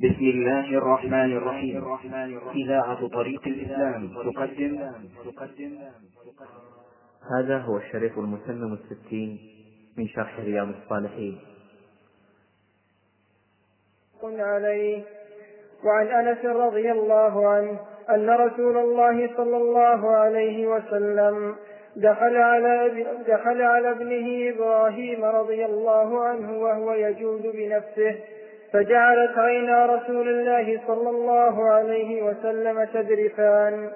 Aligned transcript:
بسم 0.00 0.24
الله 0.24 0.78
الرحمن 0.78 1.36
الرحيم. 1.36 1.84
إذاعة 2.54 3.08
طريق 3.08 3.42
الإسلام 3.46 4.08
تقدم. 4.24 4.78
هذا 7.36 7.58
هو 7.58 7.76
الشريط 7.76 8.18
المتمم 8.18 8.72
الستين 8.72 9.38
من 9.98 10.08
شرح 10.08 10.40
رياض 10.40 10.68
الصالحين. 10.68 11.38
عليه 14.40 15.02
وعن 15.84 16.06
أنس 16.06 16.44
رضي 16.44 16.92
الله 16.92 17.48
عنه 17.48 17.80
أن 18.10 18.30
رسول 18.30 18.76
الله 18.78 19.36
صلى 19.36 19.56
الله 19.56 20.10
عليه 20.10 20.66
وسلم 20.66 21.56
دخل 21.96 22.36
على 22.36 23.04
دخل 23.28 23.62
على 23.62 23.90
ابنه 23.90 24.54
إبراهيم 24.54 25.24
رضي 25.24 25.64
الله 25.64 26.24
عنه 26.24 26.58
وهو 26.58 26.92
يجود 26.92 27.42
بنفسه 27.42 28.39
فجعلت 28.72 29.38
عينا 29.38 29.86
رسول 29.86 30.28
الله 30.28 30.80
صلى 30.86 31.10
الله 31.10 31.70
عليه 31.70 32.22
وسلم 32.22 32.84
تذرفان 32.84 33.90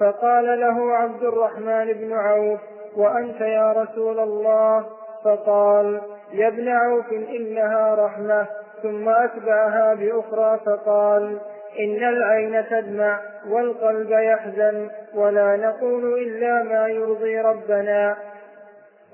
فقال 0.00 0.60
له 0.60 0.92
عبد 0.92 1.22
الرحمن 1.22 1.92
بن 1.92 2.12
عوف 2.12 2.60
وأنت 2.96 3.40
يا 3.40 3.72
رسول 3.72 4.20
الله؟ 4.20 4.86
فقال 5.24 6.00
يا 6.32 6.48
ابن 6.48 6.68
عوف 6.68 7.12
إنها 7.12 7.94
رحمة. 7.94 8.46
ثم 8.82 9.08
أتبعها 9.08 9.94
بأخرى 9.94 10.60
فقال 10.66 11.38
إن 11.80 12.08
العين 12.08 12.64
تدمع 12.70 13.20
والقلب 13.48 14.10
يحزن 14.10 14.90
ولا 15.14 15.56
نقول 15.56 16.18
إلا 16.18 16.62
ما 16.62 16.88
يرضي 16.88 17.40
ربنا. 17.40 18.16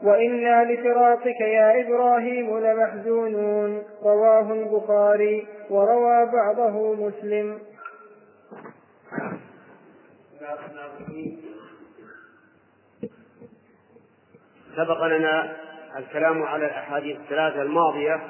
وإنا 0.02 0.64
لفراقك 0.72 1.40
يا 1.40 1.80
إبراهيم 1.80 2.58
لمحزونون. 2.58 3.82
رواه 4.02 4.52
البخاري 4.52 5.46
وروى 5.70 6.26
بعضه 6.32 6.94
مسلم. 6.94 7.58
سبق 14.76 15.04
لنا 15.04 15.56
الكلام 15.98 16.42
على 16.42 16.66
الأحاديث 16.66 17.16
الثلاثة 17.16 17.62
الماضية 17.62 18.20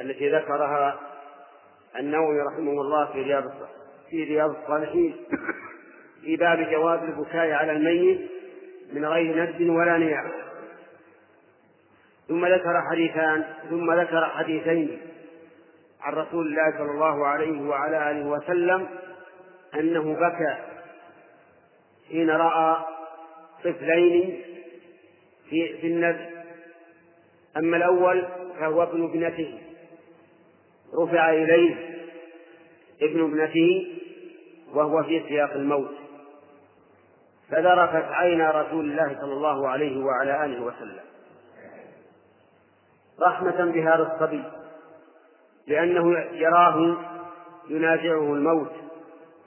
التي 0.00 0.30
ذكرها 0.30 1.00
النووي 1.98 2.40
رحمه 2.40 2.72
الله 2.72 3.12
في 3.12 3.22
رياض 3.22 3.44
في 4.10 4.24
رياض 4.24 4.50
الصالحين 4.50 5.16
في 6.22 6.36
باب 6.36 6.70
جواز 6.70 7.00
البكاء 7.02 7.50
على 7.50 7.72
الميت 7.72 8.30
من 8.92 9.04
غير 9.04 9.42
ند 9.42 9.70
ولا 9.70 9.98
نياح 9.98 10.24
ثم 12.28 12.46
ذكر 12.46 12.82
حديثان 12.90 13.44
ثم 13.70 13.92
ذكر 13.92 14.24
حديثين 14.26 15.00
عن 16.00 16.12
رسول 16.12 16.46
الله 16.46 16.78
صلى 16.78 16.90
الله 16.90 17.26
عليه 17.26 17.68
وعلى 17.68 18.10
آله 18.10 18.26
وسلم 18.26 18.88
أنه 19.74 20.14
بكى 20.14 20.56
حين 22.08 22.30
رأى 22.30 22.84
طفلين 23.64 24.42
في 25.50 25.78
في 25.80 25.86
النذر. 25.86 26.30
أما 27.56 27.76
الأول 27.76 28.26
فهو 28.60 28.82
ابن 28.82 29.04
ابنته. 29.04 29.58
رفع 30.94 31.30
إليه 31.30 31.74
ابن 33.02 33.24
ابنته 33.24 33.92
وهو 34.74 35.02
في 35.02 35.22
سياق 35.28 35.52
الموت. 35.52 35.94
فذرفت 37.50 38.12
عينا 38.12 38.50
رسول 38.50 38.90
الله 38.90 39.16
صلى 39.20 39.32
الله 39.32 39.68
عليه 39.68 40.04
وعلى 40.04 40.44
آله 40.44 40.62
وسلم. 40.62 41.11
رحمة 43.26 43.72
بهذا 43.72 44.12
الصبي 44.14 44.44
لأنه 45.66 46.18
يراه 46.18 46.96
ينازعه 47.68 48.34
الموت 48.34 48.72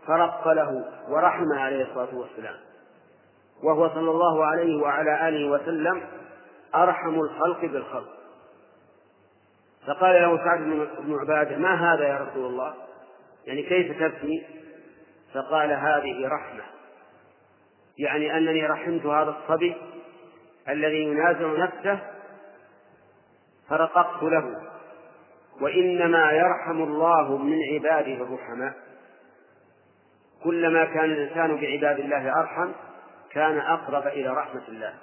فرق 0.07 0.47
له 0.47 0.85
ورحم 1.09 1.53
عليه 1.53 1.83
الصلاة 1.83 2.15
والسلام. 2.15 2.55
وهو 3.63 3.89
صلى 3.89 4.11
الله 4.11 4.45
عليه 4.45 4.81
وعلى 4.81 5.29
آله 5.29 5.50
وسلم 5.50 6.01
أرحم 6.75 7.19
الخلق 7.19 7.61
بالخلق. 7.61 8.09
فقال 9.88 10.21
له 10.21 10.38
سعد 10.38 10.59
بن 11.00 11.19
عبادة 11.19 11.57
ما 11.57 11.94
هذا 11.94 12.07
يا 12.07 12.27
رسول 12.29 12.45
الله؟ 12.45 12.73
يعني 13.45 13.63
كيف 13.63 14.00
تبكي؟ 14.00 14.44
فقال 15.33 15.71
هذه 15.71 16.27
رحمة. 16.27 16.63
يعني 17.97 18.38
أنني 18.38 18.66
رحمت 18.67 19.05
هذا 19.05 19.35
الصبي 19.39 19.75
الذي 20.69 21.03
ينازع 21.03 21.63
نفسه 21.63 22.00
فرققت 23.69 24.23
له. 24.23 24.61
وإنما 25.61 26.31
يرحم 26.31 26.83
الله 26.83 27.37
من 27.37 27.57
عباده 27.73 28.23
الرحماء 28.23 28.73
كلما 30.43 30.85
كان 30.85 31.05
الإنسان 31.05 31.55
بعباد 31.55 31.99
الله 31.99 32.39
أرحم 32.39 32.71
كان 33.31 33.57
أقرب 33.57 34.07
إلى 34.07 34.29
رحمة 34.29 34.67
الله. 34.67 34.93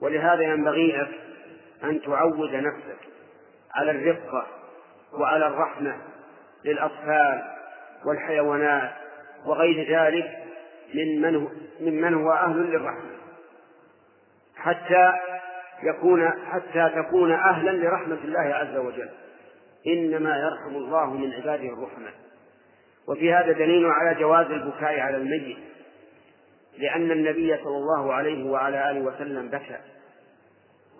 ولهذا 0.00 0.42
ينبغي 0.42 0.92
لك 0.92 1.20
أن 1.84 2.00
تعود 2.00 2.54
نفسك 2.54 3.08
على 3.74 3.90
الرقة 3.90 4.46
وعلى 5.12 5.46
الرحمة 5.46 5.96
للأطفال 6.64 7.42
والحيوانات 8.04 8.92
وغير 9.46 9.98
ذلك 9.98 10.44
من 10.94 11.20
من 11.22 11.36
هو, 11.36 11.48
ممن 11.80 12.14
هو 12.14 12.32
أهل 12.32 12.56
للرحمة. 12.56 13.10
حتى 14.56 15.12
يكون 15.82 16.30
حتى 16.30 16.90
تكون 17.02 17.32
أهلا 17.32 17.70
لرحمة 17.70 18.18
الله 18.24 18.54
عز 18.54 18.76
وجل. 18.76 19.10
إنما 19.86 20.36
يرحم 20.38 20.76
الله 20.76 21.10
من 21.10 21.32
عباده 21.32 21.68
الرحمة 21.68 22.10
وفي 23.08 23.32
هذا 23.32 23.52
دليل 23.52 23.86
على 23.86 24.20
جواز 24.20 24.46
البكاء 24.46 25.00
على 25.00 25.16
الميت 25.16 25.56
لأن 26.78 27.10
النبي 27.10 27.56
صلى 27.56 27.76
الله 27.76 28.12
عليه 28.12 28.50
وعلى 28.50 28.90
آله 28.90 29.00
وسلم 29.00 29.48
بكى 29.48 29.78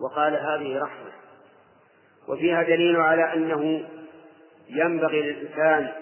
وقال 0.01 0.33
هذه 0.37 0.79
رحمة. 0.79 1.13
وفيها 2.29 2.63
دليل 2.63 2.97
على 2.97 3.33
أنه 3.35 3.85
ينبغي 4.69 5.23
للإنسان 5.23 5.93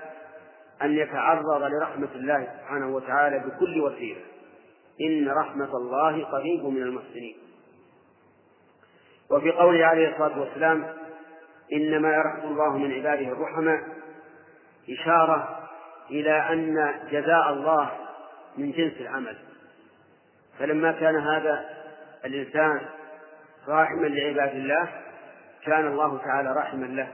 أن 0.83 0.93
يتعرض 0.93 1.63
لرحمة 1.63 2.09
الله 2.15 2.49
سبحانه 2.59 2.95
وتعالى 2.95 3.39
بكل 3.39 3.81
وسيلة. 3.81 4.21
إن 5.01 5.29
رحمة 5.29 5.77
الله 5.77 6.25
قريب 6.25 6.65
من 6.65 6.83
المحسنين. 6.83 7.37
وفي 9.33 9.51
قوله 9.51 9.87
عليه 9.87 10.09
الصلاة 10.09 10.41
والسلام 10.41 10.87
إنما 11.73 12.15
يرحم 12.15 12.49
الله 12.49 12.77
من 12.77 12.93
عباده 12.93 13.33
الرحماء 13.33 13.81
إشارة 14.91 15.69
إلى 16.11 16.33
أن 16.33 16.95
جزاء 17.11 17.53
الله 17.53 17.91
من 18.59 18.73
جنس 18.73 19.01
العمل. 19.01 19.37
فلما 20.59 20.93
كان 20.93 21.17
هذا 21.17 21.65
الإنسان 22.25 22.81
راحما 23.69 24.07
لعباد 24.07 24.57
الله 24.57 24.89
كان 25.65 25.87
الله 25.87 26.19
تعالى 26.19 26.53
رحما 26.53 26.87
له. 26.87 27.09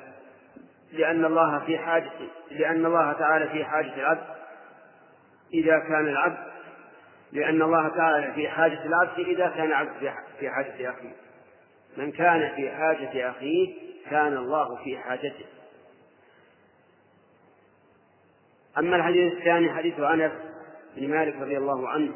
لأن 0.92 1.24
الله 1.24 1.58
في 1.58 1.78
حاجة 1.78 2.10
لأن 2.50 2.86
الله 2.86 3.12
تعالى 3.12 3.48
في 3.48 3.64
حاجة 3.64 3.94
العبد. 3.94 4.26
إذا 5.54 5.78
كان 5.78 6.08
العبد 6.08 6.48
لأن 7.32 7.62
الله 7.62 7.88
تعالى 7.88 8.32
في 8.32 8.48
حاجة 8.48 8.84
العبد 8.84 9.18
إذا 9.18 9.48
كان 9.48 9.66
العبد 9.66 10.12
في 10.40 10.50
حاجة 10.50 10.90
أخيه. 10.90 11.27
من 11.98 12.12
كان 12.12 12.54
في 12.56 12.70
حاجة 12.70 13.30
أخيه 13.30 13.74
كان 14.10 14.36
الله 14.36 14.76
في 14.84 14.98
حاجته. 14.98 15.44
أما 18.78 18.96
الحديث 18.96 19.32
الثاني 19.32 19.74
حديث 19.74 20.00
أنس 20.00 20.32
بن 20.96 21.08
مالك 21.08 21.36
رضي 21.36 21.58
الله 21.58 21.88
عنه 21.88 22.12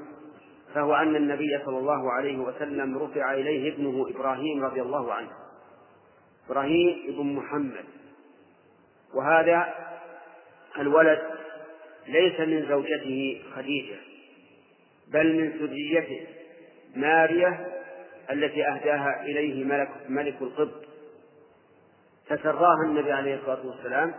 فهو 0.75 0.95
أن 0.95 1.17
النبي 1.17 1.59
صلى 1.65 1.79
الله 1.79 2.13
عليه 2.13 2.39
وسلم 2.39 2.99
رفع 2.99 3.35
إليه 3.35 3.75
ابنه 3.75 4.09
إبراهيم 4.09 4.65
رضي 4.65 4.83
الله 4.83 5.13
عنه. 5.13 5.31
إبراهيم 6.47 7.03
ابن 7.09 7.33
محمد. 7.33 7.85
وهذا 9.15 9.75
الولد 10.79 11.23
ليس 12.07 12.41
من 12.41 12.69
زوجته 12.69 13.43
خديجة 13.55 13.97
بل 15.09 15.37
من 15.37 15.53
سريته 15.59 16.27
مارية 16.97 17.82
التي 18.31 18.69
أهداها 18.69 19.23
إليه 19.23 19.65
ملك, 19.65 19.91
ملك 20.09 20.43
القبط. 20.43 20.85
فسراها 22.27 22.85
النبي 22.87 23.13
عليه 23.13 23.35
الصلاة 23.35 23.67
والسلام 23.67 24.15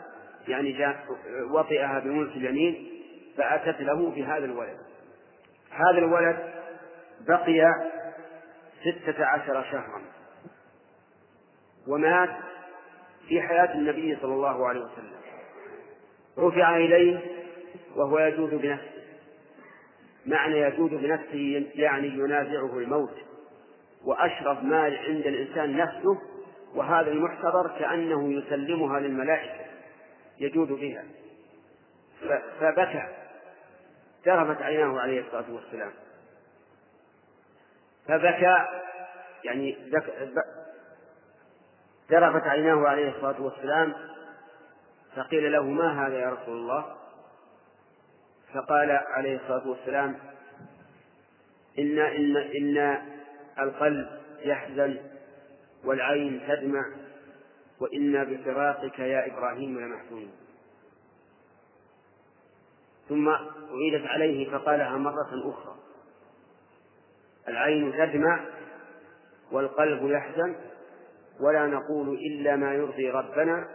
يعني 0.48 0.72
جاء 0.72 1.06
وطئها 1.52 2.00
بملك 2.00 2.36
اليمين 2.36 2.90
فأتت 3.38 3.82
له 3.82 4.10
بهذا 4.10 4.46
الولد. 4.46 4.78
هذا 5.72 5.98
الولد 5.98 6.54
بقي 7.28 7.74
ستة 8.82 9.26
عشر 9.26 9.64
شهرا. 9.64 10.02
ومات 11.88 12.30
في 13.28 13.42
حياة 13.42 13.74
النبي 13.74 14.18
صلى 14.22 14.34
الله 14.34 14.68
عليه 14.68 14.80
وسلم. 14.80 15.14
رفع 16.38 16.78
إليه 16.78 17.20
وهو 17.96 18.20
يجود 18.20 18.50
بنفسه. 18.50 18.94
معنى 20.26 20.60
يجود 20.60 20.90
بنفسه 20.90 21.68
يعني 21.76 22.08
ينازعه 22.08 22.78
الموت. 22.78 23.18
وأشرف 24.04 24.64
ما 24.64 24.82
عند 24.82 25.28
الإنسان 25.28 25.78
نفسه 25.78 26.22
وهذا 26.76 27.12
المحتضر 27.12 27.68
كأنه 27.80 28.34
يسلمها 28.34 29.00
للملائكة 29.00 29.66
يجود 30.40 30.68
بها. 30.68 31.04
فبكى 32.60 33.08
ذرفت 34.26 34.62
عيناه 34.62 35.00
عليه 35.00 35.22
الصلاة 35.22 35.54
والسلام. 35.54 35.92
فبكى 38.08 38.58
يعني 39.44 39.78
ذرفت 42.12 42.48
عيناه 42.48 42.88
عليه 42.88 43.10
الصلاة 43.10 43.42
والسلام. 43.42 43.94
فقيل 45.16 45.52
له 45.52 45.64
ما 45.64 46.08
هذا 46.08 46.20
يا 46.20 46.30
رسول 46.30 46.58
الله؟ 46.58 46.96
فقال 48.54 48.92
عليه 48.92 49.36
الصلاة 49.36 49.68
والسلام 49.68 50.20
إن 51.80 52.00
إن 52.00 52.38
إن 52.38 53.13
القلب 53.60 54.08
يحزن 54.40 54.98
والعين 55.86 56.42
تدمع 56.48 56.86
وإنا 57.80 58.24
بفراقك 58.24 59.00
يا 59.00 59.28
إبراهيم 59.28 59.80
لمحزونون 59.80 60.32
ثم 63.10 63.30
أعيدت 63.30 64.08
عليه 64.08 64.52
فقالها 64.52 64.98
مرة 64.98 65.50
أخرى. 65.50 65.76
العين 67.48 67.92
تدمع 67.92 68.46
والقلب 69.52 70.12
يحزن 70.12 70.56
ولا 71.40 71.68
نقول 71.68 72.10
إلا 72.10 72.56
ما 72.56 72.74
يرضي 72.74 73.10
ربنا 73.10 73.70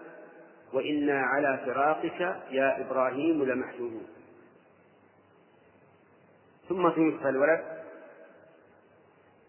وإنا 0.73 1.21
على 1.21 1.61
فراقك 1.67 2.21
يا 2.51 2.81
إبراهيم 2.81 3.45
لمحزونون. 3.45 4.07
ثم 6.69 6.89
توفى 6.89 7.29
الولد 7.29 7.78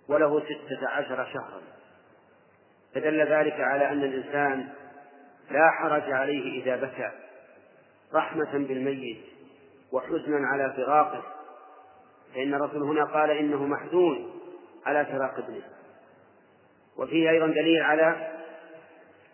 وله 0.10 0.40
ستة 0.40 0.90
عشر 0.90 1.26
شهرا. 1.34 1.62
فدل 2.96 3.20
ذلك 3.20 3.54
على 3.54 3.90
أن 3.90 4.04
الإنسان 4.04 4.70
لا 5.52 5.72
حرج 5.72 6.12
عليه 6.12 6.64
إذا 6.64 6.76
بكى 6.76 7.12
رحمة 8.14 8.52
بالميت 8.52 9.24
وحزنا 9.92 10.48
على 10.48 10.74
فراقه. 10.78 11.24
فإن 12.36 12.54
الرسول 12.54 12.84
هنا 12.84 13.06
قال 13.06 13.32
إنه 13.32 13.66
محزون 13.66 14.32
على 14.86 15.06
فراق 15.06 15.38
ابنه. 15.38 15.64
وفيه 16.98 17.30
أيضا 17.30 17.48
دليل 17.48 17.82
على 17.84 18.40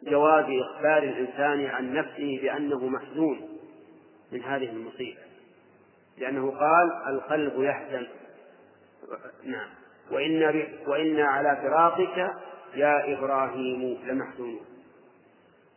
جواز 0.04 0.46
إخبار 0.46 1.04
الإنسان 1.04 1.66
عن 1.66 1.94
نفسه 1.94 2.40
بأنه 2.42 2.88
محزون 2.88 3.60
من 4.32 4.44
هذه 4.44 4.70
المصيبة 4.70 5.20
لأنه 6.18 6.52
قال 6.52 7.16
القلب 7.16 7.62
يحزن. 7.62 8.08
نعم. 9.44 9.70
وإنا, 10.12 10.54
وإنا 10.88 11.26
على 11.28 11.58
فراقك 11.62 12.32
يا 12.76 13.14
إبراهيم 13.14 13.98
لمحزونون 14.06 14.66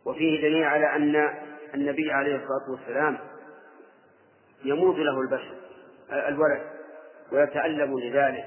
وفيه 0.05 0.41
دليل 0.41 0.63
على 0.63 0.95
أن 0.95 1.33
النبي 1.75 2.11
عليه 2.11 2.35
الصلاة 2.35 2.71
والسلام 2.71 3.17
يموت 4.63 4.95
له 4.95 5.21
البشر 5.21 5.55
الولد 6.11 6.61
ويتألم 7.31 7.99
لذلك 7.99 8.45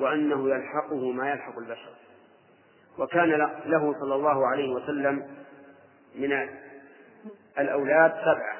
وأنه 0.00 0.50
يلحقه 0.50 1.12
ما 1.12 1.30
يلحق 1.30 1.58
البشر. 1.58 1.90
وكان 2.98 3.28
له 3.66 3.94
صلى 4.00 4.14
الله 4.14 4.46
عليه 4.46 4.72
وسلم 4.72 5.26
من 6.14 6.48
الأولاد 7.58 8.12
سبعة 8.12 8.56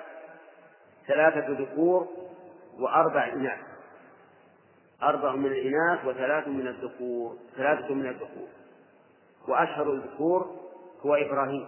ثلاثة 1.07 1.47
ذكور 1.49 2.09
وأربع 2.79 3.29
إناث. 3.33 3.59
أربع 5.03 5.35
من 5.35 5.47
الإناث 5.47 6.05
وثلاث 6.07 6.49
من 6.49 6.67
الذكور 6.67 7.37
ثلاثة 7.57 7.95
من 7.95 8.07
الذكور. 8.07 8.49
وأشهر 9.49 9.93
الذكور 9.93 10.57
هو 11.01 11.15
إبراهيم 11.15 11.67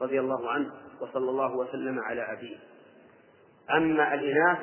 رضي 0.00 0.20
الله 0.20 0.50
عنه 0.50 0.70
وصلى 1.00 1.30
الله 1.30 1.56
وسلم 1.56 2.00
على 2.00 2.32
أبيه. 2.32 2.56
أما 3.70 4.14
الإناث 4.14 4.58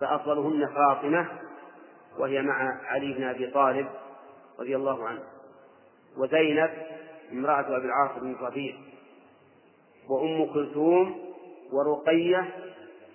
فأفضلهن 0.00 0.66
فاطمة 0.66 1.28
وهي 2.18 2.42
مع 2.42 2.80
علي 2.84 3.12
بن 3.12 3.24
أبي 3.24 3.46
طالب 3.50 3.88
رضي 4.60 4.76
الله 4.76 5.08
عنه. 5.08 5.22
وزينب 6.16 6.70
امرأة 7.32 7.76
أبي 7.76 7.86
العاص 7.86 8.18
بن 8.18 8.36
ربيع 8.40 8.74
وأم 10.08 10.52
كلثوم 10.54 11.34
ورقية 11.72 12.54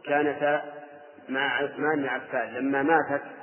كانتا 0.05 0.73
مع 1.29 1.55
عثمان 1.55 1.95
بن 1.95 2.05
عفان. 2.07 2.53
لما 2.53 2.83
ماتت 2.83 3.40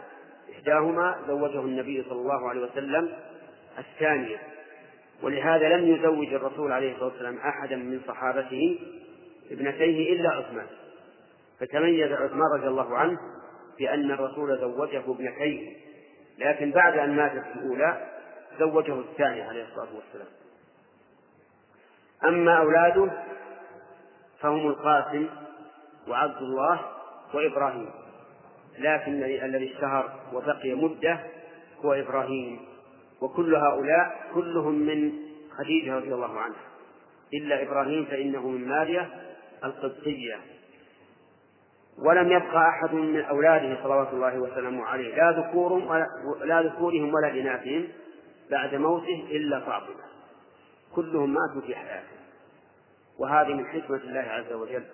إحداهما 0.52 1.18
زوجه 1.26 1.60
النبي 1.60 2.04
صلى 2.08 2.20
الله 2.20 2.48
عليه 2.48 2.60
وسلم 2.60 3.12
الثانية 3.78 4.38
ولهذا 5.22 5.68
لم 5.76 5.94
يزوج 5.94 6.34
الرسول 6.34 6.72
عليه 6.72 6.92
الصلاة 6.92 7.08
والسلام 7.08 7.38
أحدا 7.38 7.76
من 7.76 8.00
صحابته 8.08 8.78
ابنتيه 9.50 10.12
إلا 10.12 10.30
عثمان. 10.30 10.66
فتميز 11.60 12.12
عثمان 12.12 12.52
رضي 12.54 12.68
الله 12.68 12.96
عنه 12.96 13.18
بأن 13.78 14.10
الرسول 14.10 14.58
زوجه 14.58 15.02
ابنتيه 15.06 15.76
لكن 16.38 16.70
بعد 16.70 16.98
أن 16.98 17.16
ماتت 17.16 17.44
الأولى 17.56 18.08
زوجه 18.58 19.00
الثانية 19.00 19.44
عليه 19.44 19.64
الصلاة 19.64 19.88
والسلام. 19.94 20.28
أما 22.24 22.58
أولاده 22.58 23.10
فهم 24.40 24.66
القاسم 24.68 25.28
وعبد 26.08 26.42
الله 26.42 26.80
وإبراهيم. 27.34 27.90
لكن 28.80 29.22
الذي 29.22 29.72
اشتهر 29.72 30.20
وبقي 30.32 30.74
مدة 30.74 31.20
هو 31.84 31.92
إبراهيم. 31.92 32.60
وكل 33.20 33.54
هؤلاء 33.54 34.30
كلهم 34.34 34.74
من 34.74 35.12
خديجة 35.58 35.96
رضي 35.96 36.14
الله 36.14 36.38
عنها. 36.38 36.60
إلا 37.34 37.62
إبراهيم 37.62 38.04
فإنه 38.04 38.48
من 38.48 38.68
ماريا 38.68 39.08
القبطية. 39.64 40.36
ولم 41.98 42.32
يبقى 42.32 42.68
أحد 42.68 42.94
من 42.94 43.20
أولاده 43.20 43.82
صلوات 43.82 44.08
الله 44.12 44.38
وسلامه 44.38 44.84
عليه. 44.84 45.14
لا 45.16 45.30
ذكورهم 45.30 45.86
ولا 45.86 46.06
لا 46.44 46.62
ذكورهم 46.62 47.14
ولا 47.14 47.30
إناثهم 47.30 47.88
بعد 48.50 48.74
موته 48.74 49.26
إلا 49.30 49.60
فاطمة. 49.60 50.08
كلهم 50.94 51.34
ماتوا 51.34 51.60
في 51.66 51.74
حياته. 51.74 52.18
وهذه 53.18 53.54
من 53.54 53.66
حكمة 53.66 53.96
الله 53.96 54.20
عز 54.20 54.52
وجل. 54.52 54.84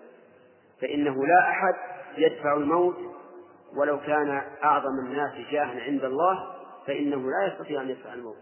فإنه 0.81 1.27
لا 1.27 1.51
أحد 1.51 1.75
يدفع 2.19 2.57
الموت 2.57 2.97
ولو 3.77 4.01
كان 4.01 4.43
أعظم 4.65 4.99
الناس 5.07 5.33
جاها 5.51 5.81
عند 5.81 6.05
الله 6.05 6.55
فإنه 6.87 7.17
لا 7.17 7.53
يستطيع 7.53 7.83
أن 7.83 7.91
يدفع 7.91 8.15
الموت. 8.15 8.37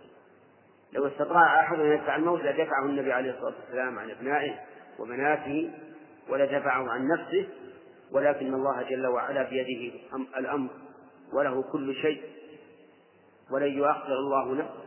لو 0.93 1.06
استطاع 1.06 1.61
أحد 1.61 1.81
أن 1.81 1.93
يدفع 1.93 2.17
الموت 2.17 2.40
لدفعه 2.40 2.84
النبي 2.84 3.12
عليه 3.12 3.31
الصلاة 3.31 3.55
والسلام 3.61 3.99
عن 3.99 4.11
أبنائه 4.11 4.55
وبناته 4.99 5.70
ولدفعه 6.29 6.90
عن 6.90 7.08
نفسه 7.08 7.49
ولكن 8.12 8.55
الله 8.55 8.83
جل 8.83 9.07
وعلا 9.07 9.42
بيده 9.42 9.95
الأمر 10.38 10.71
وله 11.33 11.62
كل 11.73 11.95
شيء 11.95 12.23
ولن 13.50 13.73
يؤخر 13.73 14.12
الله 14.12 14.54
نفسه. 14.54 14.83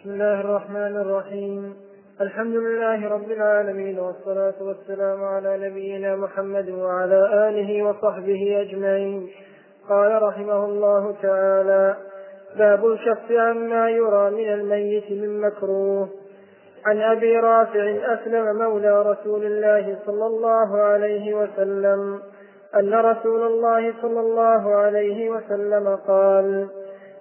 بسم 0.00 0.10
الله 0.10 0.40
الرحمن 0.40 0.96
الرحيم. 0.96 1.87
الحمد 2.20 2.54
لله 2.56 3.08
رب 3.08 3.30
العالمين 3.30 3.98
والصلاة 3.98 4.54
والسلام 4.60 5.24
على 5.24 5.68
نبينا 5.68 6.16
محمد 6.16 6.70
وعلى 6.70 7.48
آله 7.48 7.82
وصحبه 7.82 8.60
أجمعين. 8.60 9.28
قال 9.88 10.22
رحمه 10.22 10.64
الله 10.64 11.14
تعالى 11.22 11.96
باب 12.56 12.86
الكف 12.86 13.32
عما 13.32 13.90
يرى 13.90 14.30
من 14.30 14.52
الميت 14.52 15.10
من 15.10 15.40
مكروه. 15.40 16.08
عن 16.86 17.00
أبي 17.00 17.36
رافع 17.36 18.14
أسلم 18.14 18.58
مولى 18.58 19.02
رسول 19.02 19.44
الله 19.44 19.98
صلى 20.06 20.26
الله 20.26 20.80
عليه 20.80 21.34
وسلم 21.34 22.20
أن 22.74 22.94
رسول 22.94 23.46
الله 23.46 23.94
صلى 24.02 24.20
الله 24.20 24.74
عليه 24.74 25.30
وسلم 25.30 25.96
قال 26.08 26.68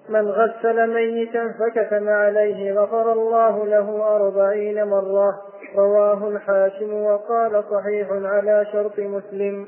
من 0.09 0.27
غسل 0.31 0.93
ميتا 0.93 1.53
فكتم 1.59 2.09
عليه 2.09 2.73
غفر 2.73 3.13
الله 3.13 3.65
له 3.65 4.15
أربعين 4.15 4.83
مرة. 4.83 5.41
رواه 5.75 6.27
الحاكم 6.27 6.93
وقال 6.93 7.63
صحيح 7.71 8.07
على 8.11 8.67
شرط 8.71 8.99
مسلم. 8.99 9.67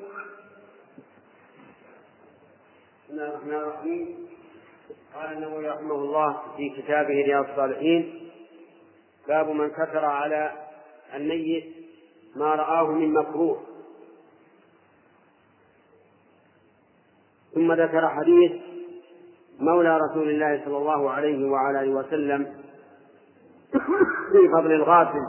بسم 3.04 3.14
الله 3.14 3.28
الرحمن 3.28 3.54
الرحيم. 3.54 4.28
قال 5.16 5.38
النووي 5.38 5.70
رحمه 5.70 5.96
الله 5.96 6.38
في 6.58 6.70
كتابه 6.70 7.14
رياض 7.14 7.50
الصالحين 7.50 8.32
باب 9.28 9.50
من 9.50 9.70
كثر 9.70 10.06
على 10.06 10.52
الميت 11.16 11.66
ما 12.36 12.56
رآه 12.56 12.88
من 12.88 13.14
مكروه. 13.14 13.60
ثم 17.54 17.74
ذكر 17.74 18.10
حديث 18.10 18.52
مولى 19.60 19.98
رسول 19.98 20.30
الله 20.30 20.62
صلى 20.66 20.78
الله 20.78 21.12
عليه 21.12 21.50
وعلى 21.50 21.82
آله 21.82 21.92
وسلم 21.92 22.48
في 24.32 24.50
فضل 24.54 24.72
الغافل 24.72 25.28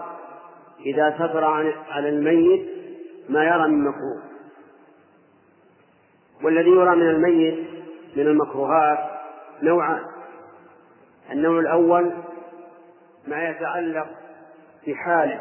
إذا 0.87 1.15
ستر 1.15 1.45
على 1.91 2.09
الميت 2.09 2.69
ما 3.29 3.45
يرى 3.45 3.69
من 3.69 3.85
مكروه. 3.85 4.23
والذي 6.45 6.71
يرى 6.71 6.97
من 6.97 7.11
الميت 7.11 7.69
من 8.17 8.27
المكروهات 8.27 8.99
نوعان. 9.63 10.03
النوع 11.33 11.61
الأول 11.61 12.13
ما 13.27 13.49
يتعلق 13.49 14.07
بحاله 14.87 15.41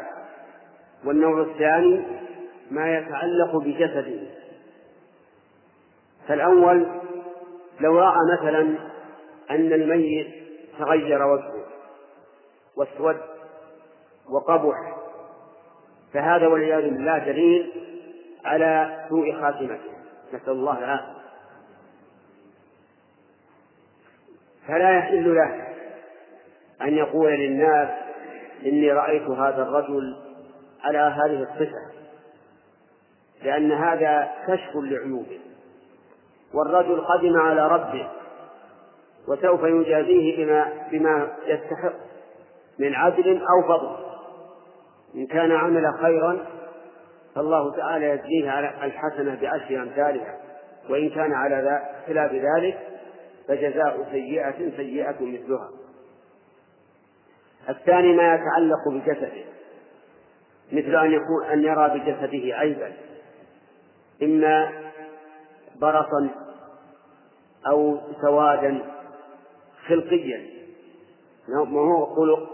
والنوع 1.04 1.40
الثاني 1.40 2.02
ما 2.70 2.98
يتعلق 2.98 3.56
بجسده. 3.56 4.20
فالأول 6.28 6.99
لو 7.80 7.98
رأى 7.98 8.18
مثلا 8.38 8.60
أن 9.50 9.72
الميت 9.72 10.26
تغير 10.78 11.22
وجهه 11.22 11.66
واسود 12.76 13.16
وقبح 14.30 14.96
فهذا 16.12 16.46
والعياذ 16.46 16.82
بالله 16.82 17.18
دليل 17.18 17.72
على 18.44 19.04
سوء 19.08 19.40
خاتمته. 19.40 19.90
نسأل 20.32 20.52
الله 20.52 20.78
العافية. 20.78 21.20
فلا 24.68 24.98
يحل 24.98 25.34
له 25.34 25.66
أن 26.82 26.94
يقول 26.94 27.32
للناس 27.32 27.88
إني 28.66 28.92
رأيت 28.92 29.22
هذا 29.22 29.62
الرجل 29.62 30.16
على 30.84 30.98
هذه 30.98 31.42
الصفة 31.42 31.90
لأن 33.42 33.72
هذا 33.72 34.32
كشف 34.46 34.76
لعيوبه. 34.76 35.40
والرجل 36.54 37.00
قدم 37.00 37.36
على 37.36 37.68
ربه 37.68 38.08
وسوف 39.28 39.62
يجازيه 39.62 40.44
بما 40.44 40.72
بما 40.92 41.28
يستحق 41.46 41.92
من 42.78 42.94
عدل 42.94 43.42
أو 43.42 43.62
فضل. 43.68 43.96
إن 45.14 45.26
كان 45.26 45.52
عمل 45.52 45.94
خيرا 46.00 46.46
فالله 47.34 47.76
تعالى 47.76 48.06
يجزيه 48.06 48.50
على 48.50 48.68
الحسنة 48.82 49.38
بعشر 49.42 49.82
أمثالها 49.82 50.38
وإن 50.90 51.10
كان 51.10 51.32
على 51.32 51.82
خلاف 52.06 52.32
ذلك 52.32 52.78
فجزاء 53.48 54.08
سيئة 54.10 54.76
سيئة 54.76 55.16
مثلها. 55.20 55.70
الثاني 57.68 58.16
ما 58.16 58.34
يتعلق 58.34 58.88
بجسده 58.88 59.44
مثل 60.72 60.96
أن 60.96 61.12
يكون 61.12 61.44
أن 61.52 61.64
يرى 61.64 61.88
بجسده 61.88 62.56
عيبا. 62.56 62.92
إما 64.22 64.89
برصا 65.80 66.30
أو 67.66 67.98
سوادا 68.22 68.78
خلقيا. 69.86 70.46
ما 71.48 71.80
هو 71.80 72.06
خلق 72.06 72.50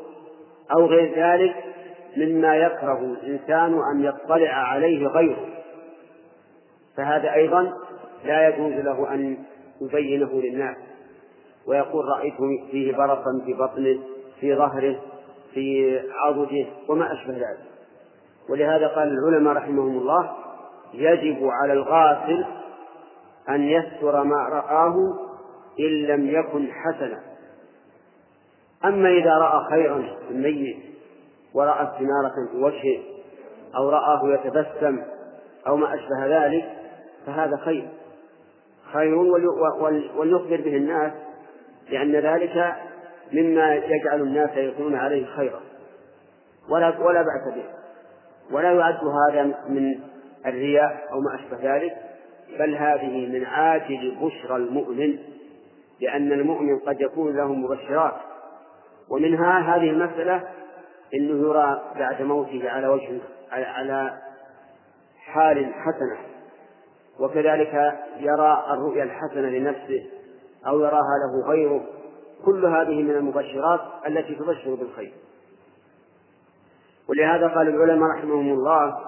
أو 0.76 0.87
غير 0.87 1.25
ذلك 1.25 1.64
مما 2.16 2.56
يكره 2.56 2.99
الإنسان 2.99 3.80
أن 3.95 4.04
يطلع 4.04 4.50
عليه 4.50 5.06
غيره. 5.06 5.49
فهذا 6.97 7.35
أيضا 7.35 7.73
لا 8.25 8.49
يجوز 8.49 8.73
له 8.73 9.14
أن 9.14 9.38
يبينه 9.80 10.40
للناس 10.40 10.76
ويقول 11.66 12.04
رأيت 12.04 12.35
فيه 12.71 12.97
برصا 12.97 13.42
في 13.45 13.54
بطنه 13.54 13.99
في 14.40 14.56
ظهره 14.56 15.00
في 15.54 15.99
عضده 16.14 16.66
وما 16.88 17.12
أشبه 17.12 17.35
ذلك. 17.35 17.66
ولهذا 18.49 18.88
قال 18.88 19.09
العلماء 19.09 19.54
رحمهم 19.54 19.99
الله 19.99 20.30
يجب 20.95 21.49
على 21.62 21.73
الغاسل 21.73 22.45
أن 23.48 23.62
يستر 23.62 24.22
ما 24.24 24.36
رآه 24.36 24.94
إن 25.80 26.06
لم 26.06 26.30
يكن 26.30 26.68
حسنا. 26.72 27.20
أما 28.84 29.08
إذا 29.08 29.38
رأى 29.38 29.64
خيرا 29.70 30.02
في 30.28 30.34
الميت 30.34 30.76
ورأى 31.54 31.88
استنارة 31.88 32.34
في 32.52 32.58
وجهه 32.58 33.02
أو 33.76 33.90
رآه 33.90 34.20
يتبسم 34.24 35.02
أو 35.66 35.76
ما 35.76 35.94
أشبه 35.94 36.26
ذلك 36.26 36.64
فهذا 37.26 37.56
خير. 37.56 37.88
خير 38.92 39.14
وليخبر 40.16 40.60
به 40.60 40.76
الناس 40.76 41.12
لأن 41.90 42.12
ذلك 42.12 42.74
مما 43.32 43.74
يجعل 43.74 44.20
الناس 44.20 44.50
يكونون 44.56 44.94
عليه 44.96 45.26
خيرا. 45.26 45.60
ولا 46.68 46.98
ولا 46.98 47.22
بأس 47.22 47.54
به. 47.54 47.64
ولا 48.56 48.72
يعد 48.72 49.00
هذا 49.04 49.42
من 49.68 50.00
الرياء 50.46 51.08
أو 51.12 51.20
ما 51.20 51.34
أشبه 51.34 51.76
ذلك. 51.76 52.05
بل 52.58 52.74
هذه 52.74 53.26
من 53.26 53.44
عاجل 53.44 54.16
بشرى 54.22 54.56
المؤمن 54.56 55.18
لأن 56.00 56.32
المؤمن 56.32 56.78
قد 56.78 57.00
يكون 57.00 57.36
له 57.36 57.54
مبشرات. 57.54 58.14
ومنها 59.08 59.76
هذه 59.76 59.90
المسألة 59.90 60.42
أنه 61.14 61.48
يرى 61.48 61.82
بعد 61.98 62.22
موته 62.22 62.70
على 62.70 62.88
وجه 62.88 63.20
على 63.52 64.18
حال 65.18 65.74
حسنة 65.74 66.18
وكذلك 67.20 67.98
يرى 68.20 68.66
الرؤيا 68.70 69.04
الحسنة 69.04 69.48
لنفسه 69.48 70.06
أو 70.66 70.80
يراها 70.80 71.14
له 71.22 71.48
غيره. 71.48 71.84
كل 72.44 72.66
هذه 72.66 73.02
من 73.02 73.10
المبشرات 73.10 73.80
التي 74.06 74.34
تبشر 74.34 74.74
بالخير. 74.74 75.12
ولهذا 77.08 77.48
قال 77.48 77.68
العلماء 77.68 78.10
رحمهم 78.10 78.52
الله 78.52 78.98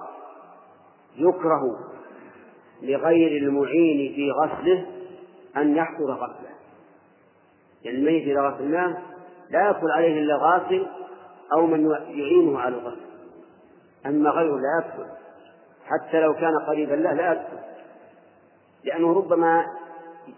يكره 1.15 1.89
لغير 2.81 3.41
المعين 3.41 4.13
في 4.15 4.31
غسله 4.31 4.85
أن 5.57 5.75
يحضر 5.75 6.13
غسله. 6.13 6.49
يعني 7.83 7.97
الميت 7.97 8.27
إذا 8.27 8.41
غسلناه 8.41 9.01
لا 9.49 9.69
يدخل 9.69 9.91
عليه 9.91 10.21
إلا 10.21 10.37
غاسل 10.37 10.87
أو 11.53 11.67
من 11.67 11.91
يعينه 11.91 12.59
على 12.59 12.75
الغسل. 12.75 13.09
أما 14.05 14.29
غيره 14.29 14.55
لا 14.55 14.85
يدخل. 14.85 15.11
حتى 15.85 16.19
لو 16.19 16.33
كان 16.33 16.53
قريبا 16.67 16.93
له 16.93 17.13
لا 17.13 17.31
يدخل. 17.31 17.59
لأنه 18.83 19.13
ربما 19.13 19.65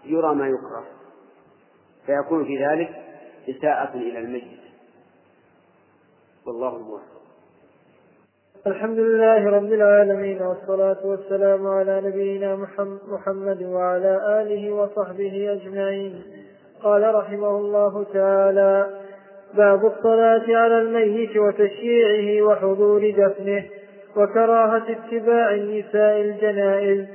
يرى 0.04 0.34
ما 0.34 0.46
يكره. 0.46 0.86
فيكون 2.06 2.44
في 2.44 2.66
ذلك 2.66 3.02
إساءة 3.48 3.94
إلى 3.94 4.18
الميت. 4.18 4.62
والله 6.46 6.76
الموفق 6.76 7.21
الحمد 8.66 8.98
لله 8.98 9.50
رب 9.50 9.72
العالمين 9.72 10.42
والصلاة 10.42 10.96
والسلام 11.04 11.66
على 11.66 12.00
نبينا 12.04 12.56
محمد 13.08 13.62
وعلى 13.62 14.42
آله 14.42 14.72
وصحبه 14.72 15.52
أجمعين. 15.52 16.22
قال 16.82 17.14
رحمه 17.14 17.56
الله 17.56 18.06
تعالى 18.14 18.86
باب 19.54 19.86
الصلاة 19.86 20.56
على 20.56 20.78
الميت 20.78 21.36
وتشييعه 21.36 22.46
وحضور 22.46 23.10
دفنه 23.10 23.64
وكراهة 24.16 24.82
اتباع 24.88 25.54
النساء 25.54 26.20
الجنائز. 26.20 27.06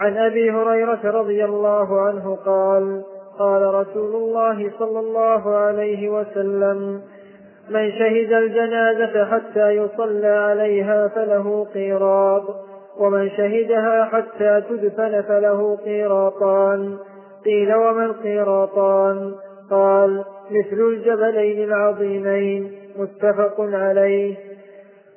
عن 0.00 0.16
أبي 0.16 0.50
هريرة 0.50 1.00
رضي 1.04 1.44
الله 1.44 2.00
عنه 2.00 2.36
قال 2.46 3.02
قال 3.38 3.74
رسول 3.74 4.14
الله 4.16 4.70
صلى 4.78 5.00
الله 5.00 5.56
عليه 5.56 6.08
وسلم 6.08 7.02
من 7.70 7.92
شهد 7.92 8.32
الجنازة 8.32 9.24
حتى 9.24 9.70
يصلى 9.70 10.26
عليها 10.26 11.08
فله 11.08 11.66
قيراط 11.74 12.42
ومن 12.98 13.30
شهدها 13.30 14.04
حتى 14.04 14.62
تدفن 14.70 15.22
فله 15.22 15.76
قيراطان. 15.84 16.96
قيل 17.44 17.74
وما 17.74 18.04
القيراطان 18.04 19.34
قال 19.70 20.24
مثل 20.50 20.80
الجبلين 20.80 21.64
العظيمين 21.64 22.72
متفق 22.98 23.54
عليه. 23.60 24.36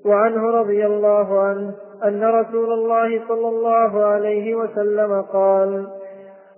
وعنه 0.05 0.51
رضي 0.51 0.86
الله 0.86 1.39
عنه 1.39 1.74
أن 2.03 2.24
رسول 2.24 2.74
الله 2.74 3.22
صلى 3.27 3.48
الله 3.48 4.03
عليه 4.05 4.55
وسلم 4.55 5.22
قال 5.22 5.88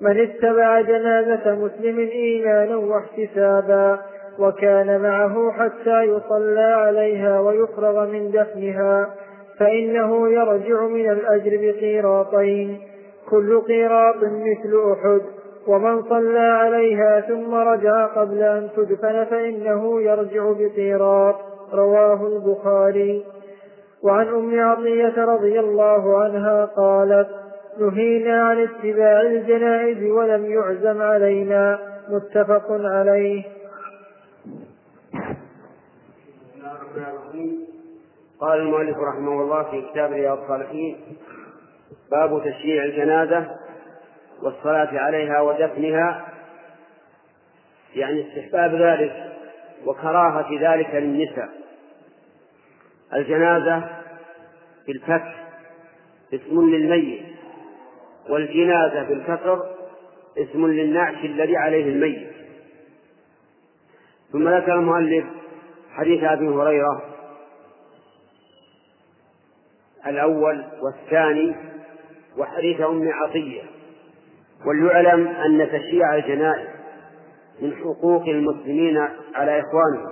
من 0.01 0.21
اتبع 0.21 0.81
جنازة 0.81 1.55
مسلم 1.55 1.99
إيمانا 1.99 2.75
واحتسابا 2.75 3.99
وكان 4.39 5.01
معه 5.01 5.51
حتى 5.51 6.03
يصلى 6.03 6.63
عليها 6.63 7.39
ويفرغ 7.39 8.05
من 8.05 8.31
دفنها 8.31 9.09
فإنه 9.59 10.29
يرجع 10.29 10.81
من 10.81 11.11
الأجر 11.11 11.57
بقيراطين. 11.61 12.79
كل 13.29 13.61
قيراط 13.61 14.15
مثل 14.15 14.91
أحد 14.91 15.21
ومن 15.67 16.03
صلى 16.03 16.39
عليها 16.39 17.21
ثم 17.21 17.53
رجع 17.53 18.05
قبل 18.05 18.41
أن 18.41 18.69
تدفن 18.75 19.23
فإنه 19.23 20.01
يرجع 20.01 20.51
بقيراط. 20.51 21.35
رواه 21.73 22.27
البخاري. 22.27 23.25
وعن 24.03 24.27
أم 24.27 24.59
عطية 24.59 25.25
رضي 25.25 25.59
الله 25.59 26.17
عنها 26.17 26.65
قالت 26.65 27.27
نهينا 27.79 28.43
عن 28.43 28.63
اتباع 28.63 29.21
الجنائز 29.21 30.11
ولم 30.11 30.45
يعزم 30.45 31.01
علينا. 31.01 31.79
متفق 32.09 32.67
عليه. 32.69 33.43
قال 38.39 38.59
المؤلف 38.59 38.97
رحمه 38.97 39.41
الله 39.41 39.63
في 39.63 39.81
كتاب 39.91 40.11
رياض 40.11 40.41
الصالحين 40.41 40.97
باب 42.11 42.43
تشييع 42.45 42.83
الجنازة 42.83 43.55
والصلاة 44.41 44.99
عليها 44.99 45.41
ودفنها 45.41 46.25
يعني 47.95 48.27
استحباب 48.27 48.75
ذلك 48.75 49.33
وكراهة 49.85 50.47
ذلك 50.61 50.95
للنساء. 50.95 51.49
الجنازة 53.13 53.89
بالفتح 54.87 55.43
اسم 56.33 56.61
للميت 56.69 57.25
والجنازة 58.29 59.03
بالكسر 59.03 59.75
اسم 60.37 60.65
للنعش 60.65 61.25
الذي 61.25 61.57
عليه 61.57 61.89
الميت. 61.89 62.33
ثم 64.31 64.49
ذكر 64.49 64.73
المؤلف 64.73 65.25
حديث 65.93 66.23
أبي 66.23 66.47
هريرة 66.47 67.01
الأول 70.07 70.65
والثاني 70.81 71.55
وحديث 72.37 72.81
أم 72.81 73.09
عطية. 73.11 73.61
وليعلم 74.65 75.27
أن 75.27 75.69
تشييع 75.71 76.15
الجنائز 76.15 76.67
من 77.61 77.75
حقوق 77.75 78.23
المسلمين 78.27 78.97
على 79.35 79.59
إخوانهم 79.59 80.11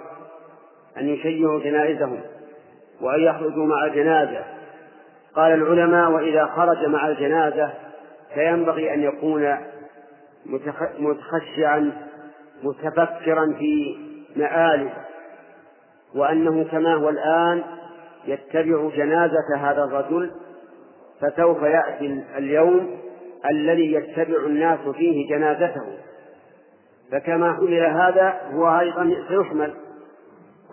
أن 0.97 1.09
يشيعوا 1.09 1.59
جنائزهم 1.59 2.21
وأن 3.01 3.19
يخرجوا 3.19 3.65
مع 3.65 3.85
الجنازة. 3.85 4.43
قال 5.35 5.53
العلماء 5.53 6.11
وإذا 6.11 6.45
خرج 6.45 6.85
مع 6.85 7.07
الجنازة 7.07 7.73
فينبغي 8.33 8.93
أن 8.93 9.03
يكون 9.03 9.57
متخشعا 10.99 11.91
متفكرا 12.63 13.53
في 13.59 13.95
مآله. 14.35 14.93
وأنه 16.15 16.63
كما 16.63 16.95
هو 16.95 17.09
الآن 17.09 17.63
يتبع 18.27 18.89
جنازة 18.95 19.57
هذا 19.57 19.83
الرجل 19.83 20.31
فسوف 21.21 21.61
يأتي 21.61 22.23
اليوم 22.37 22.97
الذي 23.51 23.93
يتبع 23.93 24.45
الناس 24.45 24.79
فيه 24.79 25.29
جنازته. 25.29 25.83
فكما 27.11 27.53
حمل 27.53 27.73
هذا 27.73 28.33
هو 28.53 28.79
أيضا 28.79 29.15
سيحمل. 29.27 29.73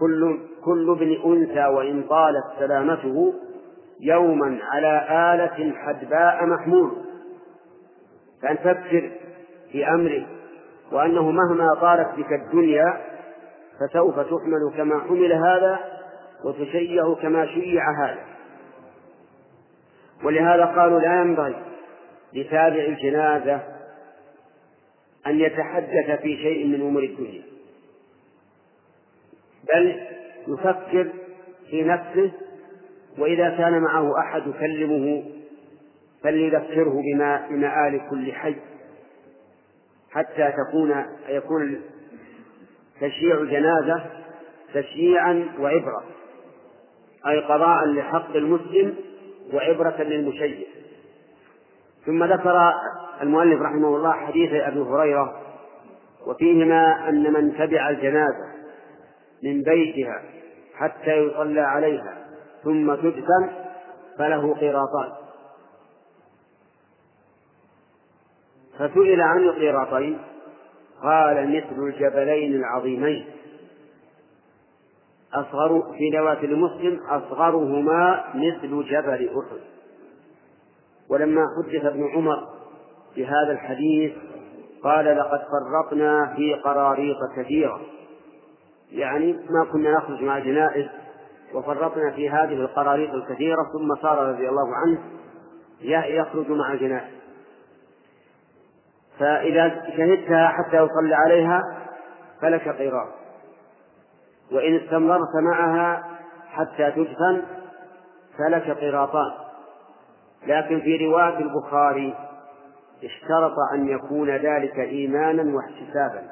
كل 0.01 0.39
كل 0.65 0.91
ابن 0.91 1.33
أنثى 1.33 1.67
وإن 1.67 2.03
طالت 2.03 2.45
سلامته 2.59 3.35
يوما 4.01 4.59
على 4.63 5.07
آلة 5.11 5.73
حدباء 5.77 6.47
محمول. 6.47 6.91
فأن 8.43 8.57
تفكر 8.59 9.11
في 9.73 9.89
أمره 9.89 10.27
وأنه 10.93 11.31
مهما 11.31 11.75
طالت 11.75 12.09
بك 12.17 12.33
الدنيا 12.33 13.01
فسوف 13.81 14.21
تحمل 14.21 14.73
كما 14.77 15.01
حمل 15.01 15.33
هذا 15.33 15.79
وتشيع 16.45 17.15
كما 17.23 17.47
شيع 17.47 17.83
هذا. 18.05 18.25
ولهذا 20.25 20.65
قالوا 20.65 21.01
لا 21.01 21.21
ينبغي 21.21 21.57
لتابع 22.33 22.85
الجنازة 22.85 23.61
أن 25.27 25.41
يتحدث 25.41 26.21
في 26.21 26.37
شيء 26.37 26.67
من 26.67 26.81
أمور 26.81 27.03
الدنيا 27.03 27.43
بل 29.75 30.01
يفكر 30.49 31.13
في 31.71 31.83
نفسه 31.83 32.33
وإذا 33.19 33.51
كان 33.51 33.83
معه 33.83 34.19
أحد 34.19 34.43
يكلمه 34.47 35.25
فليذكره 36.23 37.03
بما 37.03 37.47
بمآل 37.49 38.01
كل 38.11 38.33
حي 38.33 38.57
حتى 40.11 40.53
تكون 40.53 41.05
يكون 41.29 41.81
تشييع 43.01 43.45
جنازة 43.45 44.03
تشييعا 44.75 45.49
وعبرة 45.61 46.05
أي 47.27 47.41
قضاء 47.41 47.87
لحق 47.87 48.37
المسلم 48.37 48.95
وعبرة 49.53 50.03
للمشيع. 50.03 50.69
ثم 52.07 52.25
ذكر 52.25 52.73
المؤلف 53.23 53.63
رحمه 53.63 53.97
الله 53.97 54.13
حديث 54.13 54.53
أبي 54.53 54.81
هريرة 54.81 55.43
وفيهما 56.27 57.09
أن 57.09 57.33
من 57.33 57.57
تبع 57.59 57.91
الجنازة 57.91 58.49
من 59.43 59.63
بيتها 59.63 60.23
حتى 60.75 61.11
يصلى 61.17 61.61
عليها 61.61 62.19
ثم 62.65 62.95
تدفن 62.95 63.51
فله 64.19 64.55
قيراطان 64.55 65.13
فسئل 68.79 69.21
عن 69.21 69.39
القيراطين 69.39 70.19
قال 71.03 71.49
مثل 71.49 71.83
الجبلين 71.83 72.55
العظيمين. 72.55 73.25
أصغر 75.35 75.83
في 75.99 76.19
رواية 76.19 76.47
لمسلم 76.47 77.01
أصغرهما 77.09 78.25
مثل 78.35 78.85
جبل 78.85 79.29
أحد. 79.29 79.61
ولما 81.11 81.43
حدث 81.57 81.85
ابن 81.85 82.09
عمر 82.15 82.49
بهذا 83.17 83.53
الحديث 83.53 84.13
قال 84.83 85.05
لقد 85.05 85.41
فرطنا 85.41 86.35
في 86.37 86.55
قراريط 86.55 87.17
كثيرة. 87.37 87.81
يعني 88.93 89.33
ما 89.33 89.73
كنا 89.73 89.91
نخرج 89.93 90.23
مع 90.23 90.39
الجنائز 90.39 90.87
وفرطنا 91.55 92.11
في 92.11 92.31
هذه 92.31 92.53
القراريط 92.53 93.15
الكثيرة 93.15 93.63
ثم 93.73 94.03
صار 94.03 94.19
رضي 94.19 94.49
الله 94.49 94.75
عنه 94.77 94.99
يخرج 95.83 96.51
مع 96.51 96.73
الجنائز 96.73 97.18
فإذا 99.19 99.85
شهدتها 99.97 100.49
حتى 100.49 100.77
يصلي 100.77 101.15
عليها 101.15 101.63
فلك 102.43 102.69
قيراط. 102.69 103.09
وإن 104.53 104.77
استمررت 104.77 105.37
معها 105.43 106.05
حتى 106.49 106.91
تدفن 106.91 107.43
فلك 108.39 108.71
قيراطان. 108.71 109.33
لكن 110.47 110.81
في 110.81 111.07
رواية 111.07 111.39
البخاري 111.39 112.15
اشترط 113.05 113.55
أن 113.75 113.89
يكون 113.89 114.31
ذلك 114.31 114.79
إيمانا 114.79 115.57
واحتسابا. 115.57 116.31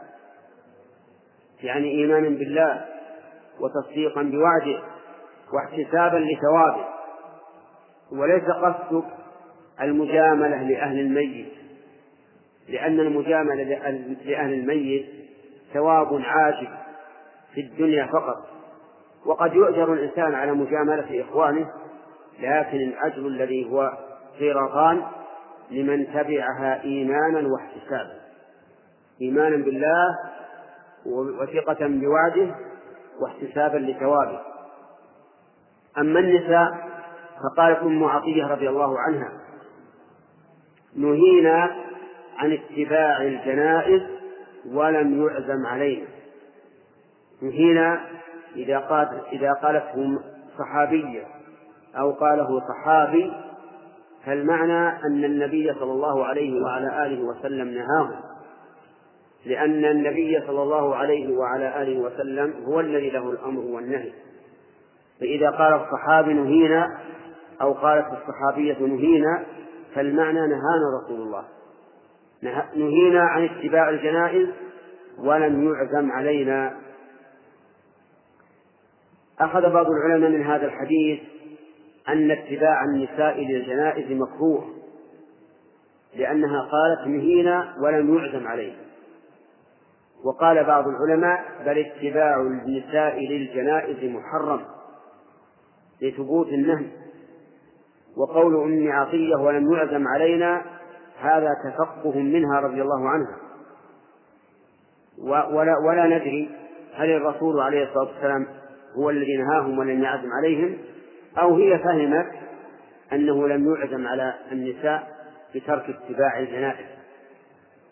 يعني 1.63 1.91
إيمانا 1.91 2.29
بالله 2.29 2.85
وتصديقا 3.61 4.23
بوعده 4.23 4.83
واحتسابا 5.53 6.17
لثوابه. 6.17 6.87
وليس 8.13 8.45
قصدك 8.45 9.05
المجاملة 9.81 10.63
لأهل 10.63 10.99
الميت. 10.99 11.56
لأن 12.69 13.01
المجاملة 13.01 13.63
لأهل 14.25 14.53
الميت 14.53 15.07
ثواب 15.73 16.23
عاجل 16.25 16.69
في 17.55 17.61
الدنيا 17.61 18.07
فقط. 18.07 18.47
وقد 19.27 19.55
يؤجر 19.55 19.93
الإنسان 19.93 20.35
على 20.35 20.53
مجاملة 20.53 21.21
إخوانه 21.23 21.71
لكن 22.41 22.77
الأجر 22.77 23.27
الذي 23.27 23.71
هو 23.71 23.93
قيراطان 24.39 25.03
لمن 25.71 26.07
تبعها 26.07 26.85
إيمانا 26.85 27.49
واحتسابا. 27.49 28.21
إيمانا 29.21 29.57
بالله 29.57 30.19
وثقة 31.41 31.87
بوعده 31.87 32.55
واحتسابا 33.21 33.79
لثوابه. 33.79 34.41
أما 35.99 36.21
النساء 36.21 36.87
فقالت 37.43 37.79
أم 37.79 38.05
عطية 38.05 38.47
رضي 38.47 38.69
الله 38.69 38.99
عنها 39.01 39.33
نهينا 40.97 41.86
عن 42.39 42.53
اتباع 42.53 43.23
الجنائز 43.23 44.03
ولم 44.73 45.23
يعزم 45.23 45.67
علينا 45.67 46.07
نهينا 47.43 48.01
إذا 48.57 48.79
قالت 48.79 49.25
إذا 49.33 49.53
قالته 49.53 50.19
صحابية 50.59 51.25
أو 51.99 52.13
قاله 52.13 52.61
صحابي 52.69 53.33
فالمعنى 54.25 54.89
أن 54.89 55.25
النبي 55.25 55.75
صلى 55.75 55.93
الله 55.93 56.25
عليه 56.25 56.63
وعلى 56.63 57.07
آله 57.07 57.23
وسلم 57.23 57.69
نهاهم. 57.69 58.21
لأن 59.47 59.85
النبي 59.85 60.41
صلى 60.47 60.63
الله 60.63 60.97
عليه 60.97 61.37
وعلى 61.37 61.83
آله 61.83 61.99
وسلم 61.99 62.55
هو 62.65 62.81
الذي 62.81 63.11
له 63.11 63.31
الأمر 63.31 63.61
والنهي. 63.61 64.13
فإذا 65.21 65.51
قال 65.51 65.75
الصحابي 65.75 66.35
نهينا 66.35 66.99
أو 67.61 67.73
قالت 67.73 68.07
الصحابية 68.07 68.79
نهينا 68.79 69.45
فالمعنى 69.95 70.41
نهانا 70.41 71.03
رسول 71.05 71.21
الله. 71.21 71.45
نهينا 72.77 73.21
عن 73.21 73.45
اتباع 73.45 73.89
الجنائز 73.89 74.49
ولم 75.19 75.73
يعزم 75.73 76.13
علينا. 76.13 76.77
أخذ 79.41 79.71
بعض 79.73 79.87
العلماء 79.87 80.31
من 80.31 80.43
هذا 80.43 80.67
الحديث 80.67 81.21
أن 82.09 82.31
اتباع 82.31 82.85
النساء 82.85 83.41
للجنائز 83.41 84.11
مكروه 84.11 84.65
لأنها 86.17 86.61
قالت 86.61 87.09
نهينا 87.09 87.75
ولم 87.83 88.19
يعزم 88.19 88.47
علينا. 88.47 88.77
وقال 90.25 90.65
بعض 90.65 90.85
العلماء 90.89 91.45
بل 91.67 91.79
اتباع 91.79 92.41
النساء 92.41 93.19
للجنائز 93.21 94.11
محرم 94.11 94.61
لثبوت 96.03 96.49
النهي. 96.49 96.87
وقول 98.17 98.57
أم 98.57 98.93
عطية 98.93 99.37
ولم 99.37 99.73
يعزم 99.73 100.09
علينا 100.09 100.76
هذا 101.21 101.51
تفقه 101.65 102.21
منها 102.21 102.61
رضي 102.61 102.83
الله 102.83 103.09
عنها. 103.09 103.37
ولا, 105.51 105.79
ولا 105.79 106.07
ندري 106.07 106.51
هل 106.95 107.11
الرسول 107.11 107.61
عليه 107.61 107.85
الصلاة 107.85 108.09
والسلام 108.13 108.47
هو 108.97 109.11
الذي 109.11 109.37
نهاهم 109.37 109.79
ولم 109.79 110.03
يعزم 110.03 110.33
عليهم 110.33 110.79
أو 111.39 111.57
هي 111.57 111.79
فهمت 111.79 112.27
أنه 113.13 113.49
لم 113.49 113.75
يعزم 113.75 114.07
على 114.07 114.35
النساء 114.53 115.09
بترك 115.55 115.91
اتباع 115.91 116.39
الجنائز 116.39 116.87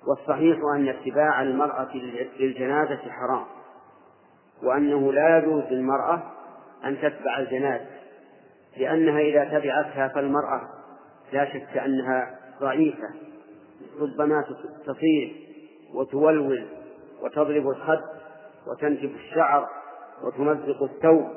والصحيح 0.09 0.59
أن 0.77 0.89
اتباع 0.89 1.43
المرأة 1.43 1.89
للجنازة 2.41 3.11
حرام 3.11 3.45
وأنه 4.63 5.13
لا 5.13 5.39
يجوز 5.39 5.65
للمرأة 5.71 6.23
أن 6.85 6.97
تتبع 6.99 7.39
الجنازة 7.39 7.87
لأنها 8.77 9.21
إذا 9.21 9.45
تبعتها 9.45 10.09
فالمرأة 10.09 10.61
لا 11.33 11.45
شك 11.45 11.79
أنها 11.79 12.39
ضعيفة. 12.65 13.09
ربما 14.01 14.45
تصيح 14.87 15.33
وتولول 15.95 16.67
وتضرب 17.23 17.69
الخد 17.69 18.01
وتنتف 18.67 19.11
الشعر 19.15 19.69
وتمزق 20.23 20.83
الثوب. 20.83 21.29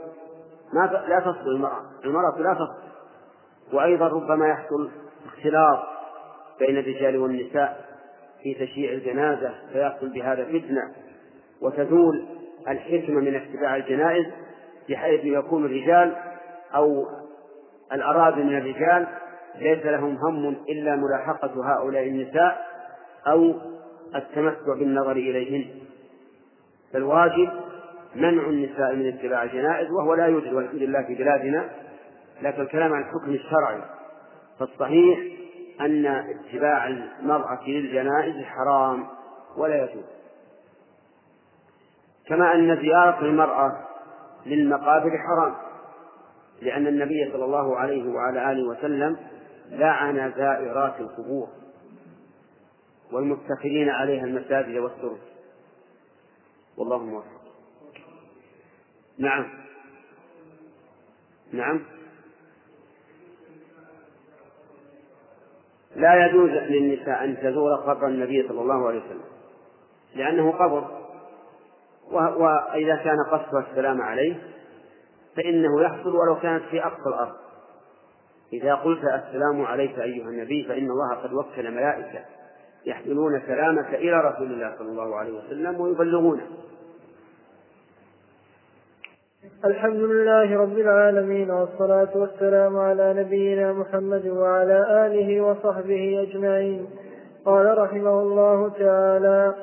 ما 0.73 1.05
لا 1.07 1.19
تصل 1.19 1.49
المرأة 1.49 1.81
المرأة 2.05 2.39
لا 2.39 2.53
تصل. 2.53 2.87
وأيضا 3.73 4.07
ربما 4.07 4.47
يحصل 4.47 4.89
اختلاط 5.25 5.79
بين 6.59 6.77
الرجال 6.77 7.17
والنساء 7.17 7.85
في 8.43 8.53
تشييع 8.53 8.91
الجنازة 8.91 9.53
فيحصل 9.73 10.09
بهذا 10.09 10.45
فتنة. 10.45 10.93
وتزول 11.61 12.25
الحكمة 12.67 13.19
من 13.19 13.35
اتباع 13.35 13.75
الجنائز 13.75 14.25
بحيث 14.89 15.25
يكون 15.25 15.65
الرجال 15.65 16.15
أو 16.75 17.05
الأراضي 17.93 18.43
من 18.43 18.57
الرجال 18.57 19.07
ليس 19.59 19.85
لهم 19.85 20.17
هم 20.17 20.55
إلا 20.69 20.95
ملاحقة 20.95 21.73
هؤلاء 21.73 22.07
النساء 22.07 22.67
أو 23.27 23.55
التمتع 24.15 24.73
بالنظر 24.79 25.11
إليهن. 25.11 25.65
فالواجب 26.93 27.49
منع 28.15 28.43
النساء 28.43 28.95
من 28.95 29.07
اتباع 29.07 29.43
الجنائز 29.43 29.91
وهو 29.91 30.13
لا 30.13 30.25
يوجد 30.25 30.53
والحمد 30.53 30.81
لله 30.81 31.03
في 31.03 31.15
بلادنا 31.15 31.69
لكن 32.41 32.61
الكلام 32.61 32.93
عن 32.93 33.01
الحكم 33.01 33.31
الشرعي. 33.31 33.81
فالصحيح 34.59 35.19
أن 35.81 36.05
اتباع 36.05 36.87
المرأة 36.87 37.67
للجنائز 37.67 38.43
حرام 38.43 39.07
ولا 39.57 39.83
يجوز. 39.83 40.05
كما 42.27 42.55
أن 42.55 42.77
زيارة 42.81 43.21
المرأة 43.21 43.87
للمقابر 44.45 45.11
حرام 45.17 45.53
لأن 46.61 46.87
النبي 46.87 47.31
صلى 47.33 47.45
الله 47.45 47.77
عليه 47.77 48.09
وعلى 48.13 48.51
آله 48.51 48.67
وسلم 48.69 49.17
لعن 49.69 50.33
زائرات 50.37 50.99
القبور 50.99 51.47
والمتخذين 53.11 53.89
عليها 53.89 54.23
المساجد 54.23 54.77
والسرج. 54.77 55.17
والله 56.77 56.97
موفق. 56.97 57.41
نعم. 59.17 59.45
نعم. 61.51 61.83
لا 65.95 66.25
يجوز 66.25 66.49
للنساء 66.49 67.23
أن 67.23 67.37
تزور 67.37 67.75
قبر 67.75 68.07
النبي 68.07 68.47
صلى 68.47 68.61
الله 68.61 68.87
عليه 68.87 68.99
وسلم 68.99 69.23
لأنه 70.15 70.51
قبر. 70.51 71.07
وإذا 72.11 72.95
كان 72.95 73.17
قصدها 73.31 73.67
السلام 73.71 74.01
عليه 74.01 74.35
فإنه 75.35 75.81
يحصل 75.81 76.15
ولو 76.15 76.39
كانت 76.39 76.63
في 76.63 76.85
أقصى 76.85 77.09
الأرض. 77.09 77.46
إذا 78.53 78.75
قلت 78.75 78.99
السلام 78.99 79.61
عليك 79.61 79.99
أيها 79.99 80.29
النبي 80.29 80.65
فإن 80.67 80.91
الله 80.91 81.15
قد 81.15 81.33
وكل 81.33 81.71
ملائكة 81.71 82.19
يحملون 82.85 83.39
كلامك 83.39 83.93
إلى 83.93 84.21
رسول 84.21 84.51
الله 84.51 84.75
صلى 84.77 84.89
الله 84.89 85.15
عليه 85.15 85.33
وسلم 85.33 85.81
ويبلغونه. 85.81 86.47
الحمد 89.65 89.99
لله 89.99 90.57
رب 90.57 90.77
العالمين 90.77 91.51
والصلاة 91.51 92.17
والسلام 92.17 92.77
على 92.77 93.13
نبينا 93.13 93.73
محمد 93.73 94.27
وعلى 94.27 95.05
آله 95.05 95.41
وصحبه 95.41 96.27
أجمعين. 96.29 96.87
قال 97.45 97.77
رحمه 97.77 98.21
الله 98.21 98.69
تعالى 98.69 99.55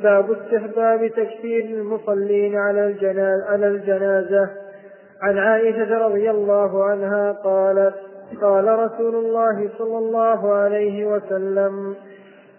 باب 0.00 0.32
استحباب 0.32 1.06
تكفير 1.06 1.64
المصلين 1.64 2.56
على 2.56 2.86
الجنازة, 2.86 3.46
على 3.46 3.68
الجنازة. 3.68 4.50
عن 5.22 5.38
عائشة 5.38 5.98
رضي 5.98 6.30
الله 6.30 6.84
عنها 6.84 7.32
قالت 7.32 8.07
قال 8.42 8.78
رسول 8.78 9.14
الله 9.14 9.68
صلى 9.78 9.98
الله 9.98 10.52
عليه 10.52 11.04
وسلم 11.04 11.94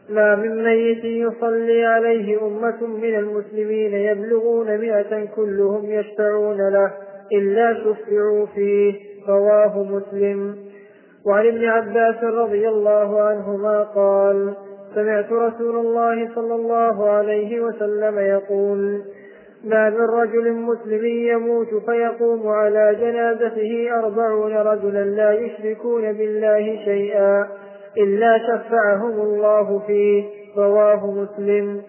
ما 0.10 0.36
من 0.36 0.64
ميت 0.64 1.04
يصلي 1.04 1.86
عليه 1.86 2.48
أمة 2.48 2.88
من 2.88 3.16
المسلمين 3.16 3.94
يبلغون 3.94 4.78
مئة 4.78 5.26
كلهم 5.36 5.86
يشفعون 5.86 6.70
له 6.70 6.92
إلا 7.32 7.74
شفعوا 7.74 8.46
فيه. 8.46 8.94
رواه 9.28 9.84
مسلم. 9.84 10.56
وعن 11.26 11.48
ابن 11.48 11.66
عباس 11.66 12.24
رضي 12.24 12.70
الله 12.70 13.22
عنهما 13.22 13.84
قال 13.84 14.54
سمعت 14.96 15.32
رسول 15.32 15.76
الله 15.78 16.36
صلى 16.36 16.56
الله 16.56 17.10
عليه 17.10 17.62
وسلم 17.62 18.20
يقول 18.20 19.02
ما 19.64 19.90
من 19.90 20.02
رجل 20.02 20.54
مسلم 20.54 21.06
يموت 21.06 21.68
فيقوم 21.86 22.48
على 22.48 22.96
جنازته 23.02 24.00
أربعون 24.00 24.58
رجلا 24.58 25.04
لا 25.04 25.32
يشركون 25.32 26.14
بالله 26.14 26.86
شيئا 26.86 27.48
إلا 27.98 28.38
شفعهم 28.38 29.22
الله 29.22 29.80
فيه 29.88 30.24
رواه 30.58 31.12
مسلم. 31.12 31.82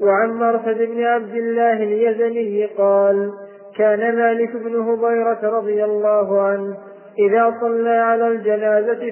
وعن 0.00 0.30
مرثد 0.30 0.78
بن 0.82 1.02
عبد 1.04 1.34
الله 1.34 1.72
اليزني 1.72 2.66
قال 2.66 3.32
كان 3.76 4.16
مالك 4.16 4.56
بن 4.56 4.80
هبيرة 4.80 5.58
رضي 5.58 5.84
الله 5.84 6.40
عنه 6.40 6.76
إذا 7.18 7.54
صلى 7.60 7.90
على 7.90 8.28
الجنازة 8.28 9.10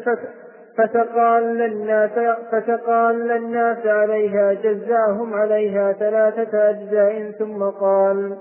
فتقال 0.79 1.63
الناس 1.63 2.11
فتقال 2.53 3.31
الناس 3.31 3.87
عليها 3.87 4.53
جزعهم 4.53 5.35
عليها 5.35 5.93
ثلاثة 5.93 6.71
أجزاء 6.71 7.31
ثم 7.31 7.63
قال 7.63 8.37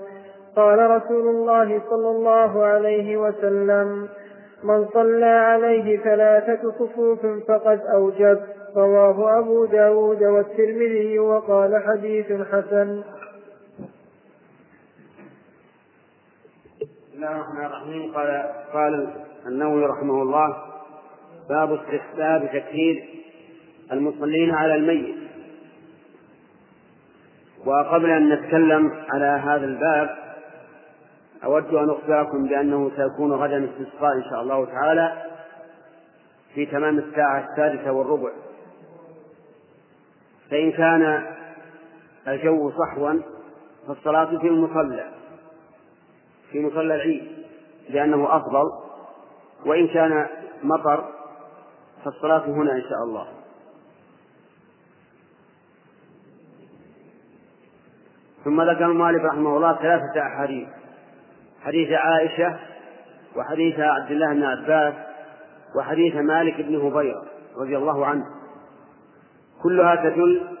قال 0.56 0.90
رسول 0.90 1.28
الله 1.28 1.82
صلى 1.90 2.10
الله 2.10 2.64
عليه 2.64 3.16
وسلم 3.16 4.08
من 4.64 4.86
صلى 4.94 5.24
عليه 5.24 5.98
ثلاثة 5.98 6.72
صفوف 6.78 7.26
فقد 7.48 7.80
أوجب. 7.94 8.38
رواه 8.76 9.38
أبو 9.38 9.64
داود 9.64 10.22
والترمذي 10.22 11.18
وقال 11.18 11.82
حديث 11.86 12.26
حسن. 12.26 13.02
بسم 16.80 17.14
الله 17.14 17.30
الرحمن 17.30 17.64
الرحيم. 17.66 18.14
قال 18.14 18.44
قال 18.72 19.08
النووي 19.46 19.86
رحمه 19.86 20.22
الله 20.22 20.67
باب 21.48 21.72
استحباب 21.72 22.50
تكفير 22.52 23.04
المصلين 23.92 24.54
على 24.54 24.74
الميت. 24.74 25.16
وقبل 27.66 28.10
أن 28.10 28.28
نتكلم 28.28 28.92
على 29.08 29.24
هذا 29.24 29.64
الباب 29.64 30.18
أود 31.44 31.74
أن 31.74 31.90
أخبركم 31.90 32.48
بأنه 32.48 32.90
سيكون 32.96 33.32
غدا 33.32 33.64
استسقاء 33.70 34.16
إن 34.16 34.24
شاء 34.30 34.42
الله 34.42 34.64
تعالى 34.64 35.22
في 36.54 36.66
تمام 36.66 36.98
الساعة 36.98 37.48
السادسة 37.50 37.92
والربع. 37.92 38.30
فإن 40.50 40.72
كان 40.72 41.26
الجو 42.28 42.70
صحوا 42.70 43.12
فالصلاة 43.88 44.38
في 44.38 44.46
المصلى 44.46 45.08
في 46.52 46.60
مصلى 46.60 46.94
العيد 46.94 47.22
لأنه 47.88 48.36
أفضل. 48.36 48.64
وإن 49.66 49.88
كان 49.88 50.26
مطر 50.62 51.17
فالصلاة 52.04 52.46
هنا 52.46 52.72
إن 52.72 52.82
شاء 52.82 53.02
الله. 53.04 53.26
ثم 58.44 58.62
ذكر 58.62 58.84
المؤلف 58.84 59.24
رحمه 59.24 59.56
الله 59.56 59.76
ثلاثة 59.76 60.20
أحاديث. 60.22 60.68
حديث 61.62 61.92
عائشة 61.92 62.56
وحديث 63.36 63.80
عبد 63.80 64.10
الله 64.10 64.34
بن 64.34 64.42
عباس 64.42 64.94
وحديث 65.76 66.14
مالك 66.16 66.60
بن 66.60 66.76
هبيرة 66.76 67.24
رضي 67.56 67.76
الله 67.76 68.06
عنه. 68.06 68.24
كلها 69.62 69.94
تدل 69.94 70.58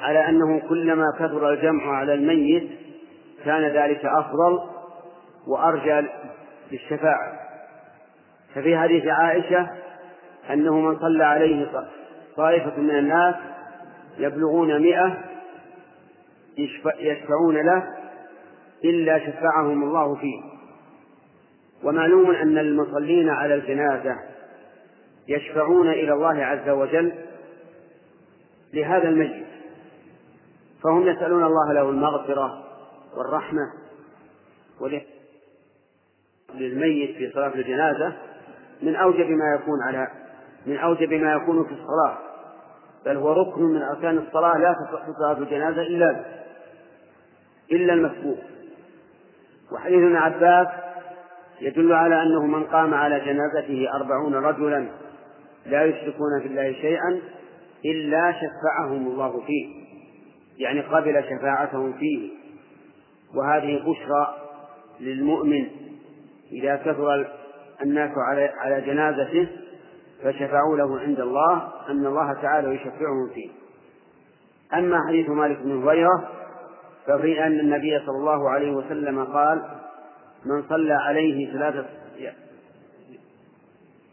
على 0.00 0.28
أنه 0.28 0.68
كلما 0.68 1.04
كثر 1.18 1.50
الجمع 1.50 1.96
على 1.96 2.14
الميت 2.14 2.70
كان 3.44 3.62
ذلك 3.62 4.04
أفضل 4.04 4.60
وأرجى 5.46 6.08
للشفاعة. 6.72 7.32
ففي 8.54 8.78
حديث 8.78 9.06
عائشة 9.06 9.83
أنه 10.50 10.80
من 10.80 10.98
صلى 10.98 11.24
عليه 11.24 11.66
طائفة 12.36 12.80
من 12.80 12.98
الناس 12.98 13.34
يبلغون 14.18 14.82
مئة 14.82 15.18
يشفعون 16.98 17.56
له 17.56 17.88
إلا 18.84 19.18
شفعهم 19.18 19.82
الله 19.82 20.14
فيه. 20.14 20.40
ومعلوم 21.84 22.30
أن 22.30 22.58
المصلين 22.58 23.28
على 23.28 23.54
الجنازة 23.54 24.16
يشفعون 25.28 25.88
إلى 25.88 26.12
الله 26.12 26.44
عز 26.44 26.68
وجل 26.68 27.12
لهذا 28.72 29.08
الميت 29.08 29.46
فهم 30.82 31.06
يسألون 31.08 31.44
الله 31.44 31.72
له 31.72 31.90
المغفرة 31.90 32.64
والرحمة 33.16 33.72
للميت 36.54 37.16
في 37.16 37.30
صلاة 37.34 37.54
الجنازة 37.54 38.12
من 38.82 38.96
أوجب 38.96 39.30
ما 39.30 39.54
يكون 39.54 39.82
على 39.82 40.08
من 40.66 40.76
أوجب 40.76 41.12
ما 41.12 41.32
يكون 41.32 41.64
في 41.64 41.72
الصلاة 41.72 42.18
بل 43.06 43.16
هو 43.16 43.32
ركن 43.32 43.62
من 43.62 43.82
أركان 43.82 44.18
الصلاة 44.18 44.58
لا 44.58 44.72
تصح 44.72 45.06
صلاة 45.18 45.38
الجنازة 45.38 45.82
إلا 45.82 46.24
إلا 47.72 47.92
المسبوق 47.94 48.38
وحديث 49.72 49.98
ابن 49.98 50.16
عباس 50.16 50.68
يدل 51.60 51.92
على 51.92 52.22
أنه 52.22 52.46
من 52.46 52.64
قام 52.64 52.94
على 52.94 53.20
جنازته 53.20 53.88
أربعون 53.94 54.34
رجلا 54.34 54.88
لا 55.66 55.84
يشركون 55.84 56.40
في 56.42 56.46
الله 56.46 56.72
شيئا 56.72 57.20
إلا 57.84 58.32
شفعهم 58.32 59.06
الله 59.06 59.40
فيه 59.46 59.84
يعني 60.58 60.80
قبل 60.80 61.24
شفاعتهم 61.24 61.92
فيه. 61.92 62.30
وهذه 63.34 63.78
بشرى 63.78 64.36
للمؤمن 65.00 65.66
إذا 66.52 66.76
كثر 66.76 67.26
الناس 67.82 68.10
على 68.16 68.50
على 68.58 68.80
جنازته 68.80 69.48
فشفعوا 70.22 70.76
له 70.76 70.98
عند 70.98 71.20
الله 71.20 71.72
أن 71.88 72.06
الله 72.06 72.32
تعالى 72.42 72.74
يشفعهم 72.74 73.30
فيه. 73.34 73.50
أما 74.74 74.98
حديث 75.08 75.28
مالك 75.28 75.58
بن 75.58 75.82
هريرة 75.82 76.28
ففي 77.06 77.46
أن 77.46 77.60
النبي 77.60 77.98
صلى 78.06 78.16
الله 78.16 78.50
عليه 78.50 78.70
وسلم 78.70 79.24
قال 79.24 79.62
من 80.44 80.62
صلى 80.68 80.92
عليه 80.92 81.52
ثلاثة 81.52 81.86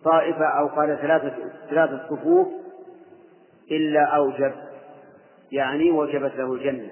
طائفة 0.04 0.46
أو 0.46 0.68
قال 0.68 0.98
ثلاثة 1.02 1.36
ثلاثة 1.70 2.10
صفوف 2.10 2.48
إلا 3.72 4.04
أوجب 4.04 4.54
يعني 5.52 5.92
وجبت 5.92 6.36
له 6.36 6.54
الجنة. 6.54 6.92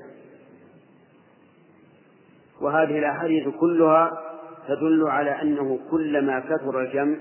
وهذه 2.62 3.00
الأحاديث 3.00 3.48
كلها 3.60 4.22
تدل 4.68 5.08
على 5.08 5.42
أنه 5.42 5.80
كلما 5.92 6.40
كثر 6.40 6.82
الجمع 6.82 7.18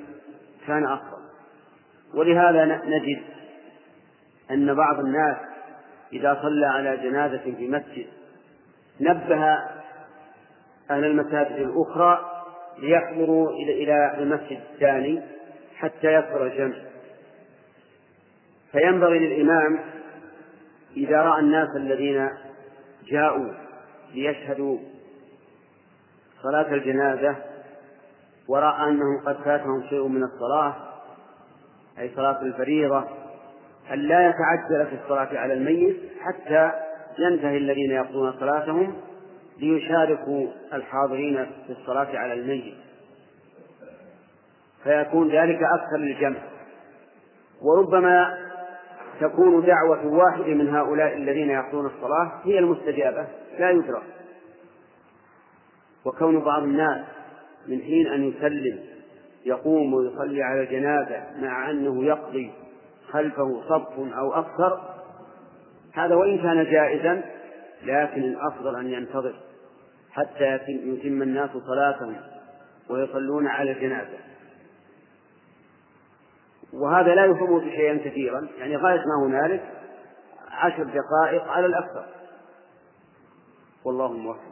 كان 0.66 0.87
أفضل 0.87 1.17
ولهذا 2.14 2.64
نجد 2.64 3.23
أن 4.51 4.75
بعض 4.75 5.01
الناس 5.01 5.37
إذا 6.12 6.38
صلى 6.42 6.66
على 6.66 6.97
جنازة 6.97 7.55
في 7.57 7.68
مسجد 7.68 8.07
نبه 9.01 9.44
أهل 10.90 11.05
المساجد 11.05 11.57
الأخرى 11.57 12.44
ليحضروا 12.79 13.51
إلى 13.51 14.14
المسجد 14.18 14.61
الثاني 14.73 15.23
حتى 15.77 16.14
يكثر 16.14 16.47
الجمع. 16.47 16.77
فينبغي 18.73 19.18
للإمام 19.18 19.79
إذا 20.97 21.23
رأى 21.23 21.40
الناس 21.40 21.68
الذين 21.77 22.31
جاءوا 23.07 23.53
ليشهدوا 24.14 24.79
صلاة 26.42 26.75
الجنازة 26.75 27.37
ورأى 28.49 28.88
أنهم 28.88 29.21
قد 29.27 29.37
فاتهم 29.44 29.83
شيء 29.88 30.09
من 30.09 30.23
الصلاة 30.23 30.75
أي 32.00 32.11
صلاة 32.16 32.42
الفريضة 32.42 33.04
أن 33.92 33.98
لا 33.98 34.28
يتعجل 34.28 34.87
في 34.87 35.02
الصلاة 35.02 35.38
على 35.38 35.54
الميت 35.54 35.96
حتى 36.20 36.72
ينتهي 37.18 37.56
الذين 37.56 37.90
يقضون 37.90 38.32
صلاتهم 38.32 38.94
ليشاركوا 39.58 40.46
الحاضرين 40.72 41.46
في 41.66 41.72
الصلاة 41.72 42.18
على 42.18 42.32
الميت. 42.32 42.74
فيكون 44.84 45.28
ذلك 45.28 45.58
أكثر 45.62 45.96
للجمع. 45.96 46.38
وربما 47.62 48.38
تكون 49.20 49.66
دعوة 49.66 50.06
واحد 50.06 50.40
من 50.40 50.68
هؤلاء 50.68 51.16
الذين 51.16 51.50
يقضون 51.50 51.87
الصلاة 51.87 52.32
هي 52.44 52.58
المستجابة 52.58 53.26
لا 53.58 53.70
يدرك. 53.70 54.02
وكون 56.04 56.40
بعض 56.40 56.62
الناس 56.62 57.00
من 57.68 57.80
حين 57.80 58.06
أن 58.06 58.24
يسلم 58.24 58.97
يقوم 59.48 59.94
ويصلي 59.94 60.42
على 60.42 60.61
الجنازة 60.61 61.22
مع 61.37 61.70
أنه 61.70 62.04
يقضي 62.04 62.52
خلفه 63.11 63.62
صف 63.68 63.98
أو 63.98 64.32
أكثر 64.32 64.80
هذا 65.92 66.14
وإن 66.14 66.38
كان 66.38 66.64
جائزا 66.64 67.22
لكن 67.82 68.22
الأفضل 68.22 68.76
أن 68.76 68.92
ينتظر 68.92 69.34
حتى 70.11 70.58
يتم 70.68 71.22
الناس 71.22 71.50
صلاتهم 71.50 72.16
ويصلون 72.90 73.46
على 73.46 73.70
الجنازة 73.70 74.18
وهذا 76.72 77.14
لا 77.14 77.24
يفوت 77.24 77.62
شيئا 77.62 77.98
كثيرا 78.04 78.48
يعني 78.58 78.76
غاية 78.76 78.98
ما 79.06 79.26
هنالك 79.26 79.62
عشر 80.50 80.82
دقائق 80.82 81.48
على 81.48 81.66
الأكثر. 81.66 82.04
والله 83.84 84.12
موفق. 84.12 84.48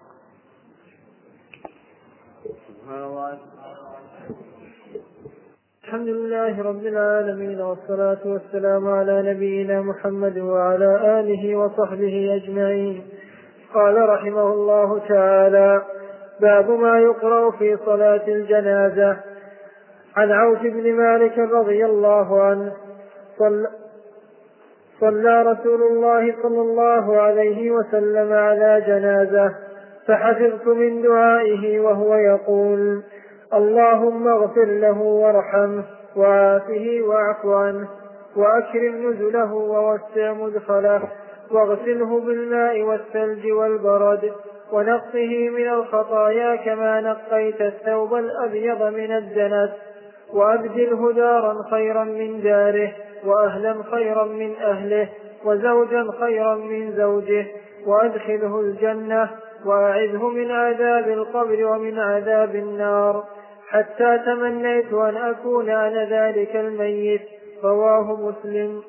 الحمد 5.86 6.08
لله 6.08 6.62
رب 6.62 6.86
العالمين 6.86 7.60
والصلاة 7.60 8.18
والسلام 8.24 8.88
على 8.88 9.32
نبينا 9.32 9.80
محمد 9.80 10.38
وعلى 10.38 11.20
آله 11.20 11.56
وصحبه 11.56 12.40
أجمعين. 12.42 13.02
قال 13.74 14.08
رحمه 14.08 14.52
الله 14.52 14.98
تعالى 15.08 15.82
باب 16.40 16.70
ما 16.70 16.98
يقرأ 16.98 17.50
في 17.50 17.76
صلاة 17.86 18.28
الجنازة. 18.28 19.16
عن 20.16 20.32
عوف 20.32 20.62
بن 20.62 20.92
مالك 20.92 21.38
رضي 21.38 21.84
الله 21.84 22.42
عنه 22.42 22.72
صلى 23.38 23.68
صلى 25.00 25.42
رسول 25.42 25.82
الله 25.82 26.34
صلى 26.42 26.60
الله 26.60 27.20
عليه 27.20 27.70
وسلم 27.70 28.32
على 28.32 28.84
جنازة 28.86 29.54
فحفظت 30.06 30.66
من 30.66 31.02
دعائه 31.02 31.80
وهو 31.80 32.14
يقول 32.14 33.02
اللهم 33.54 34.28
اغفر 34.28 34.64
له 34.64 35.02
وارحمه 35.02 35.84
وعافه 36.16 37.00
واعف 37.02 37.46
عنه 37.46 37.88
وأكرم 38.36 39.10
نزله 39.10 39.54
ووسع 39.54 40.32
مدخله 40.32 41.02
واغسله 41.50 42.20
بالماء 42.20 42.82
والثلج 42.82 43.52
والبرد 43.52 44.32
ونقه 44.72 45.48
من 45.48 45.68
الخطايا 45.68 46.56
كما 46.56 47.00
نقيت 47.00 47.60
الثوب 47.60 48.14
الأبيض 48.14 48.82
من 48.82 49.12
الدنس 49.12 49.70
وأبدله 50.32 51.12
دارا 51.12 51.62
خيرا 51.70 52.04
من 52.04 52.42
داره 52.42 52.92
وأهلا 53.24 53.82
خيرا 53.90 54.24
من 54.24 54.56
أهله 54.56 55.08
وزوجا 55.44 56.06
خيرا 56.20 56.54
من 56.54 56.92
زوجه 56.92 57.46
وأدخله 57.86 58.60
الجنة 58.60 59.30
وأعذه 59.66 60.28
من 60.28 60.50
عذاب 60.50 61.08
القبر 61.08 61.64
ومن 61.66 61.98
عذاب 61.98 62.54
النار. 62.54 63.24
حتى 63.70 64.18
تمنيت 64.26 64.92
أن 64.92 65.16
أكون 65.16 65.70
أنا 65.70 66.04
ذلك 66.04 66.56
الميت. 66.56 67.28
رواه 67.64 68.30
مسلم. 68.30 68.82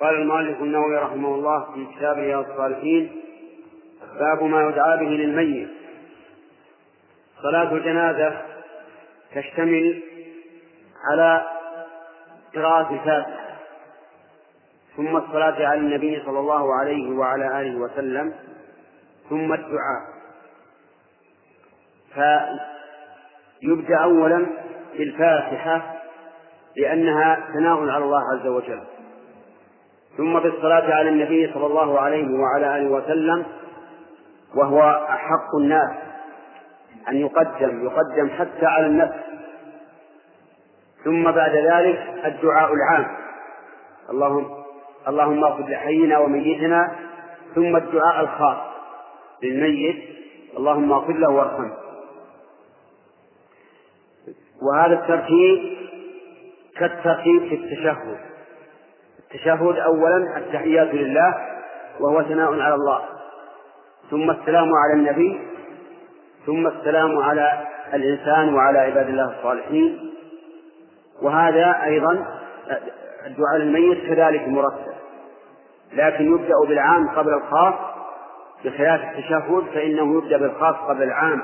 قال 0.00 0.14
المؤلف 0.14 0.62
النووي 0.62 0.96
رحمه 0.96 1.34
الله 1.34 1.74
في 1.74 1.86
كتابه 1.96 2.40
الصالحين 2.40 3.22
باب 4.18 4.42
ما 4.42 4.62
يدعى 4.68 4.96
به 4.98 5.10
للميت. 5.10 5.68
صلاة 7.42 7.72
الجنازة 7.72 8.42
تشتمل 9.34 10.02
على 11.10 11.42
قراءة 12.54 12.94
الفاتحة 12.94 13.58
ثم 14.96 15.16
الصلاة 15.16 15.66
على 15.66 15.80
النبي 15.80 16.22
صلى 16.26 16.38
الله 16.38 16.74
عليه 16.74 17.18
وعلى 17.18 17.60
آله 17.60 17.76
وسلم. 17.78 18.34
ثم 19.30 19.52
الدعاء. 19.52 20.02
فيبدأ 22.14 23.96
أولا 23.96 24.46
بالفاتحة 24.98 25.94
لأنها 26.76 27.38
ثناء 27.52 27.88
على 27.88 28.04
الله 28.04 28.22
عز 28.32 28.46
وجل. 28.46 28.82
ثم 30.16 30.38
بالصلاة 30.38 30.94
على 30.94 31.08
النبي 31.08 31.52
صلى 31.54 31.66
الله 31.66 32.00
عليه 32.00 32.28
وعلى 32.38 32.76
آله 32.76 32.88
وسلم 32.90 33.46
وهو 34.54 35.06
أحق 35.08 35.56
الناس 35.60 35.90
أن 37.08 37.16
يقدم 37.16 37.84
يقدم 37.84 38.30
حتى 38.30 38.66
على 38.66 38.86
النفس. 38.86 39.18
ثم 41.04 41.30
بعد 41.30 41.50
ذلك 41.50 42.24
الدعاء 42.24 42.72
العام. 42.74 43.16
اللهم 44.10 44.46
اللهم 45.08 45.44
اغفر 45.44 45.68
لحينا 45.68 46.18
وميتنا. 46.18 46.96
ثم 47.54 47.76
الدعاء 47.76 48.20
الخاص. 48.20 48.71
للميت. 49.42 50.02
اللهم 50.56 50.92
اغفر 50.92 51.12
له 51.12 51.28
وارحمه. 51.28 51.72
وهذا 54.62 54.94
الترتيب 54.94 55.76
كالترتيب 56.78 57.48
في 57.48 57.54
التشهد. 57.54 58.18
التشهد 59.18 59.78
أولا 59.78 60.36
التحيات 60.36 60.94
لله 60.94 61.34
وهو 62.00 62.22
ثناء 62.22 62.60
على 62.60 62.74
الله. 62.74 63.02
ثم 64.10 64.30
السلام 64.30 64.70
على 64.74 64.92
النبي 65.00 65.40
ثم 66.46 66.66
السلام 66.66 67.18
على 67.18 67.66
الإنسان 67.94 68.54
وعلى 68.54 68.78
عباد 68.78 69.08
الله 69.08 69.38
الصالحين. 69.38 70.12
وهذا 71.22 71.84
أيضا 71.84 72.26
الدعاء 73.26 73.56
للميت 73.58 74.06
كذلك 74.06 74.48
مرتب. 74.48 74.92
لكن 75.92 76.34
يبدأ 76.34 76.54
بالعام 76.68 77.08
قبل 77.08 77.34
الخاص 77.34 77.74
بخلاف 78.64 79.00
التشهد 79.00 79.64
فإنه 79.74 80.18
يبدأ 80.18 80.38
بالخاص 80.38 80.76
قبل 80.76 81.02
العام 81.02 81.42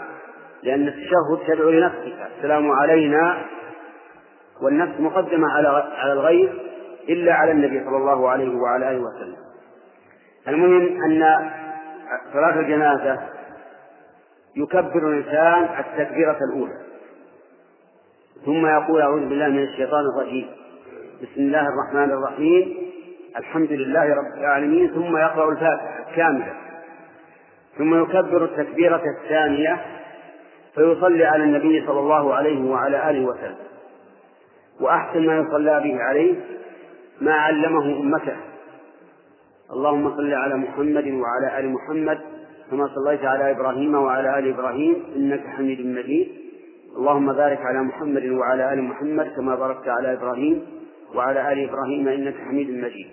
لأن 0.62 0.88
التشهد 0.88 1.46
تدعو 1.46 1.70
لنفسك 1.70 2.14
السلام 2.37 2.70
علينا 2.70 3.38
والنفس 4.62 5.00
مقدمة 5.00 5.52
على 5.52 5.68
على 5.98 6.12
الغير 6.12 6.62
إلا 7.09 7.35
على 7.35 7.52
النبي 7.52 7.85
صلى 7.85 7.96
الله 7.96 8.28
عليه 8.31 8.57
وعلى 8.57 8.90
آله 8.90 9.00
وسلم. 9.00 9.37
المهم 10.48 11.02
أن 11.02 11.50
صلاة 12.33 12.61
الجنازة 12.61 13.18
يكبر 14.57 15.09
الإنسان 15.09 15.68
التكبيرة 15.78 16.38
الأولى. 16.52 16.78
ثم 18.44 18.66
يقول 18.66 19.00
أعوذ 19.00 19.28
بالله 19.28 19.48
من 19.48 19.62
الشيطان 19.62 20.04
الرجيم. 20.14 20.50
بسم 21.22 21.40
الله 21.40 21.66
الرحمن 21.68 22.11
الرحيم. 22.11 22.76
الحمد 23.37 23.72
لله 23.72 24.04
رب 24.04 24.38
العالمين. 24.40 24.94
ثم 24.94 25.16
يقرأ 25.16 25.52
الفاتحة 25.52 26.16
كاملة. 26.16 26.54
ثم 27.78 28.02
يكبر 28.02 28.44
التكبيرة 28.44 29.02
الثانية 29.18 29.80
فيصلي 30.74 31.24
على 31.24 31.44
النبي 31.44 31.86
صلى 31.86 32.00
الله 32.00 32.34
عليه 32.34 32.70
وعلى 32.70 33.10
آله 33.10 33.24
وسلم. 33.24 33.56
وأحسن 34.80 35.26
ما 35.26 35.36
يصلى 35.36 35.80
به 35.84 36.02
عليه 36.02 36.34
ما 37.20 37.32
علمه 37.32 37.84
أمته. 37.84 38.36
اللهم 39.72 40.16
صل 40.16 40.34
على 40.34 40.54
محمد 40.54 41.08
وعلى 41.08 41.58
آل 41.58 41.70
محمد 41.70 42.18
كما 42.70 42.88
صليت 42.94 43.24
على 43.24 43.50
إبراهيم 43.50 43.94
وعلى 43.94 44.38
آل 44.38 44.48
إبراهيم 44.48 45.02
إنك 45.16 45.46
حميد 45.56 45.86
مجيد. 45.86 46.28
اللهم 46.96 47.32
بارك 47.32 47.58
على 47.58 47.82
محمد 47.82 48.24
وعلى 48.24 48.72
آل 48.72 48.82
محمد 48.82 49.32
كما 49.36 49.54
باركت 49.54 49.88
على 49.88 50.12
إبراهيم 50.12 50.66
وعلى 51.14 51.52
آل 51.52 51.68
إبراهيم 51.68 52.08
إنك 52.08 52.34
حميد 52.48 52.70
مجيد. 52.84 53.06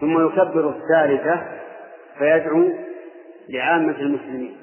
ثم 0.00 0.26
يكبر 0.26 0.68
الثالثة 0.68 1.42
فيدعو 2.18 2.68
لعامة 3.48 4.00
المسلمين. 4.00 4.56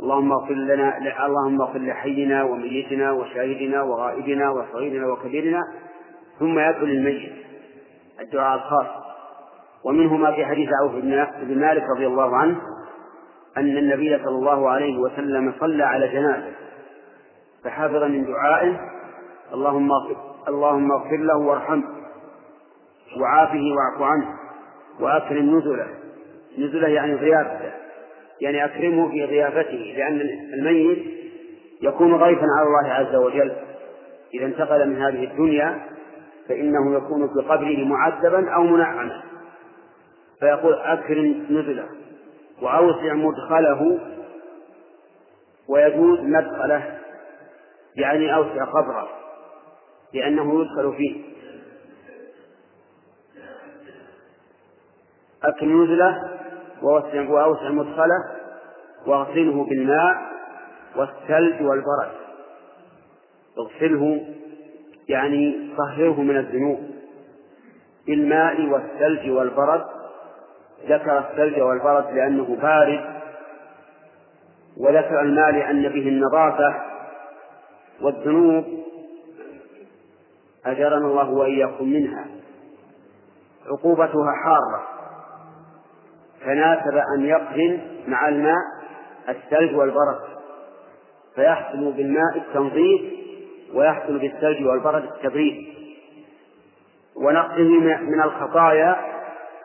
اللهم 0.00 0.32
اغفر 0.32 0.54
لنا 0.54 0.98
اللهم 1.26 1.60
اغفر 1.60 1.78
لحينا 1.78 2.44
وميتنا 2.44 3.12
وشاهدنا 3.12 3.82
وغائبنا 3.82 4.50
وصغيرنا 4.50 5.12
وكبيرنا 5.12 5.60
ثم 6.38 6.58
يدعو 6.58 6.84
للميت 6.84 7.32
الدعاء 8.20 8.56
الخاص. 8.56 8.86
ومنه 9.84 10.16
ما 10.16 10.32
في 10.32 10.44
حديث 10.44 10.68
عوف 10.82 10.92
بن 11.42 11.60
مالك 11.60 11.82
رضي 11.96 12.06
الله 12.06 12.36
عنه 12.36 12.60
أن 13.56 13.76
النبي 13.78 14.18
صلى 14.18 14.36
الله 14.38 14.70
عليه 14.70 14.98
وسلم 14.98 15.52
صلى 15.60 15.82
على 15.82 16.08
جنازة. 16.08 16.52
فحفظ 17.64 18.02
من 18.02 18.24
دعائه. 18.24 18.80
اللهم 19.54 19.92
اغفر 19.92 20.16
اللهم 20.48 20.92
اغفر 20.92 21.16
له 21.16 21.36
وارحمه. 21.36 21.84
وعافه 23.20 23.62
واعف 23.76 24.02
عنه. 24.02 24.36
وأكرم 25.00 25.58
نزله. 25.58 25.88
نزله 26.58 26.88
يعني 26.88 27.14
ضيافته 27.14 27.79
يعني 28.40 28.64
أكرمه 28.64 29.10
في 29.10 29.26
ضيافته 29.26 29.94
لأن 29.96 30.20
الميت 30.54 30.98
يكون 31.82 32.16
ضيفا 32.16 32.46
على 32.58 32.66
الله 32.66 32.92
عز 32.92 33.14
وجل. 33.14 33.52
إذا 34.34 34.46
انتقل 34.46 34.88
من 34.88 35.02
هذه 35.02 35.24
الدنيا 35.24 35.80
فإنه 36.48 36.96
يكون 36.96 37.28
في 37.28 37.48
قبره 37.48 37.84
معذبا 37.84 38.50
أو 38.50 38.62
منعما. 38.62 39.22
فيقول 40.40 40.74
أكرم 40.74 41.46
نزله 41.50 41.86
وأوسع 42.62 43.14
مدخله 43.14 43.98
ويجوز 45.68 46.20
مدخله 46.20 46.98
يعني 47.96 48.34
أوسع 48.34 48.64
قبره 48.64 49.08
لأنه 50.14 50.60
يدخل 50.60 50.96
فيه. 50.96 51.22
أكرم 55.44 55.84
نزله 55.84 56.39
ووسع 56.82 57.30
وأوسع 57.30 57.68
مدخله 57.70 58.24
واغسله 59.06 59.64
بالماء 59.64 60.16
والثلج 60.96 61.62
والبرد. 61.62 62.10
اغسله 63.58 64.26
يعني 65.08 65.70
طهره 65.78 66.20
من 66.20 66.36
الذنوب. 66.36 66.90
بالماء 68.06 68.66
والثلج 68.66 69.30
والبرد 69.30 69.84
ذكر 70.88 71.18
الثلج 71.18 71.60
والبرد 71.60 72.14
لأنه 72.14 72.56
بارد 72.62 73.20
وذكر 74.76 75.20
الماء 75.20 75.50
لأن 75.50 75.82
به 75.82 76.08
النظافة 76.08 76.74
والذنوب. 78.02 78.64
أجرنا 80.66 81.06
الله 81.06 81.30
وإياكم 81.30 81.88
منها. 81.88 82.26
عقوبتها 83.66 84.32
حارة. 84.44 84.89
فناسب 86.44 86.96
أن 87.16 87.24
يقرن 87.24 87.80
مع 88.06 88.28
الماء 88.28 88.62
الثلج 89.28 89.76
والبرد 89.76 90.18
فيحصل 91.34 91.92
بالماء 91.92 92.36
التنظيف 92.36 93.00
ويحصل 93.74 94.18
بالثلج 94.18 94.66
والبرد 94.66 95.04
التبريد. 95.04 95.70
ونقه 97.16 97.68
من 98.00 98.22
الخطايا 98.22 98.96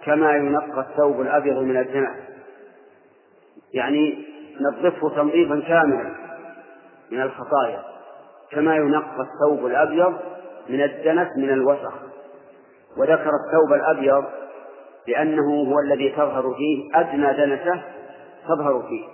كما 0.03 0.31
ينقى 0.31 0.79
الثوب 0.79 1.21
الأبيض 1.21 1.57
من 1.57 1.77
الدنس 1.77 2.17
يعني 3.73 4.25
نظفه 4.61 5.09
تنظيفا 5.09 5.59
كاملا 5.67 6.15
من 7.11 7.21
الخطايا 7.21 7.83
كما 8.51 8.75
ينقى 8.75 9.21
الثوب 9.21 9.65
الأبيض 9.65 10.13
من 10.69 10.81
الدنس 10.81 11.27
من 11.37 11.49
الوسخ. 11.49 11.93
وذكر 12.97 13.29
الثوب 13.45 13.73
الأبيض 13.73 14.25
لأنه 15.07 15.71
هو 15.71 15.79
الذي 15.79 16.09
تظهر 16.09 16.53
فيه 16.53 16.99
أدنى 16.99 17.33
دنسة 17.33 17.81
تظهر 18.47 18.81
فيه. 18.81 19.05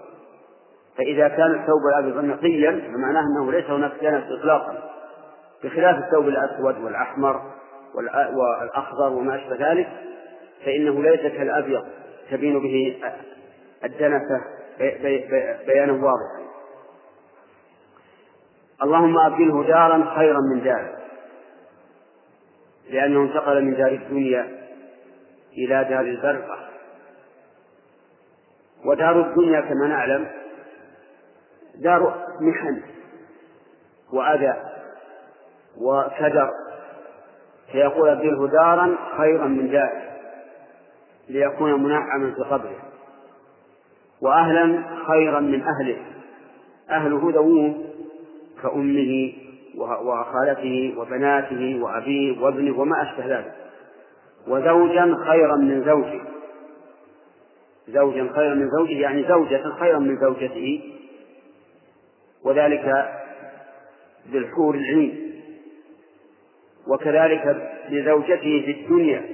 فإذا 0.98 1.28
كان 1.28 1.52
الثوب 1.52 1.82
الأبيض 1.90 2.24
نقيا 2.26 2.72
فمعناه 2.72 3.22
أنه 3.22 3.52
ليس 3.52 3.66
هناك 3.66 3.92
دنس 4.02 4.24
إطلاقا. 4.40 4.92
بخلاف 5.64 5.98
الثوب 5.98 6.28
الأسود 6.28 6.84
والأحمر 6.84 7.42
والأخضر 7.96 9.14
وما 9.14 9.36
أشبه 9.36 9.72
ذلك 9.72 9.90
فإنه 10.66 11.04
ليس 11.04 11.22
كالأبيض 11.22 11.84
تبين 12.32 12.60
به 12.60 12.98
الدنسة 13.84 14.42
بيانا 15.68 15.94
واضحا. 15.94 16.42
اللهم 18.84 19.18
أبدله 19.18 19.64
دارا 19.64 20.16
خيرا 20.16 20.40
من 20.54 20.64
داره 20.64 20.98
لأنه 22.90 23.22
انتقل 23.22 23.66
من 23.66 23.76
دار 23.76 23.92
الدنيا 23.92 24.61
إلى 25.58 25.86
دار 25.90 26.02
البرقة. 26.02 26.58
ودار 28.86 29.22
الدنيا 29.22 29.62
كما 29.62 29.88
نعلم 29.88 30.28
دار 31.76 32.28
محن 32.42 32.82
وأذى 34.14 34.54
وكدر 35.78 36.50
فيقول 37.72 38.10
أبدله 38.10 38.48
دارا 38.48 38.98
خيرا 39.18 39.46
من 39.46 39.72
داره 39.72 40.02
ليكون 41.30 41.84
منعما 41.84 42.34
في 42.36 42.42
قبره 42.42 42.80
وأهلا 44.22 44.84
خيرا 45.08 45.40
من 45.40 45.62
أهله. 45.62 45.98
أهله 46.90 47.32
ذووه 47.34 47.76
كأمه 48.64 49.34
وخالته 49.78 50.94
وبناته 50.98 51.80
وأبيه 51.84 52.42
وابنه 52.42 52.80
وما 52.80 53.02
أشبه 53.04 53.26
ذلك. 53.26 53.61
وزوجا 54.48 55.18
خيرا 55.28 55.56
من 55.56 55.84
زوجه. 55.86 56.22
زوجا 57.88 58.30
خيرا 58.36 58.56
من 58.56 58.70
زوجه 58.70 59.00
يعني 59.00 59.28
زوجة 59.28 59.64
خيرا 59.80 60.00
من 60.00 60.18
زوجته 60.18 60.82
وذلك 62.46 63.12
بالحور 64.32 64.76
العين. 64.76 65.32
وكذلك 66.88 67.72
لزوجته 67.90 68.64
في 68.66 68.72
الدنيا 68.72 69.26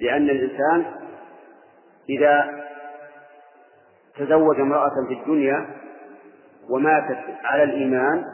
لأن 0.00 0.30
الإنسان 0.30 0.84
إذا 2.10 2.64
تزوج 4.18 4.60
امرأة 4.60 4.92
في 5.08 5.14
الدنيا 5.14 5.66
وماتت 6.70 7.18
على 7.44 7.62
الإيمان 7.62 8.24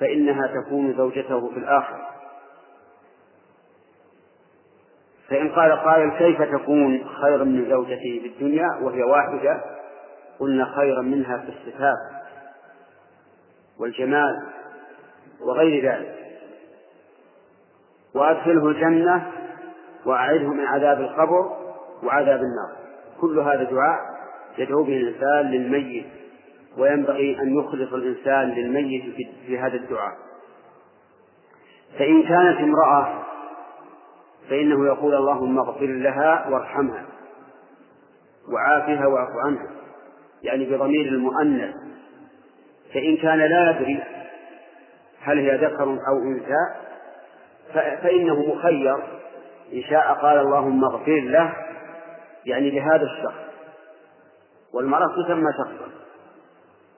فإنها 0.00 0.46
تكون 0.46 0.94
زوجته 0.96 1.50
في 1.50 1.58
الآخرة. 1.58 2.09
فإن 5.30 5.48
قال 5.48 5.72
قائل 5.72 6.10
كيف 6.10 6.42
تكون 6.42 7.04
خيرا 7.22 7.44
من 7.44 7.70
زوجته 7.70 8.20
في 8.22 8.26
الدنيا 8.26 8.68
وهي 8.82 9.02
واحدة 9.02 9.60
قلنا 10.38 10.64
خيرا 10.76 11.02
منها 11.02 11.38
في 11.38 11.48
الصفات 11.48 12.22
والجمال 13.80 14.46
وغير 15.40 15.92
ذلك. 15.92 16.14
وأدخله 18.14 18.68
الجنة 18.68 19.32
وأعذه 20.06 20.48
من 20.48 20.66
عذاب 20.66 21.00
القبر 21.00 21.56
وعذاب 22.02 22.40
النار. 22.40 22.76
كل 23.20 23.38
هذا 23.38 23.62
دعاء 23.62 24.00
يدعو 24.58 24.84
به 24.84 24.96
الإنسان 24.96 25.50
للميت 25.50 26.06
وينبغي 26.78 27.40
أن 27.40 27.58
يخلص 27.58 27.92
الإنسان 27.92 28.50
للميت 28.50 29.02
في 29.46 29.58
هذا 29.58 29.76
الدعاء. 29.76 30.16
فإن 31.98 32.22
كانت 32.22 32.60
امرأة 32.60 33.29
فإنه 34.50 34.86
يقول 34.86 35.14
اللهم 35.14 35.58
اغفر 35.58 35.86
لها 35.86 36.48
وارحمها 36.48 37.04
وعافها 38.52 39.06
واعف 39.06 39.30
عنها. 39.46 39.66
يعني 40.42 40.64
بضمير 40.64 41.08
المؤنث. 41.08 41.74
فإن 42.94 43.16
كان 43.16 43.38
لا 43.38 43.70
يدري 43.70 44.02
هل 45.20 45.38
هي 45.38 45.56
ذكر 45.56 45.84
أو 45.84 46.18
أنثى 46.22 46.74
فإنه 47.74 48.54
مخير. 48.54 48.96
إن 49.72 49.82
شاء 49.90 50.12
قال 50.22 50.38
اللهم 50.38 50.84
اغفر 50.84 51.20
له 51.20 51.52
يعني 52.46 52.70
لهذا 52.70 53.02
الشخص. 53.02 53.50
والمرأة 54.74 55.08
تسمى 55.24 55.52
شخصا. 55.52 55.90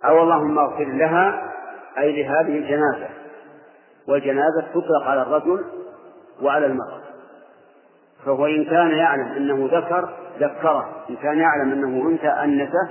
أو 0.05 0.23
اللهم 0.23 0.59
اغفر 0.59 0.85
لها 0.85 1.53
أي 1.99 2.23
لهذه 2.23 2.59
الجنازة. 2.59 3.09
والجنازة 4.09 4.67
تطلق 4.75 5.03
على 5.07 5.23
الرجل 5.23 5.65
وعلى 6.43 6.67
المرأة. 6.67 7.02
فهو 8.25 8.47
إن 8.47 8.65
كان 8.65 8.91
يعلم 8.91 9.27
أنه 9.27 9.69
ذكر 9.73 10.09
ذكره. 10.39 11.05
إن 11.11 11.17
كان 11.17 11.39
يعلم 11.39 11.73
أنه 11.73 12.09
أنثى 12.09 12.29
أنثه. 12.29 12.91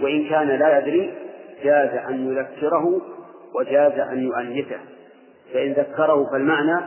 وإن 0.00 0.28
كان 0.28 0.48
لا 0.48 0.78
يدري 0.78 1.14
جاز 1.64 1.94
أن 2.08 2.32
يذكره 2.32 3.00
وجاز 3.54 3.98
أن 3.98 4.22
يؤنثه. 4.22 4.78
فإن 5.52 5.72
ذكره 5.72 6.30
فالمعنى 6.32 6.80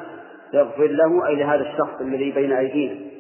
يغفر 0.54 0.88
له 0.88 1.28
أي 1.28 1.36
لهذا 1.36 1.62
الشخص 1.62 2.02
الذي 2.02 2.32
بين 2.32 2.52
أيدينا. 2.52 3.12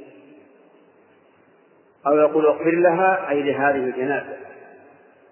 أو 2.07 2.17
يقول 2.17 2.45
اغفر 2.45 2.71
لها 2.71 3.29
أي 3.29 3.43
لهذه 3.43 3.75
الجنازة. 3.75 4.37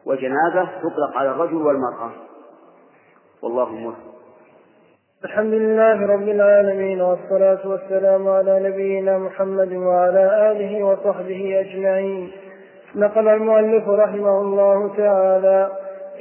وجنازة 0.05 0.63
تطلق 0.63 1.17
على 1.17 1.29
الرجل 1.29 1.55
والمرأة. 1.55 2.11
والله 3.41 3.69
موفق. 3.69 4.18
الحمد 5.26 5.53
لله 5.53 6.07
رب 6.07 6.28
العالمين 6.30 7.01
والصلاة 7.01 7.67
والسلام 7.67 8.28
على 8.28 8.70
نبينا 8.70 9.17
محمد 9.17 9.74
وعلى 9.74 10.51
آله 10.51 10.84
وصحبه 10.84 11.59
أجمعين. 11.59 12.32
نقل 12.95 13.28
المؤلف 13.28 13.89
رحمه 13.89 14.41
الله 14.41 14.95
تعالى 14.97 15.72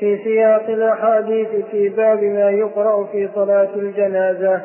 في 0.01 0.18
سياق 0.24 0.62
الأحاديث 0.68 1.49
في 1.70 1.88
باب 1.88 2.22
ما 2.22 2.51
يقرأ 2.51 3.05
في 3.05 3.28
صلاة 3.34 3.74
الجنازة. 3.76 4.61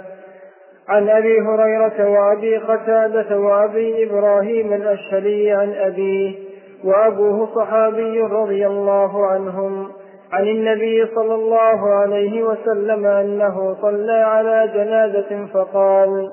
عن 0.88 1.09
أبي 1.09 1.41
هريرة 1.41 2.09
وأبي 2.09 2.57
قتادة 2.57 3.39
وأبي 3.39 4.03
إبراهيم 4.09 4.73
الأشهلي 4.73 5.51
عن 5.51 5.73
أبيه 5.73 6.36
وأبوه 6.84 7.55
صحابي 7.55 8.21
رضي 8.21 8.67
الله 8.67 9.27
عنهم. 9.27 9.91
عن 10.34 10.43
النبي 10.43 11.05
صلى 11.15 11.36
الله 11.36 11.93
عليه 11.93 12.43
وسلم 12.43 13.05
أنه 13.05 13.75
صلى 13.81 14.11
على 14.11 14.69
جنازة 14.73 15.47
فقال 15.53 16.29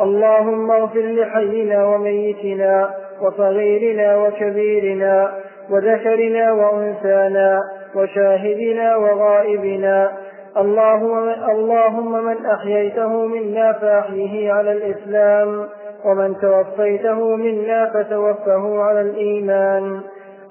اللهم 0.00 0.70
اغفر 0.70 1.00
لحينا 1.00 1.86
وميتنا 1.86 2.90
وصغيرنا 3.22 4.16
وكبيرنا 4.16 5.32
وذكرنا 5.70 6.52
وأنثانا 6.52 7.60
وشاهدنا 7.96 8.96
وغائبنا. 8.96 10.12
اللهم 10.56 11.28
اللهم 11.50 12.24
من 12.24 12.46
أحييته 12.46 13.26
منا 13.26 13.72
فأحيه 13.72 14.52
على 14.52 14.72
الإسلام 14.72 15.68
ومن 16.04 16.36
توفيته 16.40 17.36
منا 17.36 17.90
فتوفه 17.94 18.82
على 18.82 19.00
الإيمان. 19.00 20.00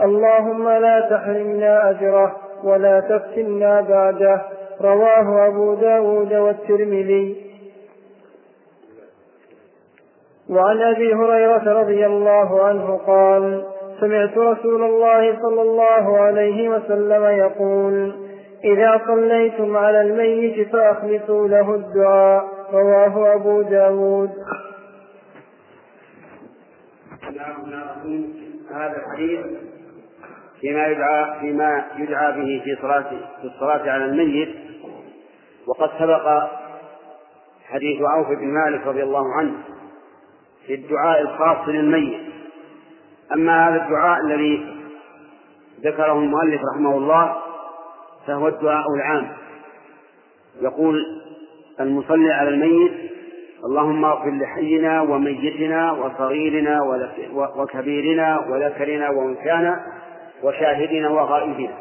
اللهم 0.01 0.69
لا 0.69 0.99
تحرمنا 1.09 1.89
أجره 1.89 2.42
ولا 2.63 2.99
تفتنا 2.99 3.81
بعده. 3.81 4.41
رواه 4.81 5.47
أبو 5.47 5.73
داود 5.73 6.33
والترمذي. 6.33 7.35
وعن 10.49 10.81
أبي 10.81 11.13
هريرة 11.13 11.81
رضي 11.81 12.05
الله 12.05 12.63
عنه 12.63 12.97
قال 13.07 13.65
سمعت 13.99 14.37
رسول 14.37 14.83
الله 14.83 15.41
صلى 15.41 15.61
الله 15.61 16.17
عليه 16.17 16.69
وسلم 16.69 17.23
يقول 17.23 18.15
إذا 18.63 19.01
صليتم 19.07 19.77
على 19.77 20.01
الميت 20.01 20.69
فأخلصوا 20.69 21.47
له 21.47 21.75
الدعاء. 21.75 22.43
رواه 22.73 23.33
أبو 23.35 23.61
داود. 23.61 24.31
هذا 28.71 28.97
الحديث 28.97 29.72
فيما 30.63 30.87
يدعى 30.87 31.39
فيما 31.39 31.85
يدعى 31.97 32.31
به 32.31 32.61
في 32.63 32.77
صلاة 32.81 33.09
في 33.41 33.47
الصلاة 33.47 33.91
على 33.91 34.05
الميت. 34.05 34.49
وقد 35.67 35.89
سبق 35.99 36.47
حديث 37.67 38.01
عوف 38.01 38.27
بن 38.27 38.47
مالك 38.47 38.87
رضي 38.87 39.03
الله 39.03 39.33
عنه 39.33 39.53
في 40.67 40.73
الدعاء 40.73 41.21
الخاص 41.21 41.67
للميت. 41.67 42.19
أما 43.33 43.69
هذا 43.69 43.83
الدعاء 43.83 44.21
الذي 44.25 44.75
ذكره 45.83 46.13
المؤلف 46.13 46.61
رحمه 46.73 46.97
الله 46.97 47.35
فهو 48.27 48.47
الدعاء 48.47 48.85
العام. 48.95 49.29
يقول 50.61 51.05
المصلي 51.79 52.33
على 52.33 52.49
الميت 52.49 53.11
اللهم 53.65 54.05
اغفر 54.05 54.29
لحينا 54.29 55.01
وميتنا 55.01 55.91
وصغيرنا 55.91 56.79
وكبيرنا 57.33 58.39
وذكرنا 58.39 59.09
وأنثانا 59.09 60.02
وشاهدنا 60.43 61.09
وغائبنا 61.09 61.77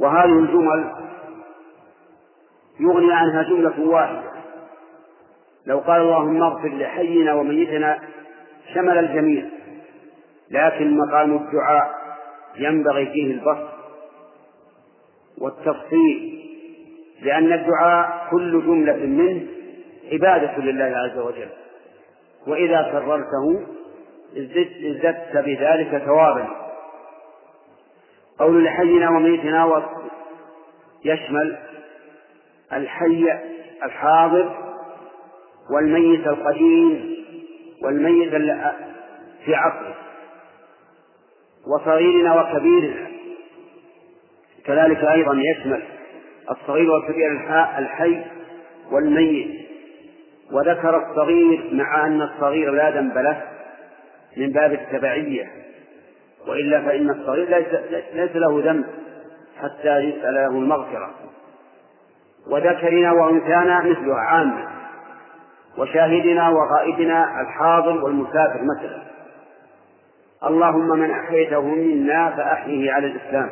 وهذه 0.00 0.38
الجمل 0.38 0.92
يغني 2.80 3.12
عنها 3.12 3.42
جملة 3.42 3.80
واحدة. 3.80 4.22
لو 5.66 5.78
قال 5.78 6.00
اللهم 6.00 6.42
اغفر 6.42 6.68
لحينا 6.68 7.34
وميتنا 7.34 7.98
شمل 8.74 8.98
الجميع 8.98 9.44
لكن 10.50 10.98
مقام 10.98 11.36
الدعاء 11.36 11.94
ينبغي 12.56 13.06
فيه 13.06 13.32
البسط 13.34 13.68
والتفصيل 15.38 16.42
لأن 17.22 17.52
الدعاء 17.52 18.28
كل 18.30 18.62
جملة 18.66 18.96
منه 18.96 19.46
عبادة 20.12 20.58
لله 20.58 20.98
عز 20.98 21.18
وجل. 21.18 21.48
وإذا 22.46 22.82
كررته 22.92 23.66
ازددت 24.36 25.36
بذلك 25.36 26.02
ثوابا. 26.04 26.65
قول 28.38 28.64
لحينا 28.64 29.10
وميتنا 29.10 29.64
يشمل 31.04 31.56
الحي 32.72 33.24
الحاضر 33.84 34.54
والميت 35.70 36.26
القديم 36.26 37.16
والميت 37.82 38.34
في 39.44 39.54
عقله 39.54 39.94
وصغيرنا 41.66 42.40
وكبيرنا. 42.40 43.06
كذلك 44.64 45.04
أيضا 45.04 45.34
يشمل 45.34 45.82
الصغير 46.50 46.90
والكبير 46.90 47.30
الحي 47.78 48.24
والميت. 48.90 49.66
وذكر 50.52 51.10
الصغير 51.10 51.70
مع 51.72 52.06
أن 52.06 52.22
الصغير 52.22 52.72
لا 52.72 52.90
ذنب 52.90 53.18
له 53.18 53.42
من 54.36 54.52
باب 54.52 54.72
التبعية. 54.72 55.65
وإلا 56.48 56.82
فإن 56.82 57.10
الصغير 57.10 57.48
ليس, 57.48 58.36
له 58.36 58.62
ذنب 58.64 58.84
حتى 59.62 59.98
يسأل 59.98 60.34
له 60.34 60.46
المغفرة. 60.46 61.10
وذكرنا 62.50 63.12
وأنثانا 63.12 63.80
مثلها 63.80 64.20
عامة 64.20 64.68
وشاهدنا 65.78 66.48
وغائبنا 66.48 67.40
الحاضر 67.40 68.04
والمسافر 68.04 68.60
مثلا. 68.62 69.02
اللهم 70.44 70.98
من 70.98 71.10
أحييته 71.10 71.60
منا 71.60 72.30
فأحيه 72.30 72.92
على 72.92 73.06
الإسلام 73.06 73.50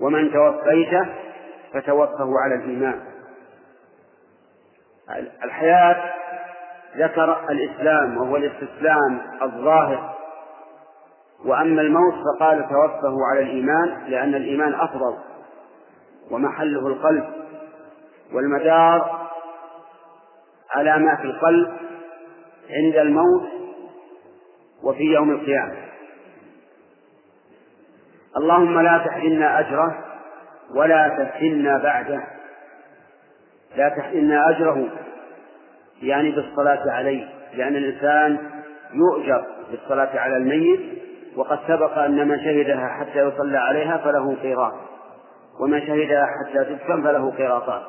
ومن 0.00 0.32
توفيته 0.32 1.06
فتوفه 1.74 2.40
على 2.44 2.54
الإيمان. 2.54 3.00
الحياة 5.44 6.12
ذكر 6.96 7.50
الإسلام 7.50 8.16
وهو 8.16 8.36
الاستسلام 8.36 9.20
الظاهر. 9.42 10.14
وأما 11.44 11.82
الموت 11.82 12.14
فقال 12.14 12.62
توفه 12.68 13.16
على 13.32 13.42
الإيمان 13.42 14.04
لأن 14.08 14.34
الإيمان 14.34 14.74
أفضل 14.74 15.18
ومحله 16.30 16.86
القلب. 16.86 17.24
والمدار 18.32 19.28
على 20.74 20.98
ما 20.98 21.16
في 21.16 21.24
القلب 21.24 21.72
عند 22.70 22.96
الموت 22.96 23.48
وفي 24.82 25.02
يوم 25.04 25.30
القيامة. 25.30 25.76
اللهم 28.36 28.80
لا 28.80 28.98
تحرمنا 29.06 29.60
أجره 29.60 30.04
ولا 30.74 31.08
تفتنا 31.08 31.78
بعده. 31.78 32.24
لا 33.76 33.88
تحرمنا 33.88 34.50
أجره 34.50 34.88
يعني 36.02 36.30
بالصلاة 36.30 36.90
عليه 36.90 37.28
لأن 37.54 37.76
الإنسان 37.76 38.38
يؤجر 38.92 39.46
بالصلاة 39.70 40.18
على 40.18 40.36
الميت 40.36 41.01
وقد 41.36 41.58
سبق 41.68 41.98
أن 41.98 42.28
من 42.28 42.40
شهدها 42.44 42.88
حتى 42.88 43.18
يصلى 43.18 43.58
عليها 43.58 43.96
فله 43.96 44.36
قيراط 44.42 44.74
ومن 45.60 45.86
شهدها 45.86 46.26
حتى 46.26 46.64
تدفن 46.64 47.02
فله 47.02 47.30
قيراطان 47.30 47.82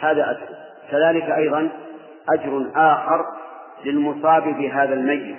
هذا 0.00 0.30
أجر. 0.30 0.56
كذلك 0.90 1.30
أيضا 1.30 1.68
أجر 2.28 2.66
آخر 2.74 3.24
للمصاب 3.84 4.42
بهذا 4.42 4.94
الميت 4.94 5.36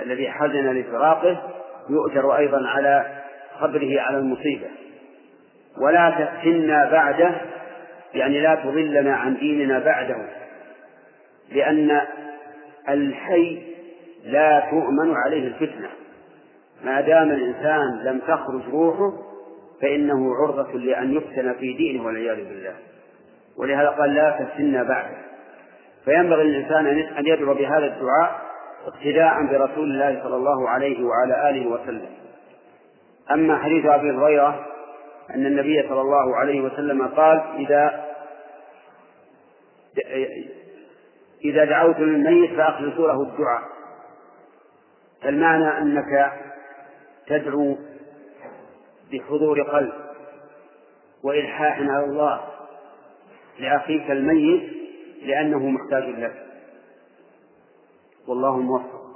الذي 0.00 0.30
حزن 0.30 0.72
لفراقه 0.72 1.36
يؤجر 1.90 2.36
أيضا 2.36 2.68
على 2.68 3.06
صبره 3.60 4.00
على 4.00 4.18
المصيبة. 4.18 4.66
ولا 5.80 6.10
تفتنا 6.10 6.90
بعده 6.90 7.34
يعني 8.14 8.40
لا 8.40 8.54
تضلنا 8.54 9.16
عن 9.16 9.36
ديننا 9.36 9.78
بعده 9.78 10.16
لأن 11.52 12.00
الحي 12.88 13.62
لا 14.24 14.60
تؤمن 14.70 15.14
عليه 15.14 15.48
الفتنة. 15.48 15.88
ما 16.84 17.00
دام 17.00 17.30
الإنسان 17.30 18.02
لم 18.04 18.18
تخرج 18.18 18.62
روحه 18.72 19.12
فإنه 19.82 20.34
عرضة 20.34 20.72
لأن 20.72 21.12
يفتن 21.12 21.52
في 21.52 21.72
دينه 21.72 22.06
والعياذ 22.06 22.36
بالله. 22.36 22.74
ولهذا 23.58 23.88
قال 23.88 24.14
لا 24.14 24.30
تفتنا 24.30 24.82
بعده 24.82 25.16
فينبغي 26.04 26.44
للإنسان 26.44 26.86
أن 26.86 27.26
يدعو 27.26 27.54
بهذا 27.54 27.86
الدعاء 27.86 28.40
اقتداء 28.86 29.46
برسول 29.46 29.90
الله 29.90 30.22
صلى 30.22 30.36
الله 30.36 30.68
عليه 30.68 31.04
وعلى 31.04 31.50
آله 31.50 31.66
وسلم. 31.66 32.10
أما 33.30 33.58
حديث 33.58 33.86
أبي 33.86 34.10
هريرة 34.10 34.66
أن 35.34 35.46
النبي 35.46 35.88
صلى 35.88 36.00
الله 36.00 36.36
عليه 36.36 36.60
وسلم 36.60 37.06
قال 37.06 37.42
إذا 37.58 38.06
إذا 41.44 41.64
دعوت 41.64 41.98
للميت 41.98 42.56
فأخلصوا 42.56 43.08
له 43.08 43.22
الدعاء. 43.22 43.62
فالمعنى 45.22 45.78
أنك 45.78 46.32
تدعو 47.28 47.76
بحضور 49.12 49.62
قلب 49.62 49.92
وإلحاح 51.22 51.80
على 51.80 52.04
الله 52.04 52.40
لأخيك 53.60 54.10
الميت 54.10 54.62
لأنه 55.22 55.68
محتاج 55.68 56.02
لك. 56.02 56.34
والله 58.28 58.56
الموفق 58.56 59.06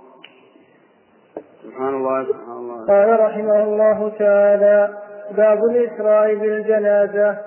سبحان 1.63 1.95
الله 1.95 2.25
سبحان 2.25 2.57
الله. 2.57 2.87
قال 2.87 3.21
رحمه 3.21 3.63
الله 3.63 4.13
تعالى 4.19 4.99
باب 5.37 5.65
الإسراء 5.65 6.35
بالجنازة. 6.35 7.39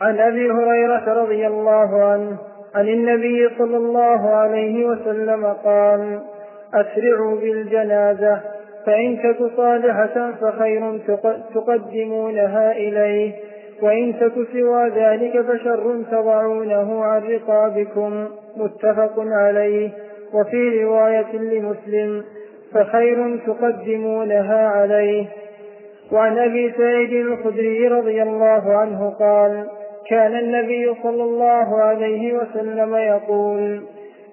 عن 0.00 0.18
أبي 0.20 0.50
هريرة 0.50 1.22
رضي 1.22 1.46
الله 1.46 2.04
عنه 2.04 2.38
عن 2.74 2.88
النبي 2.88 3.58
صلى 3.58 3.76
الله 3.76 4.34
عليه 4.34 4.86
وسلم 4.86 5.46
قال 5.46 6.22
أسرعوا 6.74 7.36
بالجنازة. 7.36 8.53
فإن 8.86 9.18
تك 9.18 9.56
صالحة 9.56 10.32
فخير 10.40 10.98
تقدمونها 11.54 12.72
إليه 12.72 13.32
وإن 13.82 14.14
تك 14.20 14.32
سوى 14.52 14.88
ذلك 14.88 15.40
فشر 15.40 16.02
تضعونه 16.10 17.04
عن 17.04 17.22
رقابكم 17.22 18.28
متفق 18.56 19.14
عليه 19.18 19.90
وفي 20.34 20.84
رواية 20.84 21.32
لمسلم 21.32 22.24
فخير 22.72 23.38
تقدمونها 23.46 24.68
عليه. 24.68 25.26
وعن 26.12 26.38
أبي 26.38 26.72
سعيد 26.78 27.12
الخدري 27.12 27.88
رضي 27.88 28.22
الله 28.22 28.76
عنه 28.76 29.10
قال 29.10 29.66
كان 30.10 30.38
النبي 30.38 30.94
صلى 31.02 31.22
الله 31.22 31.82
عليه 31.82 32.32
وسلم 32.38 32.94
يقول 32.94 33.82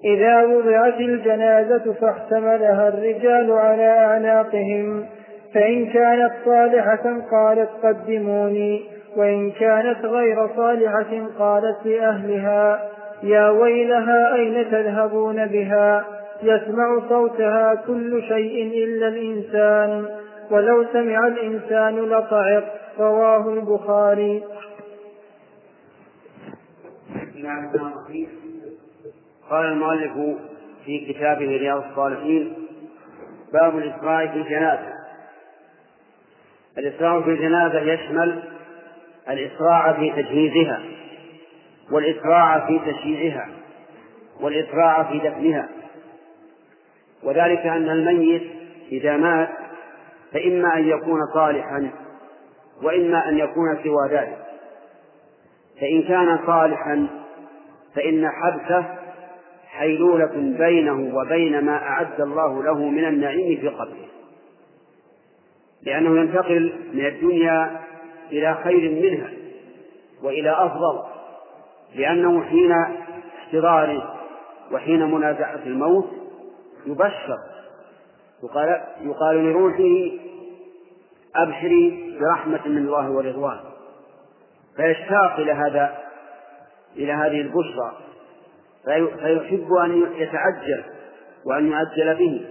إذا 0.04 0.42
وضعت 0.42 1.00
الجنازة 1.00 1.92
فاحتملها 1.92 2.88
الرجال 2.88 3.52
على 3.52 3.88
أعناقهم. 3.88 5.06
فإن 5.54 5.86
كانت 5.86 6.32
صالحة 6.44 7.20
قالت 7.30 7.68
قدموني 7.82 8.82
وإن 9.16 9.50
كانت 9.50 10.04
غير 10.04 10.48
صالحة 10.56 11.26
قالت 11.38 11.86
لأهلها 11.86 12.88
يا 13.22 13.50
ويلها 13.50 14.34
أين 14.34 14.70
تذهبون 14.70 15.46
بها؟ 15.46 16.04
يسمع 16.42 17.08
صوتها 17.08 17.74
كل 17.74 18.22
شيء 18.22 18.84
إلا 18.84 19.08
الإنسان 19.08 20.06
ولو 20.50 20.84
سمع 20.92 21.26
الإنسان 21.26 21.96
لطعق. 21.96 22.64
رواه 22.98 23.48
البخاري. 23.48 24.42
قال 29.52 29.66
المؤلف 29.66 30.12
في 30.84 31.12
كتابه 31.12 31.46
رياض 31.46 31.84
الصالحين 31.90 32.54
باب 33.52 33.78
الإسراء 33.78 34.26
في 34.26 34.36
الجنازة. 34.36 34.92
الإسراء 36.78 37.22
في 37.22 37.30
الجنازة 37.30 37.80
يشمل 37.80 38.42
الإسراع 39.28 39.92
في 39.92 40.10
تجهيزها 40.10 40.82
والإسراع 41.90 42.66
في 42.66 42.92
تشييعها 42.92 43.48
والإسراع 44.40 45.02
في 45.02 45.18
دفنها. 45.18 45.68
وذلك 47.22 47.66
أن 47.66 47.88
الميت 47.88 48.42
إذا 48.92 49.16
مات 49.16 49.48
فإما 50.32 50.76
أن 50.76 50.88
يكون 50.88 51.20
صالحا 51.34 51.90
وإما 52.82 53.28
أن 53.28 53.38
يكون 53.38 53.78
سوى 53.82 54.08
ذلك. 54.10 54.38
فإن 55.80 56.02
كان 56.02 56.38
صالحا 56.46 57.06
فإن 57.94 58.28
حبسه 58.28 59.01
حيلولة 59.82 60.56
بينه 60.58 61.16
وبين 61.16 61.64
ما 61.64 61.76
أعد 61.76 62.20
الله 62.20 62.62
له 62.62 62.88
من 62.88 63.04
النعيم 63.04 63.60
في 63.60 63.68
قبره. 63.68 64.08
لأنه 65.82 66.20
ينتقل 66.20 66.72
من 66.94 67.06
الدنيا 67.06 67.80
إلى 68.32 68.54
خير 68.64 68.90
منها 68.90 69.30
وإلى 70.22 70.50
أفضل 70.50 71.02
لأنه 71.94 72.42
حين 72.42 72.72
احتضاره 73.38 74.18
وحين 74.72 75.10
منازعة 75.10 75.60
الموت 75.66 76.10
يبشر 76.86 77.38
يقال, 78.42 78.80
يقال 79.00 79.36
لروحه 79.36 80.16
أبشري 81.36 82.18
برحمة 82.20 82.68
من 82.68 82.78
الله 82.78 83.10
ورضوان. 83.10 83.60
فيشتاق 84.76 85.36
إلى 85.38 85.52
هذا 85.52 85.98
إلى 86.96 87.12
هذه 87.12 87.40
البشرى. 87.40 88.11
فيحب 88.84 89.72
أن 89.84 90.06
يتعجل 90.16 90.84
وأن 91.44 91.70
يعجل 91.70 92.14
به. 92.14 92.46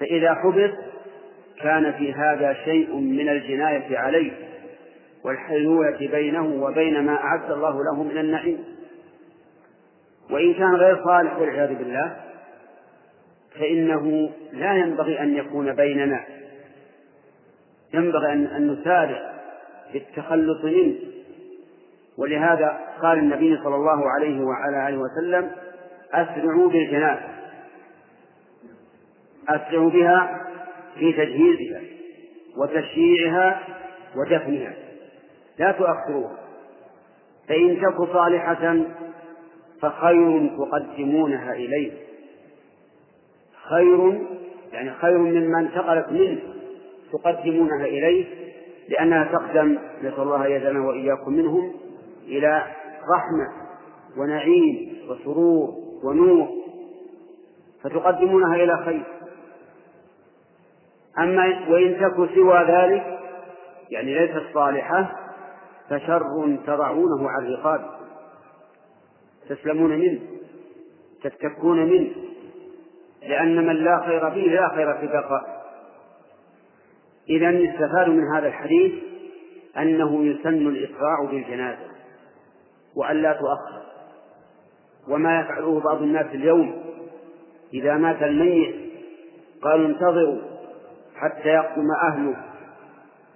فإذا 0.00 0.34
حبط 0.34 0.70
كان 1.62 1.92
في 1.92 2.12
هذا 2.12 2.52
شيء 2.64 2.96
من 2.96 3.28
الجناية 3.28 3.98
عليه 3.98 4.32
والحيلولة 5.24 5.98
بينه 5.98 6.64
وبين 6.64 7.00
ما 7.00 7.14
أعد 7.14 7.50
الله 7.50 7.80
له 7.84 8.02
من 8.02 8.18
النعيم. 8.18 8.64
وإن 10.30 10.54
كان 10.54 10.74
غير 10.74 11.04
صالح 11.04 11.38
والعياذ 11.38 11.74
بالله 11.74 12.16
فإنه 13.54 14.30
لا 14.52 14.74
ينبغي 14.74 15.20
أن 15.20 15.36
يكون 15.36 15.74
بيننا. 15.74 16.24
ينبغي 17.94 18.32
أن 18.32 18.72
نسارع 18.72 19.32
في 19.92 19.98
التخلص 19.98 20.64
منه. 20.64 20.94
ولهذا 22.18 22.78
قال 23.02 23.18
النبي 23.18 23.58
صلى 23.64 23.74
الله 23.74 24.10
عليه 24.10 24.40
وعلى 24.44 24.88
آله 24.88 24.98
وسلم 24.98 25.50
أسرعوا 26.12 26.68
بالجنازة. 26.68 27.28
أسرعوا 29.48 29.90
بها 29.90 30.46
في 30.98 31.12
تجهيزها 31.12 31.80
وتشييعها 32.56 33.60
ودفنها. 34.16 34.74
لا 35.58 35.72
تؤخروها. 35.72 36.38
فإن 37.48 37.80
تك 37.82 38.12
صالحة 38.12 38.76
فخير 39.82 40.50
تقدمونها 40.58 41.52
إليه. 41.52 41.92
خير 43.68 44.20
يعني 44.72 44.90
خير 44.90 45.18
مما 45.18 45.60
انتقلت 45.60 46.08
منه 46.12 46.38
تقدمونها 47.12 47.84
إليه 47.84 48.24
لأنها 48.88 49.24
تقدم 49.32 49.78
نسأل 50.02 50.22
الله 50.22 50.46
يجعلنا 50.46 50.86
وإياكم 50.86 51.32
منهم. 51.32 51.85
إلى 52.26 52.66
رحمة 53.14 53.52
ونعيم 54.16 54.96
وسرور 55.08 55.74
ونور 56.04 56.48
فتقدمونها 57.82 58.54
إلى 58.54 58.84
خير. 58.84 59.04
أما 61.18 61.66
وإن 61.68 61.96
تك 62.00 62.34
سوى 62.34 62.64
ذلك 62.68 63.18
يعني 63.90 64.14
ليست 64.14 64.42
صالحة 64.54 65.16
فشر 65.90 66.56
تضعونه 66.66 67.30
على 67.30 67.46
الرقاب. 67.48 67.96
تسلمون 69.48 69.90
منه 69.90 70.20
تتكون 71.22 71.86
منه 71.86 72.10
لأن 73.22 73.66
من 73.66 73.76
لا 73.76 74.02
خير 74.06 74.30
فيه 74.30 74.50
لا 74.50 74.68
خير 74.68 74.94
في 74.94 75.06
بقاء 75.06 75.66
إذا 77.30 77.50
يستفاد 77.50 78.08
من 78.08 78.34
هذا 78.36 78.48
الحديث 78.48 78.92
أنه 79.78 80.24
يسن 80.24 80.68
الإسراع 80.68 81.24
بالجنازة. 81.30 81.95
وأن 82.96 83.22
لا 83.22 83.32
تؤخر. 83.32 83.82
وما 85.08 85.40
يفعله 85.40 85.80
بعض 85.80 86.02
الناس 86.02 86.26
اليوم. 86.26 86.82
إذا 87.74 87.94
مات 87.94 88.22
الميت 88.22 88.76
قالوا 89.62 89.86
انتظروا 89.86 90.38
حتى 91.16 91.48
يقدم 91.48 91.90
أهله 92.08 92.36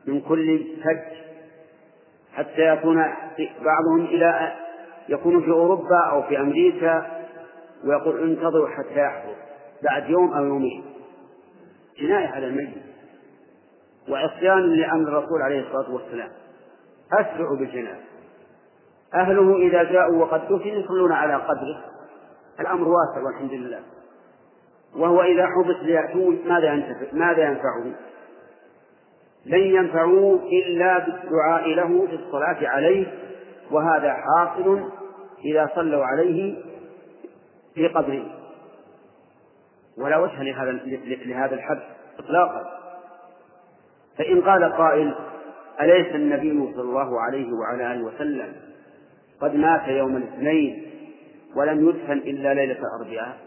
من 0.07 0.21
كل 0.21 0.65
فج. 0.85 1.17
حتى 2.33 2.61
يكون 2.61 2.97
بعضهم 3.65 4.05
إلى 4.05 4.53
يكون 5.09 5.43
في 5.43 5.51
أوروبا 5.51 6.05
أو 6.11 6.23
في 6.23 6.41
أمريكا 6.41 7.21
ويقول 7.85 8.31
انتظروا 8.31 8.69
حتى 8.69 9.01
يحضر. 9.01 9.35
بعد 9.83 10.11
يوم 10.11 10.33
أو 10.33 10.45
يومين. 10.45 10.85
جناية 11.99 12.29
على 12.29 12.47
الميت. 12.47 12.75
وعصيان 14.09 14.59
لأمر 14.59 15.09
الرسول 15.09 15.43
عليه 15.43 15.61
الصلاة 15.61 15.95
والسلام. 15.95 16.31
أسرعوا 17.13 17.57
بالجنازة 17.57 18.10
أهله 19.15 19.57
إذا 19.57 19.83
جاءوا 19.83 20.25
وقد 20.25 20.45
دفن 20.45 20.69
يصلون 20.69 21.13
على 21.13 21.35
قدره. 21.35 21.85
الأمر 22.61 22.89
واسع 22.89 23.27
والحمد 23.27 23.53
لله. 23.53 23.81
وهو 24.97 25.23
إذا 25.23 25.47
حبس 25.47 25.77
ليأتون 25.83 26.39
ماذا 26.47 26.73
ينتفع 26.73 27.07
ماذا 27.13 27.45
ينفعه؟ 27.45 27.85
لن 29.47 29.61
ينفعوه 29.61 30.43
إلا 30.43 30.99
بالدعاء 30.99 31.69
له 31.69 32.07
في 32.07 32.15
الصلاة 32.15 32.69
عليه 32.69 33.07
وهذا 33.71 34.13
حاصل 34.15 34.91
إذا 35.45 35.71
صلوا 35.75 36.05
عليه 36.05 36.63
في 37.75 37.89
قبره 37.89 38.25
ولا 39.99 40.19
وجه 40.19 40.43
لهذا 40.43 40.71
لهذا 41.25 41.55
الحد 41.55 41.81
إطلاقا. 42.19 42.81
فإن 44.19 44.41
قال 44.41 44.73
قائل 44.73 45.15
أليس 45.81 46.15
النبي 46.15 46.73
صلى 46.75 46.83
الله 46.83 47.21
عليه 47.21 47.53
وعلى 47.53 47.93
آله 47.93 48.05
وسلم 48.05 48.70
قد 49.41 49.55
مات 49.55 49.89
يوم 49.89 50.17
الاثنين 50.17 50.91
ولم 51.57 51.89
يدفن 51.89 52.19
إلا 52.19 52.55
ليلة 52.55 52.79
الأربعاء. 52.79 53.39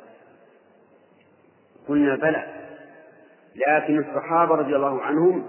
قلنا 1.88 2.16
بلى 2.16 2.44
لكن 3.68 4.00
الصحابة 4.00 4.56
رضي 4.56 4.76
الله 4.76 5.02
عنهم 5.02 5.46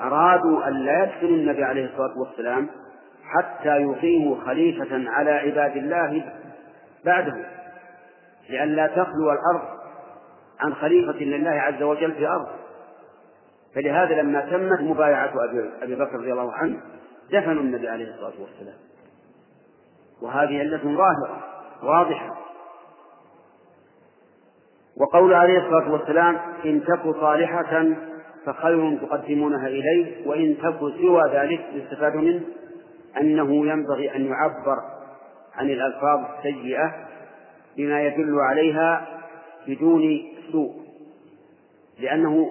أرادوا 0.00 0.68
أن 0.68 0.72
لا 0.72 1.02
يدفنوا 1.04 1.36
النبي 1.36 1.64
عليه 1.64 1.84
الصلاة 1.84 2.18
والسلام 2.18 2.68
حتى 3.24 3.76
يقيموا 3.76 4.36
خليفة 4.46 5.10
على 5.10 5.30
عباد 5.30 5.76
الله 5.76 6.32
بعده 7.04 7.46
لئلا 8.50 8.86
تخلو 8.86 9.32
الأرض 9.32 9.62
عن 10.60 10.74
خليفة 10.74 11.18
لله 11.18 11.50
عز 11.50 11.82
وجل 11.82 12.12
في 12.12 12.18
الأرض 12.18 12.48
فلهذا 13.74 14.22
لما 14.22 14.40
تمت 14.40 14.80
مبايعة 14.80 15.32
أبي 15.82 15.94
بكر 15.94 16.12
رضي 16.16 16.32
الله 16.32 16.52
عنه 16.52 16.80
دفنوا 17.32 17.62
النبي 17.62 17.88
عليه 17.88 18.14
الصلاة 18.14 18.40
والسلام. 18.40 18.76
وهذه 20.22 20.58
علة 20.58 20.80
ظاهرة 20.82 21.44
واضحة. 21.82 22.36
وقول 24.96 25.34
عليه 25.34 25.58
الصلاة 25.58 25.92
والسلام 25.92 26.38
إن 26.64 26.84
تك 26.84 27.02
صالحة 27.20 27.84
فخير 28.46 28.98
تقدمونها 28.98 29.66
إليه 29.66 30.28
وإن 30.28 30.56
تك 30.58 30.78
سوى 30.78 31.22
ذلك 31.32 31.66
يستفاد 31.72 32.16
منه. 32.16 32.40
أنه 33.20 33.66
ينبغي 33.66 34.16
أن 34.16 34.26
يعبر 34.26 34.78
عن 35.54 35.70
الألفاظ 35.70 36.20
السيئة 36.38 36.94
بما 37.76 38.02
يدل 38.02 38.40
عليها 38.40 39.06
بدون 39.66 40.02
سوء 40.52 40.72
لأنه 41.98 42.50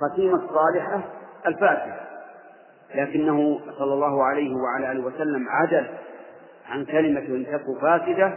قسيمة 0.00 0.46
صالحة 0.48 1.00
الفاتحة 1.46 2.06
لكنه 2.94 3.60
صلى 3.78 3.94
الله 3.94 4.24
عليه 4.24 4.54
وعلى 4.54 4.92
آله 4.92 5.06
وسلم 5.06 5.46
عدل 5.48 5.86
عن 6.68 6.84
كلمة 6.84 7.20
إن 7.20 7.46
تك 7.46 7.80
فاسدة 7.80 8.34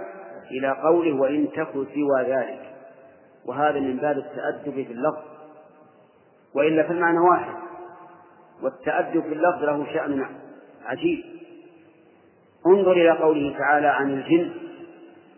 إلى 0.52 0.72
قوله 0.84 1.22
وإن 1.22 1.48
تك 1.52 1.72
سوى 1.72 2.24
ذلك. 2.28 2.76
وهذا 3.46 3.80
من 3.80 3.98
باب 3.98 4.18
التأدب 4.18 4.74
في 4.74 4.94
اللفظ. 4.94 5.24
وإلا 6.56 6.84
فالمعنى 6.84 7.20
واحد. 7.20 7.54
والتأدب 8.64 9.22
في 9.22 9.34
اللفظ 9.34 9.64
له 9.64 9.86
شأن 9.94 10.26
عجيب. 10.86 11.24
انظر 12.68 12.92
إلى 12.92 13.12
قوله 13.12 13.58
تعالى 13.58 13.88
عن 13.88 14.14
الجن. 14.14 14.52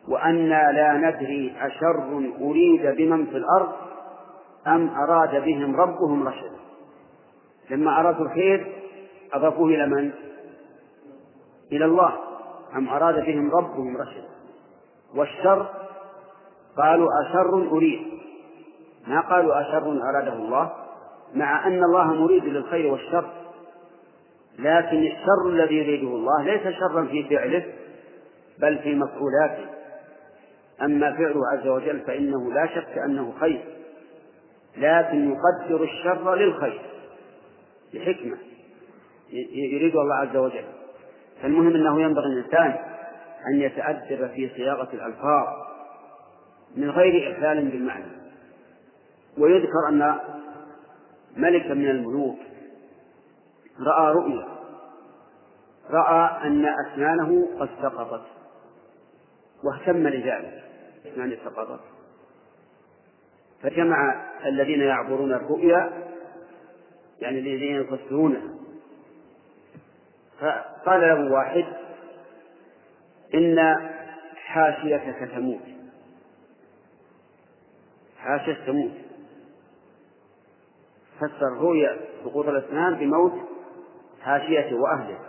وأنا 0.07 0.71
لا 0.71 0.93
ندري 0.93 1.53
أشر 1.61 2.31
أريد 2.41 2.95
بمن 2.97 3.25
في 3.25 3.37
الأرض 3.37 3.71
أم 4.67 4.89
أراد 4.89 5.43
بهم 5.45 5.75
ربهم 5.75 6.27
رشدا. 6.27 6.61
لما 7.69 7.99
أرادوا 7.99 8.25
الخير 8.25 8.67
أضافوه 9.33 9.69
إلى 9.69 9.87
من؟ 9.87 10.11
إلى 11.71 11.85
الله. 11.85 12.30
أم 12.75 12.89
أراد 12.89 13.25
بهم 13.25 13.51
ربهم 13.51 13.97
رشدا 13.97 14.29
والشر 15.15 15.69
قالوا 16.77 17.07
أشر 17.25 17.67
أريد. 17.71 18.01
ما 19.07 19.21
قالوا 19.21 19.61
أشر 19.61 20.01
أراده 20.09 20.33
الله؟ 20.33 20.71
مع 21.35 21.67
أن 21.67 21.83
الله 21.83 22.13
مريد 22.13 22.45
للخير 22.45 22.91
والشر. 22.91 23.29
لكن 24.59 24.97
الشر 24.97 25.49
الذي 25.49 25.75
يريده 25.75 26.07
الله 26.07 26.43
ليس 26.43 26.61
شرا 26.61 27.05
في 27.05 27.23
فعله 27.23 27.73
بل 28.59 28.79
في 28.79 28.95
مفعولاته. 28.95 29.65
أما 30.81 31.11
فعله 31.11 31.41
عز 31.53 31.67
وجل 31.67 31.99
فإنه 31.99 32.53
لا 32.53 32.65
شك 32.67 32.97
أنه 32.97 33.33
خير. 33.39 33.61
لكن 34.77 35.31
يقدر 35.31 35.83
الشر 35.83 36.35
للخير 36.35 36.81
لحكمة. 37.93 38.37
يريد 39.53 39.95
الله 39.95 40.15
عز 40.15 40.35
وجل. 40.35 40.65
فالمهم 41.41 41.75
أنه 41.75 42.01
ينبغي 42.01 42.25
الإنسان 42.25 42.77
أن 43.47 43.61
يتأدب 43.61 44.27
في 44.27 44.49
صياغة 44.55 44.89
الألفاظ 44.93 45.47
من 46.75 46.89
غير 46.89 47.31
إخلال 47.31 47.69
بالمعنى. 47.69 48.11
ويذكر 49.37 49.87
أن 49.89 50.15
ملكا 51.37 51.73
من 51.73 51.89
الملوك 51.89 52.37
رأى 53.79 54.13
رؤيا 54.13 54.47
رأى 55.89 56.47
أن 56.47 56.65
أسنانه 56.65 57.47
قد 57.59 57.69
سقطت 57.81 58.23
واهتم 59.63 60.07
لذلك 60.07 60.63
أسنانه 61.05 61.37
سقطت. 61.45 61.79
فجمع 63.63 64.25
الذين 64.45 64.81
يعبرون 64.81 65.33
الرؤيا 65.33 65.91
يعني 67.21 67.39
الذين 67.39 67.75
يفسرونها. 67.75 68.61
فقال 70.41 71.01
له 71.01 71.31
واحد 71.31 71.65
إن 73.33 73.75
حاشيتك 74.35 75.29
تموت 75.35 75.61
حاشية 78.17 78.65
تموت 78.65 78.91
فسر 81.17 81.57
رؤيا 81.61 81.99
سقوط 82.23 82.47
الأسنان 82.47 82.95
بموت 82.95 83.33
حاشيته 84.21 84.75
وأهله. 84.75 85.19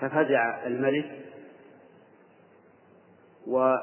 ففزع 0.00 0.66
الملك 0.66 1.26
و 3.46 3.74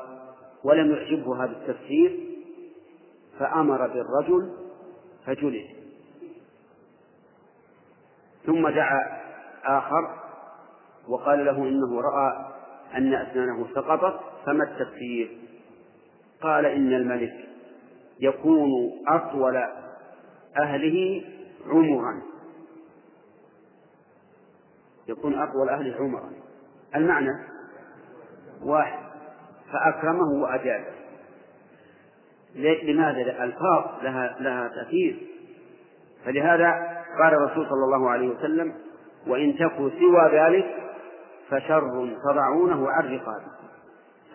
ولم 0.63 0.91
يعجبه 0.91 1.43
هذا 1.43 1.51
التفسير 1.51 2.19
فأمر 3.39 3.87
بالرجل 3.87 4.57
فجلد 5.25 5.65
ثم 8.45 8.69
دعا 8.69 9.22
آخر 9.65 10.23
وقال 11.07 11.45
له 11.45 11.57
إنه 11.57 12.01
رأى 12.01 12.53
أن 12.97 13.13
أسنانه 13.13 13.67
سقطت 13.75 14.19
فما 14.45 14.63
التفسير؟ 14.63 15.37
قال 16.41 16.65
إن 16.65 16.93
الملك 16.93 17.33
يكون 18.19 18.69
أطول 19.07 19.63
أهله 20.57 21.23
عمرا. 21.67 22.21
يكون 25.07 25.39
أطول 25.39 25.69
أهله 25.69 25.95
عمرا. 25.95 26.29
المعنى 26.95 27.31
واحد 28.63 28.99
فأكرمه 29.71 30.43
وأجابه 30.43 30.93
لماذا؟ 32.55 33.21
الألفاظ 33.21 34.03
لها 34.03 34.35
لها 34.39 34.67
تأثير. 34.67 35.27
فلهذا 36.25 36.71
قال 37.19 37.33
الرسول 37.33 37.69
صلى 37.69 37.85
الله 37.85 38.09
عليه 38.09 38.27
وسلم 38.27 38.73
وإن 39.27 39.55
تكوا 39.55 39.89
سوى 39.89 40.39
ذلك 40.39 40.75
فشر 41.49 42.09
تضعونه 42.29 42.89
عن 42.89 43.15
رقابكم 43.15 43.67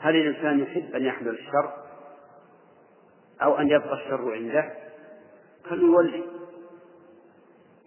هل 0.01 0.16
الإنسان 0.16 0.61
يحب 0.61 0.95
أن 0.95 1.05
يحمل 1.05 1.28
الشر 1.28 1.72
أو 3.43 3.59
أن 3.59 3.68
يبقى 3.68 3.95
الشر 3.95 4.32
عنده؟ 4.32 4.72
فليولي 5.70 6.24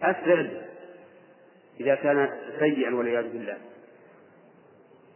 أسرع 0.02 0.46
إذا 1.80 1.94
كان 1.94 2.30
سيئا 2.58 2.94
والعياذ 2.94 3.32
بالله. 3.32 3.56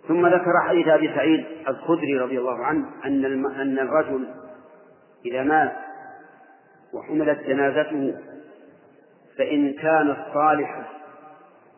ثم 0.09 0.27
ذكر 0.27 0.53
حديث 0.69 0.89
أبي 0.89 1.09
سعيد 1.15 1.45
الخدري 1.69 2.19
رضي 2.19 2.39
الله 2.39 2.65
عنه 2.65 2.87
أن 3.05 3.25
أن 3.47 3.79
الرجل 3.79 4.29
إذا 5.27 5.43
مات 5.43 5.73
وحملت 6.93 7.39
جنازته 7.47 8.15
فإن 9.39 9.73
كانت 9.73 10.17
صالحة 10.35 10.96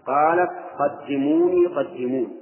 قالت 0.09 0.51
قدموني 0.79 1.67
قدموني 1.67 2.39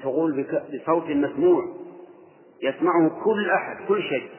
تقول 0.00 0.46
بصوت 0.72 1.04
مسموع. 1.04 1.74
يسمعه 2.62 3.24
كل 3.24 3.50
أحد 3.50 3.76
كل 3.88 4.02
شيء. 4.02 4.30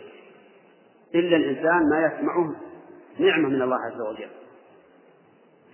إلا 1.16 1.38
الإنسان 1.38 1.90
ما 1.90 2.06
يسمعه 2.06 2.56
نعمة 3.20 3.50
من 3.50 3.62
الله 3.62 3.78
عز 3.86 4.02
وجل. 4.02 4.30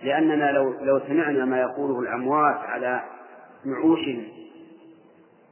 لأننا 0.02 0.52
لو 0.52 0.70
لو 0.80 1.00
سمعنا 1.06 1.44
ما 1.44 1.60
يقوله 1.60 2.00
الأموات 2.00 2.56
على 2.56 3.02
نعوشهم 3.64 4.24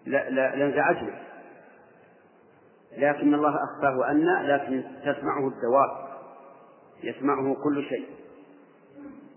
لانزعجنا. 0.06 1.20
لكن 2.96 3.34
الله 3.34 3.54
أخفاه 3.64 4.10
أن 4.10 4.24
لكن 4.46 4.82
تسمعه 5.00 5.48
الدواب. 5.48 6.10
يسمعه 7.02 7.54
كل 7.64 7.84
شيء. 7.88 8.06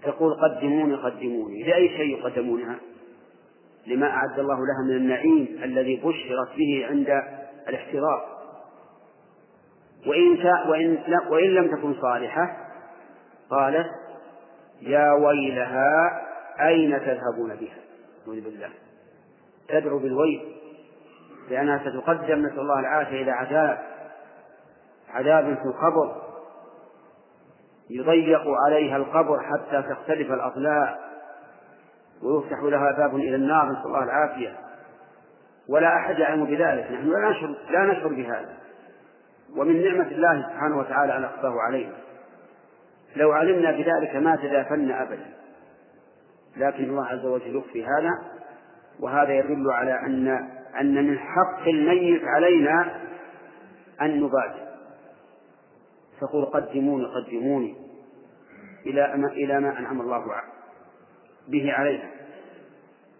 تقول 0.03 0.33
قدموني 0.33 0.95
قدموني. 0.95 1.63
لأي 1.63 1.89
شيء 1.89 2.19
يقدمونها؟ 2.19 2.75
لما 3.87 4.07
أعد 4.07 4.39
الله 4.39 4.55
لها 4.55 4.83
من 4.87 4.95
النعيم 4.95 5.59
الذي 5.63 5.95
بشرت 5.95 6.57
به 6.57 6.85
عند 6.89 7.09
الاحتضار 7.69 8.33
وإن 10.07 10.37
وإن 10.69 10.97
وإن 11.29 11.49
لم 11.49 11.77
تكن 11.77 12.01
صالحة 12.01 12.57
قالت 13.49 13.87
يا 14.81 15.13
ويلها 15.13 16.21
أين 16.59 16.99
تذهبون 16.99 17.55
بها؟ 17.55 17.77
نعوذ 18.27 18.41
بالله. 18.41 18.69
تدعو 19.67 19.99
بالويل 19.99 20.41
لأنها 21.49 21.79
ستقدم 21.89 22.45
نسأل 22.45 22.59
الله 22.59 22.79
العافية 22.79 23.21
إلى 23.21 23.31
عذاب 23.31 23.79
عذاب 25.09 25.43
في 25.45 25.65
القبر. 25.65 26.22
يضيق 27.89 28.43
عليها 28.67 28.97
القبر 28.97 29.39
حتى 29.39 29.81
تختلف 29.89 30.31
الأضلاع 30.31 30.99
ويفتح 32.23 32.63
لها 32.63 32.91
باب 32.91 33.15
إلى 33.15 33.35
النار 33.35 33.65
نسأل 33.71 33.85
الله 33.85 34.03
العافية. 34.03 34.55
ولا 35.69 35.95
أحد 35.97 36.19
يعلم 36.19 36.45
بذلك. 36.45 36.91
نحن 36.91 37.09
لا 37.09 37.29
نشعر 37.29 37.55
لا 37.69 37.93
نشعر 37.93 38.07
بهذا. 38.07 38.53
ومن 39.57 39.83
نعمة 39.83 40.07
الله 40.11 40.49
سبحانه 40.49 40.77
وتعالى 40.77 41.17
أن 41.17 41.23
أخفاه 41.23 41.53
علينا 41.67 41.93
لو 43.15 43.31
علمنا 43.31 43.71
بذلك 43.71 44.15
ما 44.15 44.35
تدافنا 44.35 45.03
أبدا. 45.03 45.33
لكن 46.57 46.83
الله 46.83 47.05
عز 47.05 47.25
وجل 47.25 47.55
يخفي 47.55 47.85
هذا. 47.85 48.09
وهذا 48.99 49.33
يدل 49.33 49.71
على 49.71 49.99
أن 49.99 50.49
أن 50.79 51.07
من 51.07 51.19
حق 51.19 51.67
الميت 51.67 52.21
علينا 52.25 52.91
أن 54.01 54.19
نبادر. 54.19 54.62
تقول 56.27 56.45
قدموني 56.45 57.05
قدموني 57.05 57.75
إلى 58.85 59.13
ما 59.17 59.27
إلى 59.27 59.59
ما 59.59 59.79
أنعم 59.79 60.01
الله 60.01 60.25
به 61.47 61.73
علينا 61.73 62.09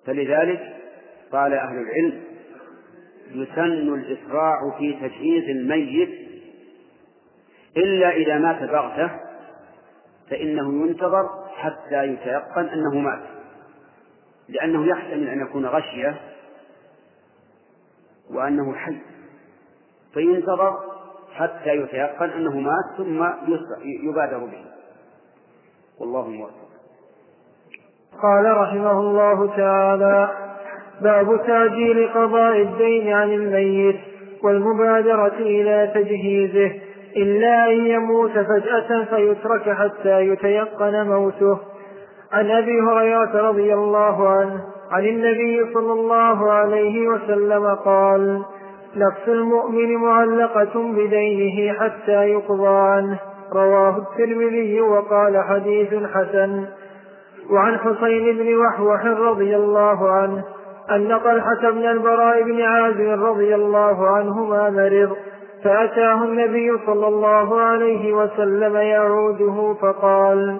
فلذلك 0.06 0.76
قال 1.32 1.54
أهل 1.54 1.78
العلم 1.78 2.24
يسن 3.32 3.94
الإسراع 3.94 4.78
في 4.78 4.94
تجهيز 4.94 5.50
الميت 5.50 6.10
إلا 7.78 8.10
إذا 8.10 8.38
مات 8.38 8.70
بغتة 8.70 9.20
فإنه 10.30 10.88
ينتظر 10.88 11.30
حتى 11.56 12.04
يتيقن 12.04 12.66
أنه 12.66 13.00
مات. 13.00 13.24
لأنه 14.50 14.86
يحتمل 14.86 15.30
أن 15.30 15.42
يكون 15.42 15.66
غشية 15.66 16.22
وأنه 18.30 18.76
حي 18.76 18.98
فينتظر 20.14 20.93
حتى 21.36 21.70
يتيقن 21.70 22.30
أنه 22.30 22.60
مات 22.60 22.98
ثم 22.98 23.24
يبادر 23.84 24.38
به. 24.38 24.66
والله 26.00 26.28
موفق. 26.28 26.54
قال 28.22 28.58
رحمه 28.58 29.00
الله 29.00 29.58
تعالى 29.58 30.30
باب 31.02 31.46
تعجيل 31.48 32.10
قضاء 32.14 32.62
الدين 32.62 33.14
عن 33.14 33.32
الميت 33.32 34.00
والمبادرة 34.44 35.38
إلى 35.40 35.92
تجهيزه. 35.94 36.80
إلا 37.16 37.68
أن 37.68 37.86
يموت 37.86 38.32
فجأة 38.32 39.06
فيترك 39.06 39.70
حتى 39.70 40.20
يتيقن 40.20 41.08
موته. 41.08 41.60
عن 42.32 42.52
أبي 42.52 42.82
هريرة 42.82 43.50
رضي 43.50 43.74
الله 43.74 44.30
عنه 44.30 44.62
عن 44.92 45.06
النبي 45.06 45.74
صلى 45.74 45.94
الله 45.94 46.52
عليه 46.52 47.08
وسلم 47.08 47.76
قال 47.76 48.46
نفس 48.96 49.28
المؤمن 49.28 49.96
معلقة 49.96 50.94
بدينه 50.94 51.74
حتى 51.74 52.30
يقضى 52.30 52.68
عنه. 52.68 53.20
رواه 53.54 53.98
الترمذي 53.98 54.82
وقال 54.82 55.44
حديث 55.44 55.94
حسن. 55.94 56.66
وعن 57.50 57.78
حسين 57.78 58.38
بن 58.38 58.56
وحوح 58.56 59.06
رضي 59.06 59.56
الله 59.56 60.12
عنه 60.12 60.44
أن 60.92 61.20
طلحة 61.20 61.72
بن 61.72 61.86
البراء 61.86 62.44
بن 62.44 62.62
عازم 62.62 63.24
رضي 63.24 63.56
الله 63.56 64.08
عنهما 64.08 64.70
مرض 64.70 65.18
فأتاه 65.64 66.24
النبي 66.24 66.78
صلى 66.86 67.08
الله 67.08 67.62
عليه 67.62 68.14
وسلم 68.14 68.76
يعوده 68.76 69.76
فقال 69.82 70.58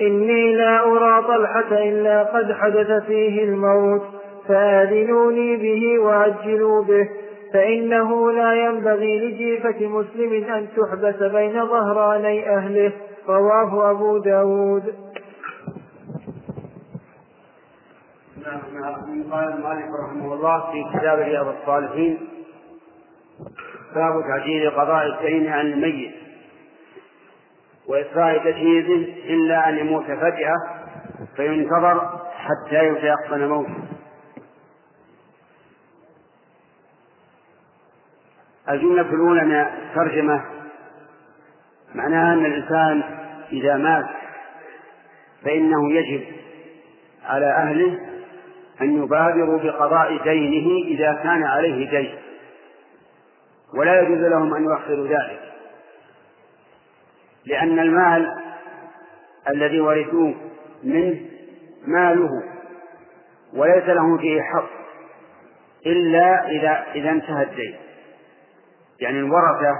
إني 0.00 0.56
لا 0.56 0.84
أرى 0.84 1.22
طلحة 1.22 1.72
إلا 1.72 2.22
قد 2.22 2.52
حدث 2.52 3.06
فيه 3.06 3.44
الموت 3.44 4.02
فآذنوني 4.48 5.56
به 5.56 5.98
وعجلوا 5.98 6.82
به. 6.82 7.08
فإنه 7.52 8.32
لا 8.32 8.54
ينبغي 8.54 9.18
لجيفة 9.18 9.86
مسلم 9.86 10.44
أن 10.54 10.68
تحبس 10.76 11.22
بين 11.32 11.66
ظهراني 11.66 12.56
أهله. 12.56 12.92
رواه 13.28 13.90
أبو 13.90 14.18
داود. 14.18 14.94
قال 19.30 19.48
المؤلف 19.48 19.94
رحمه 20.04 20.34
الله 20.34 20.72
في 20.72 20.98
كتاب 20.98 21.18
رياض 21.18 21.46
الصالحين 21.46 22.18
باب 23.94 24.22
تعجيل 24.28 24.70
قضاء 24.70 25.06
الدين 25.06 25.48
عن 25.48 25.66
الميت 25.66 26.14
وإسراء 27.88 28.38
تجهيزه 28.38 29.14
إلا 29.34 29.68
أن 29.68 29.78
يموت 29.78 30.04
فجأة 30.04 30.56
فينتظر 31.36 32.18
حتى 32.36 32.84
يتيقن 32.86 33.48
موته 33.48 33.74
الجملة 38.70 39.02
الأولى 39.02 39.44
من 39.44 39.60
الترجمة 39.60 40.44
معناها 41.94 42.34
أن 42.34 42.46
الإنسان 42.46 43.02
إذا 43.52 43.76
مات 43.76 44.06
فإنه 45.44 45.92
يجب 45.92 46.24
على 47.24 47.46
أهله 47.46 47.98
أن 48.80 49.02
يبادروا 49.02 49.58
بقضاء 49.58 50.22
دينه 50.22 50.86
إذا 50.86 51.20
كان 51.22 51.42
عليه 51.44 51.90
دين 51.90 52.14
ولا 53.74 54.02
يجوز 54.02 54.18
لهم 54.18 54.54
أن 54.54 54.64
يؤخروا 54.64 55.06
ذلك 55.06 55.40
لأن 57.46 57.78
المال 57.78 58.36
الذي 59.48 59.80
ورثوه 59.80 60.34
منه 60.84 61.20
ماله 61.86 62.30
وليس 63.54 63.84
لهم 63.84 64.18
فيه 64.18 64.42
حق 64.42 64.70
إلا 65.86 66.48
إذا 66.48 66.86
إذا 66.94 67.10
انتهى 67.10 67.42
الدين. 67.42 67.76
يعني 69.00 69.18
الورثة 69.18 69.78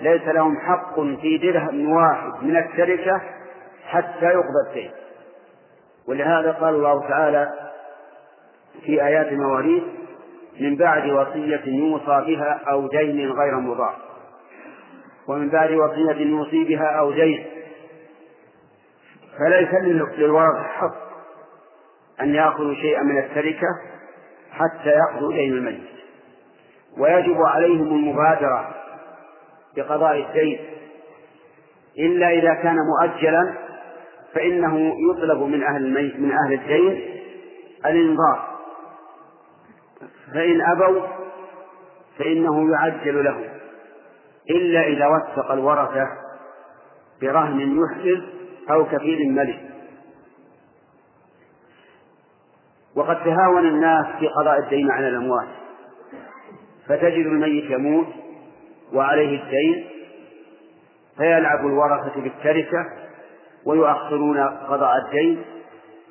ليس 0.00 0.22
لهم 0.22 0.56
حق 0.56 1.00
في 1.00 1.38
درهم 1.38 1.90
واحد 1.90 2.42
من 2.42 2.56
التركة 2.56 3.20
حتى 3.86 4.24
يقضى 4.24 4.68
الدين 4.68 4.90
ولهذا 6.08 6.52
قال 6.52 6.74
الله 6.74 7.08
تعالى 7.08 7.52
في 8.84 9.04
آيات 9.04 9.26
المواريث 9.26 9.82
من 10.60 10.76
بعد 10.76 11.10
وصية 11.10 11.62
يوصى 11.66 12.24
بها 12.26 12.60
أو 12.70 12.88
دين 12.88 13.30
غير 13.30 13.56
مضار 13.56 13.96
ومن 15.28 15.50
بعد 15.50 15.70
وصية 15.72 16.26
يوصي 16.26 16.64
بها 16.64 16.98
أو 16.98 17.12
دين. 17.12 17.46
فليس 19.38 19.68
للورثة 20.18 20.62
حق 20.62 20.94
أن 22.20 22.34
يأخذوا 22.34 22.74
شيئا 22.74 23.02
من 23.02 23.18
التركة 23.18 23.68
حتى 24.52 24.90
يقضوا 24.90 25.32
دين 25.32 25.52
الميت. 25.52 25.89
ويجب 26.98 27.36
عليهم 27.42 27.86
المبادرة 27.86 28.74
بقضاء 29.76 30.26
الدين. 30.26 30.60
إلا 31.98 32.30
إذا 32.30 32.54
كان 32.54 32.76
مؤجلا 32.76 33.54
فإنه 34.34 34.94
يطلب 35.10 35.42
من 35.42 35.62
أهل 35.62 36.14
من 36.18 36.32
أهل 36.32 36.52
الدين 36.52 37.20
الإنظار 37.86 38.58
فإن 40.34 40.60
أبوا 40.60 41.00
فإنه 42.18 42.72
يعجل 42.72 43.24
لهم. 43.24 43.44
إلا 44.50 44.82
إذا 44.82 45.06
وثق 45.06 45.50
الورثة 45.50 46.08
برهن 47.22 47.60
يحسن 47.60 48.22
أو 48.70 48.84
كفيل 48.84 49.32
ملك. 49.32 49.60
وقد 52.96 53.24
تهاون 53.24 53.66
الناس 53.66 54.06
في 54.18 54.28
قضاء 54.28 54.58
الدين 54.58 54.90
على 54.90 55.08
الأموات. 55.08 55.48
فتجد 56.90 57.26
الميت 57.26 57.70
يموت 57.70 58.06
وعليه 58.92 59.42
الدين 59.42 59.86
فيلعب 61.16 61.66
الورثة 61.66 62.20
بالتركة 62.20 62.86
ويؤخرون 63.66 64.40
قضاء 64.48 64.96
الدين. 64.96 65.44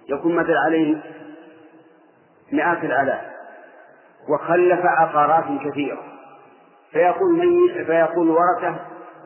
يكون 0.09 0.35
مثل 0.35 0.53
عليه 0.65 0.97
مئات 2.51 2.83
الآلاف. 2.83 3.21
وخلف 4.29 4.79
عقارات 4.85 5.45
كثيرة. 5.65 6.03
فيقول 6.91 7.37
ميت 7.37 7.85
فيقول 7.85 8.27
الورثة 8.27 8.79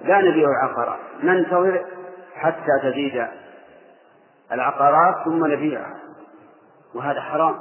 لا 0.03 0.21
نبيع 0.21 0.47
العقارات. 0.49 0.99
ننتظر 1.23 1.85
حتى 2.35 2.79
تزيد 2.83 3.27
العقارات 4.51 5.25
ثم 5.25 5.45
نبيعها. 5.45 5.99
وهذا 6.95 7.21
حرام. 7.21 7.59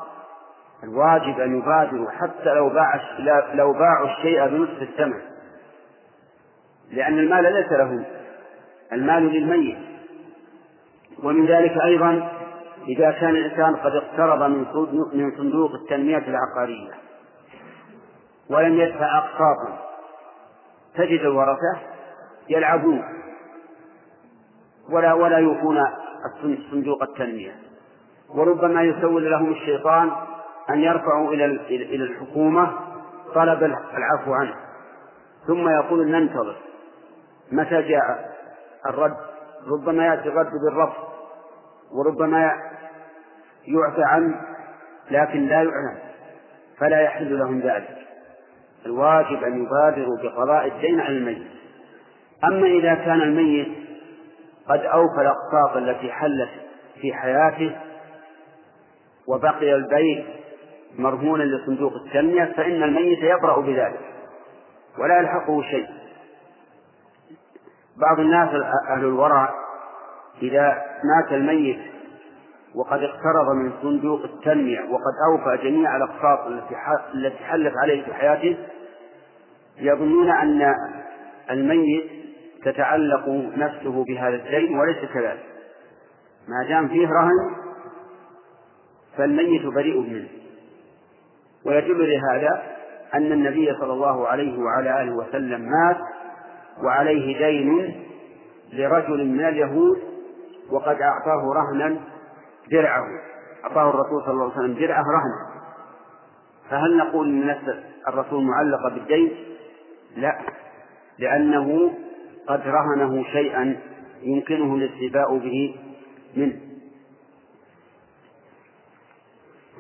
الواجب 0.85 1.41
أن 1.41 1.59
يبادروا 1.59 2.11
حتى 2.11 2.55
لو 2.55 2.69
باع 2.69 3.01
لو 3.55 3.73
باعوا 3.73 4.09
الشيء 4.09 4.49
بنصف 4.49 4.83
الثمن. 4.83 5.21
لأن 6.91 7.19
المال 7.19 7.53
ليس 7.53 7.73
له 7.73 8.05
المال 8.93 9.23
للميت. 9.23 9.79
ومن 11.23 11.47
ذلك 11.47 11.77
أيضا 11.85 12.29
إذا 12.89 13.11
كان 13.11 13.31
الإنسان 13.31 13.77
قد 13.77 13.97
اقترض 13.97 14.43
من 15.15 15.37
صندوق 15.37 15.75
التنمية 15.75 16.25
العقارية 16.29 16.91
ولم 18.51 18.81
يدفع 18.81 19.19
أقساطا 19.19 19.79
تجد 20.95 21.21
الورثة 21.21 21.79
يلعبون 22.49 23.05
ولا 24.91 25.13
ولا 25.13 25.39
يوفون 25.39 25.85
صندوق 26.71 27.03
التنمية. 27.03 27.55
وربما 28.35 28.83
يسول 28.83 29.31
لهم 29.31 29.53
الشيطان 29.53 30.11
أن 30.71 30.81
يرفعوا 30.81 31.33
إلى 31.33 31.45
إلى 31.69 32.05
الحكومة 32.05 32.73
طلب 33.35 33.63
العفو 33.95 34.33
عنه. 34.33 34.55
ثم 35.47 35.69
يقول 35.69 36.11
ننتظر. 36.11 36.57
متى 37.53 37.83
جاء 37.83 38.33
الرد؟ 38.87 39.17
ربما 39.67 40.07
يأتي 40.07 40.29
الرد 40.29 40.51
بالرفض 40.67 41.03
وربما 41.93 42.53
يعفى 43.67 44.03
عنه 44.03 44.41
لكن 45.11 45.47
لا 45.47 45.55
يعلم 45.55 45.99
فلا 46.79 47.01
يحل 47.01 47.39
لهم 47.39 47.61
ذلك. 47.61 47.99
الواجب 48.87 49.45
أن 49.45 49.63
يبادروا 49.65 50.17
بقضاء 50.23 50.67
الدين 50.67 51.01
على 51.01 51.19
الميت. 51.19 51.47
أما 52.45 52.67
إذا 52.67 52.95
كان 52.95 53.21
الميت 53.23 53.69
قد 54.69 54.81
أوفى 54.81 55.21
الأقساط 55.21 55.77
التي 55.77 56.13
حلت 56.13 56.51
في 57.01 57.15
حياته 57.15 57.77
وبقي 59.27 59.75
البيت 59.75 60.42
مرهونا 60.99 61.43
لصندوق 61.43 61.95
التنمية 61.95 62.45
فإن 62.57 62.83
الميت 62.83 63.19
يبرأ 63.19 63.61
بذلك 63.61 64.01
ولا 64.99 65.19
يلحقه 65.19 65.63
شيء. 65.63 65.87
بعض 67.97 68.21
الناس 68.21 68.49
أهل 68.91 69.05
الورع 69.05 69.55
إذا 70.43 70.83
مات 71.05 71.33
الميت 71.33 71.79
وقد 72.75 73.03
اقترض 73.03 73.55
من 73.55 73.73
صندوق 73.83 74.25
التنمية 74.25 74.81
وقد 74.81 75.15
أوفى 75.31 75.63
جميع 75.65 75.97
الأقساط 75.97 76.47
التي 77.15 77.45
حلت 77.45 77.75
عليه 77.83 78.05
في 78.05 78.15
حياته 78.15 78.57
يظنون 79.79 80.31
أن 80.31 80.75
الميت 81.51 82.11
تتعلق 82.65 83.29
نفسه 83.57 84.05
بهذا 84.05 84.37
الدين 84.37 84.79
وليس 84.79 85.13
كذلك. 85.15 85.45
ما 86.49 86.69
دام 86.69 86.89
فيه 86.89 87.09
رهن 87.09 87.57
فالميت 89.17 89.67
بريء 89.67 90.01
منه. 90.01 90.29
ويدل 91.67 92.11
لهذا 92.11 92.63
أن 93.15 93.33
النبي 93.33 93.75
صلى 93.81 93.93
الله 93.93 94.29
عليه 94.29 94.59
وعلى 94.59 95.03
آله 95.03 95.13
وسلم 95.13 95.61
مات 95.61 95.99
وعليه 96.85 97.39
دين 97.39 98.03
لرجل 98.73 99.27
من 99.27 99.45
اليهود 99.45 99.99
وقد 100.71 100.97
أعطاه 101.03 101.43
رهنا 101.55 101.97
درعه. 102.71 103.05
أعطاه 103.65 103.91
الرسول 103.91 104.23
صلى 104.25 104.33
الله 104.33 104.53
عليه 104.53 104.55
وسلم 104.55 104.75
درعه 104.75 105.03
رهنا. 105.03 105.63
فهل 106.71 106.97
نقول 106.97 107.29
إن 107.29 107.47
نفس 107.47 107.75
الرسول 108.09 108.45
معلقة 108.45 108.95
بالدين؟ 108.95 109.33
لا 110.17 110.39
لأنه 111.19 111.93
قد 112.49 112.61
رهنه 112.67 113.25
شيئا 113.25 113.77
يمكنه 114.23 114.75
الاستيفاء 114.75 115.39
به 115.39 115.75
منه. 116.37 116.72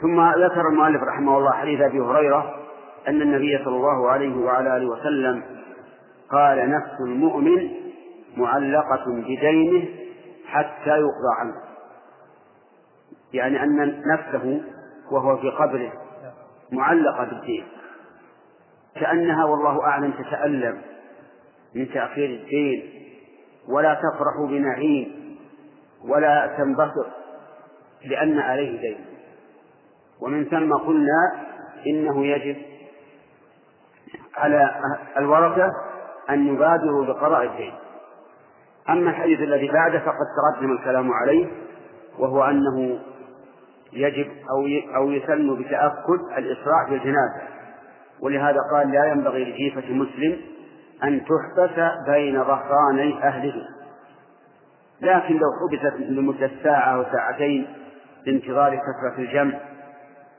ثم 0.02 0.20
ذكر 0.20 0.68
المؤلف 0.68 1.02
رحمه 1.02 1.38
الله 1.38 1.52
حديث 1.52 1.80
أبي 1.80 2.00
هريرة 2.00 2.54
أن 3.08 3.22
النبي 3.22 3.58
صلى 3.64 3.76
الله 3.76 4.10
عليه 4.10 4.36
وعلى 4.36 4.76
آله 4.76 4.86
وسلم 4.86 5.42
قال 6.30 6.70
نفس 6.70 7.00
المؤمن 7.00 7.70
معلقة 8.36 9.04
بدينه 9.06 9.88
حتى 10.46 10.90
يقضى 10.90 11.32
عنه. 11.38 11.54
يعني 13.32 13.62
أن 13.62 14.02
نفسه 14.06 14.62
وهو 15.10 15.36
في 15.36 15.50
قبره 15.50 15.92
معلقة 16.72 17.24
بالدين. 17.24 17.64
كأنها 18.94 19.44
والله 19.44 19.84
أعلم 19.84 20.12
تتألم 20.12 20.82
من 21.74 21.88
تأخير 21.88 22.30
الدين 22.30 22.90
ولا 23.68 23.94
تفرح 23.94 24.50
بنعيم 24.50 25.36
ولا 26.08 26.54
تنبسط 26.58 27.06
لأن 28.04 28.38
عليه 28.38 28.80
دين. 28.80 29.11
ومن 30.24 30.44
ثم 30.44 30.72
قلنا 30.72 31.32
إنه 31.86 32.26
يجب 32.26 32.56
على 34.36 34.70
الورثة 35.18 35.70
أن 36.30 36.46
يبادروا 36.46 37.04
بقضاء 37.06 37.44
الدين. 37.44 37.72
أما 38.88 39.10
الحديث 39.10 39.40
الذي 39.40 39.68
بعده 39.68 39.98
فقد 39.98 40.26
تقدم 40.36 40.72
الكلام 40.72 41.12
عليه 41.12 41.46
وهو 42.18 42.44
أنه 42.44 42.98
يجب 43.92 44.26
أو 44.50 44.66
أو 44.96 45.10
يسن 45.10 45.54
بتأكد 45.54 46.38
الإسراع 46.38 46.86
في 46.88 46.94
الجنازة 46.94 47.42
ولهذا 48.20 48.58
قال 48.74 48.90
لا 48.90 49.04
ينبغي 49.04 49.44
لجيفة 49.44 49.92
مسلم 49.92 50.40
أن 51.04 51.20
تحبس 51.24 51.92
بين 52.06 52.44
ظهراني 52.44 53.24
أهله. 53.24 53.68
لكن 55.00 55.34
لو 55.34 55.48
حبست 55.60 56.00
لمدة 56.00 56.50
ساعة 56.62 56.96
أو 56.96 57.04
ساعتين 57.12 57.66
لانتظار 58.26 58.76
كثرة 58.76 59.18
الجمع 59.18 59.58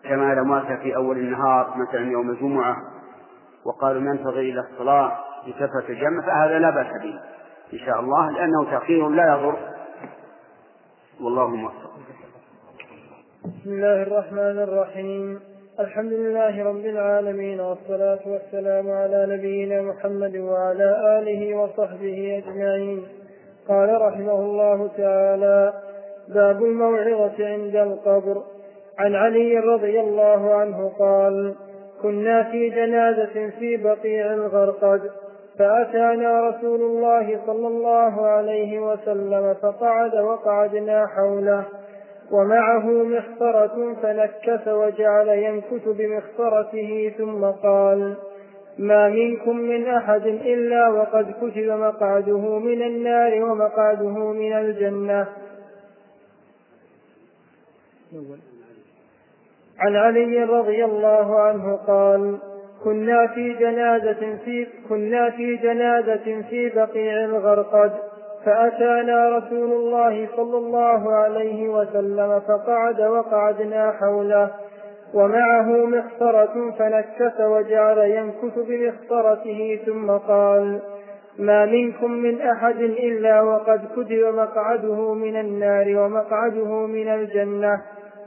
كما 0.09 0.33
لو 0.33 0.43
مات 0.43 0.79
في 0.79 0.95
أول 0.95 1.17
النهار 1.17 1.73
مثلا 1.77 2.11
يوم 2.11 2.29
الجمعة 2.29 2.75
وقالوا 3.65 4.01
ننتظر 4.01 4.39
إلى 4.39 4.59
الصلاة 4.59 5.11
لكثرة 5.47 5.89
الجمع 5.89 6.25
فهذا 6.25 6.59
لا 6.59 6.69
بأس 6.69 7.01
به. 7.03 7.19
إن 7.73 7.79
شاء 7.79 7.99
الله 7.99 8.31
لأنه 8.31 8.71
تأخير 8.71 9.09
لا 9.09 9.33
يضر. 9.33 9.57
والله 11.21 11.47
موفق. 11.47 11.91
بسم 13.45 13.69
الله 13.69 14.03
الرحمن 14.03 14.59
الرحيم. 14.59 15.39
الحمد 15.79 16.13
لله 16.13 16.63
رب 16.63 16.85
العالمين 16.85 17.59
والصلاة 17.59 18.19
والسلام 18.25 18.91
على 18.91 19.37
نبينا 19.37 19.81
محمد 19.81 20.37
وعلى 20.37 21.19
آله 21.19 21.55
وصحبه 21.55 22.43
أجمعين. 22.45 23.07
قال 23.67 24.01
رحمه 24.01 24.39
الله 24.39 24.87
تعالى 24.97 25.73
باب 26.27 26.63
الموعظة 26.63 27.47
عند 27.47 27.75
القبر. 27.75 28.43
عن 28.99 29.15
علي 29.15 29.59
رضي 29.59 29.99
الله 29.99 30.53
عنه 30.53 30.91
قال 30.99 31.55
كنا 32.01 32.43
في 32.43 32.69
جنازة 32.69 33.49
في 33.59 33.77
بقيع 33.77 34.33
الغرقد 34.33 35.11
فأتانا 35.59 36.49
رسول 36.49 36.81
الله 36.81 37.39
صلى 37.45 37.67
الله 37.67 38.27
عليه 38.27 38.79
وسلم 38.79 39.53
فقعد 39.61 40.15
وقعدنا 40.15 41.07
حوله 41.07 41.63
ومعه 42.31 42.85
مخصرة 42.87 43.95
فنكس 44.01 44.67
وجعل 44.67 45.27
ينكت 45.27 45.87
بمخصرته 45.87 47.13
ثم 47.17 47.45
قال 47.45 48.15
ما 48.77 49.09
منكم 49.09 49.57
من 49.57 49.87
أحد 49.87 50.25
إلا 50.25 50.89
وقد 50.89 51.33
كتب 51.41 51.69
مقعده 51.69 52.59
من 52.59 52.81
النار 52.81 53.43
ومقعده 53.43 54.31
من 54.31 54.53
الجنة. 54.53 55.27
عن 59.85 59.95
علي 59.95 60.43
رضي 60.43 60.85
الله 60.85 61.39
عنه 61.39 61.75
قال 61.87 62.37
كنا 62.83 63.27
في 63.27 63.53
جنازة 63.53 64.37
في 64.45 64.67
كنا 64.89 65.29
في 65.29 65.55
جنازة 65.55 66.41
في 66.49 66.69
بقيع 66.69 67.25
الغرقد 67.25 67.91
فأتانا 68.45 69.29
رسول 69.37 69.71
الله 69.71 70.27
صلى 70.35 70.57
الله 70.57 71.13
عليه 71.13 71.69
وسلم 71.69 72.39
فقعد 72.39 73.01
وقعدنا 73.01 73.91
حوله 73.91 74.49
ومعه 75.13 75.85
مخصرة 75.85 76.71
فنكس 76.79 77.41
وجعل 77.41 77.97
ينكث 77.97 78.59
بمخصرته 78.59 79.79
ثم 79.85 80.11
قال 80.11 80.79
ما 81.39 81.65
منكم 81.65 82.11
من 82.11 82.41
أحد 82.41 82.79
إلا 82.79 83.41
وقد 83.41 83.81
كتب 83.95 84.33
مقعده 84.35 85.13
من 85.13 85.39
النار 85.39 85.97
ومقعده 85.97 86.85
من 86.85 87.07
الجنة 87.07 87.81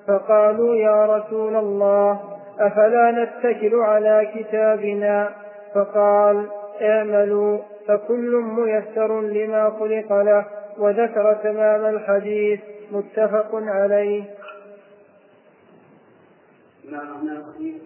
فقالوا 0.09 0.76
يا 0.76 1.16
رسول 1.16 1.57
الله 1.57 2.20
أفلا 2.61 3.11
نتكل 3.11 3.74
على 3.74 4.32
كتابنا؟ 4.34 5.30
فقال 5.74 6.48
اعملوا 6.82 7.59
فكل 7.88 8.36
ميسر 8.36 9.20
لما 9.20 9.70
خلق 9.70 10.22
له 10.22 10.44
وذكر 10.78 11.34
تمام 11.34 11.94
الحديث 11.94 12.61
متفق 12.92 13.50
عليه. 13.52 14.24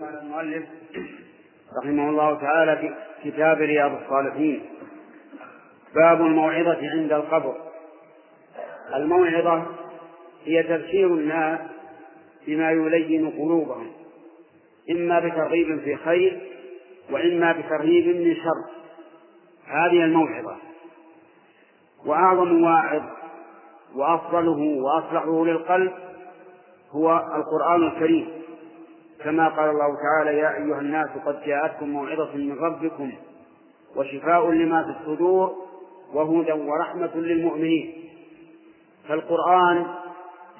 قال 0.00 0.18
المؤلف 0.22 0.64
رحمه 1.76 2.08
الله 2.08 2.40
تعالى 2.40 2.76
في 2.76 2.90
كتاب 3.30 3.58
رياض 3.58 3.90
الصالحين. 4.02 4.62
باب 5.94 6.20
الموعظة 6.20 6.78
عند 6.90 7.12
القبر. 7.12 7.56
الموعظة 8.94 9.66
هي 10.44 10.62
تبشير 10.62 11.06
الناس 11.06 11.60
بما 12.46 12.70
يلين 12.70 13.30
قلوبهم 13.30 13.92
إما 14.90 15.20
بترغيب 15.20 15.80
في 15.80 15.96
خير 15.96 16.40
وإما 17.10 17.52
بترهيب 17.52 18.16
من 18.16 18.34
شر. 18.34 18.70
هذه 19.66 20.04
الموعظة. 20.04 20.56
وأعظم 22.06 22.62
واعظ 22.62 23.02
وأفضله 23.94 24.82
وأصلحه 24.82 25.44
للقلب 25.44 25.92
هو 26.90 27.16
القرآن 27.16 27.82
الكريم. 27.82 28.28
كما 29.24 29.48
قال 29.48 29.70
الله 29.70 29.96
تعالى 30.02 30.38
يا 30.38 30.56
أيها 30.56 30.80
الناس 30.80 31.08
قد 31.26 31.42
جاءتكم 31.46 31.88
موعظة 31.88 32.36
من 32.36 32.58
ربكم 32.58 33.12
وشفاء 33.96 34.50
لما 34.50 34.82
في 34.82 35.00
الصدور 35.00 35.54
وهدى 36.14 36.52
ورحمة 36.52 37.10
للمؤمنين. 37.14 37.94
فالقرآن 39.08 39.86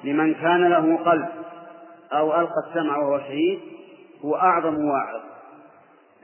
لمن 0.03 0.33
كان 0.33 0.69
له 0.69 0.97
قلب 0.97 1.29
أو 2.13 2.41
ألقى 2.41 2.69
السمع 2.69 2.97
وهو 2.97 3.19
شهيد 3.19 3.59
هو 4.25 4.35
أعظم 4.35 4.85
واعظ. 4.85 5.21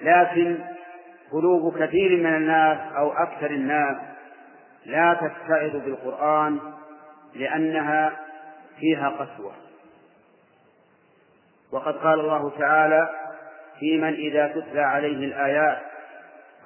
لكن 0.01 0.57
قلوب 1.31 1.77
كثير 1.79 2.17
من 2.17 2.35
الناس 2.35 2.77
أو 2.97 3.11
أكثر 3.11 3.51
الناس 3.51 3.97
لا 4.85 5.13
تتعظ 5.13 5.75
بالقرآن 5.75 6.59
لأنها 7.35 8.19
فيها 8.79 9.09
قسوة. 9.09 9.51
وقد 11.71 11.97
قال 11.97 12.19
الله 12.19 12.51
تعالى 12.59 13.09
في 13.79 13.97
من 13.97 14.13
إذا 14.13 14.47
تتلى 14.47 14.81
عليه 14.81 15.25
الآيات 15.25 15.77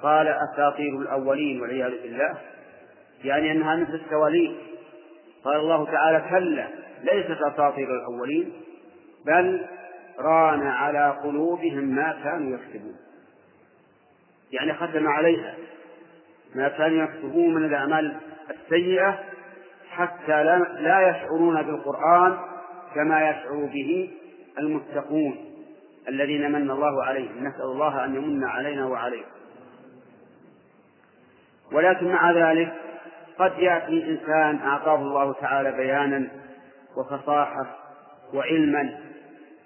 قال 0.03 0.28
أساطير 0.28 0.97
الأولين 0.97 1.61
والعياذ 1.61 2.01
بالله. 2.01 2.38
يعني 3.24 3.51
أنها 3.51 3.76
مثل 3.76 3.93
التواليف 3.93 4.51
قال 5.43 5.55
الله 5.55 5.86
تعالى 5.86 6.24
كلا 6.30 6.67
ليست 7.03 7.41
أساطير 7.41 7.88
الأولين. 7.88 8.53
بل 9.26 9.65
ران 10.19 10.67
على 10.67 11.17
قلوبهم 11.24 11.84
ما 11.84 12.19
كانوا 12.24 12.57
يكسبون. 12.57 12.95
يعني 14.51 14.74
ختم 14.74 15.07
عليها 15.07 15.55
ما 16.55 16.67
كانوا 16.67 17.03
يكسبون 17.03 17.53
من 17.53 17.65
الأعمال 17.65 18.17
السيئة 18.49 19.19
حتى 19.89 20.43
لا 20.80 21.09
يشعرون 21.09 21.61
بالقرآن 21.61 22.38
كما 22.95 23.30
يشعر 23.30 23.69
به 23.74 24.11
المتقون 24.59 25.38
الذين 26.07 26.51
من 26.51 26.72
الله 26.72 27.03
عليهم. 27.03 27.47
نسأل 27.47 27.65
الله 27.65 28.05
أن 28.05 28.15
يمن 28.15 28.43
علينا 28.43 28.86
وعليكم 28.86 29.41
ولكن 31.72 32.07
مع 32.07 32.32
ذلك 32.32 32.74
قد 33.39 33.59
يأتي 33.59 34.09
إنسان 34.11 34.59
أعطاه 34.67 34.95
الله 34.95 35.34
تعالى 35.34 35.72
بيانا 35.72 36.28
وفصاحة 36.97 37.65
وعلما 38.34 38.99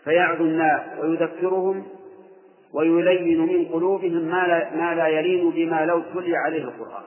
فيعظ 0.05 0.41
الناس 0.41 0.99
ويذكرهم 0.99 1.87
ويلين 2.73 3.41
من 3.41 3.65
قلوبهم 3.65 4.21
ما 4.21 4.47
لا, 4.47 4.75
ما 4.75 4.95
لا 4.95 5.07
يلين 5.07 5.51
بما 5.51 5.85
لو 5.85 6.01
تلي 6.13 6.37
عليه 6.37 6.63
القرآن. 6.63 7.03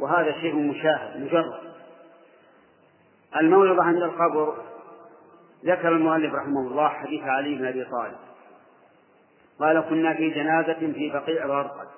وهذا 0.00 0.32
شيء 0.32 0.54
مشاهد 0.54 1.20
مجرد. 1.20 1.60
الموعظة 3.36 3.82
عند 3.82 4.02
القبر 4.02 4.54
ذكر 5.64 5.88
المؤلف 5.88 6.34
رحمه 6.34 6.60
الله 6.60 6.88
حديث 6.88 7.22
علي 7.22 7.54
بن 7.54 7.66
أبي 7.66 7.84
طالب. 7.84 8.18
قال 9.60 9.80
كنا 9.80 10.14
في 10.14 10.30
جنازة 10.30 10.92
في 10.92 11.10
بقيع 11.10 11.44
الغرقد. 11.44 11.88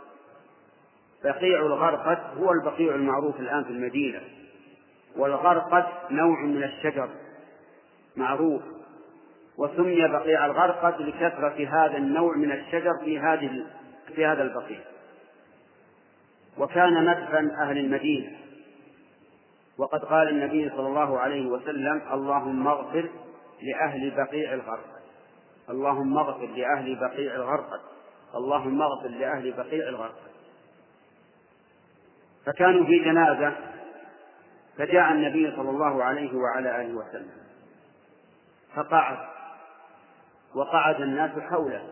بقيع 1.25 1.61
الغرقد 1.61 2.19
هو 2.39 2.53
البقيع 2.53 2.95
المعروف 2.95 3.41
الآن 3.41 3.65
في 3.65 3.71
المدينة. 3.71 4.21
والغرقد 5.17 5.85
نوع 6.11 6.41
من 6.41 6.63
الشجر 6.63 7.09
معروف. 8.17 8.63
وسمي 9.59 10.09
بقيع 10.09 10.47
الغرقد 10.47 11.03
لكثرة 11.03 11.69
هذا 11.69 11.97
النوع 11.97 12.37
من 12.37 12.53
الشجر 12.53 12.99
في 13.05 13.19
هذه 13.19 13.67
في 14.15 14.27
هذا 14.27 14.43
البقيع. 14.43 14.81
وكان 16.59 17.05
مدفن 17.05 17.51
أهل 17.51 17.79
المدينة. 17.79 18.33
وقد 19.79 20.05
قال 20.05 20.29
النبي 20.29 20.71
صلى 20.71 20.87
الله 20.87 21.19
عليه 21.19 21.47
وسلم 21.47 22.03
اللهم 22.13 22.69
اغفر 22.69 23.11
لأهل 23.63 24.11
بقيع 24.11 24.55
الغرقد 24.55 25.03
اللهم 25.71 26.19
اغفر 26.19 26.47
لأهل 26.47 26.95
بقيع 27.01 27.35
الغرقد 27.35 27.81
اللهم 28.35 28.83
اغفر 28.83 29.09
لأهل 29.09 29.53
بقيع 29.53 29.89
الغرقد 29.89 30.33
فكانوا 32.47 32.87
في 32.87 32.99
جنازة 32.99 33.57
فجاء 34.79 35.13
النبي 35.13 35.57
صلى 35.57 35.71
الله 35.71 36.05
عليه 36.05 36.37
وعلى 36.37 36.83
آله 36.83 36.95
وسلم. 36.95 37.31
فقعد. 38.75 39.19
وقعد 40.55 41.01
الناس 41.01 41.31
حوله. 41.39 41.89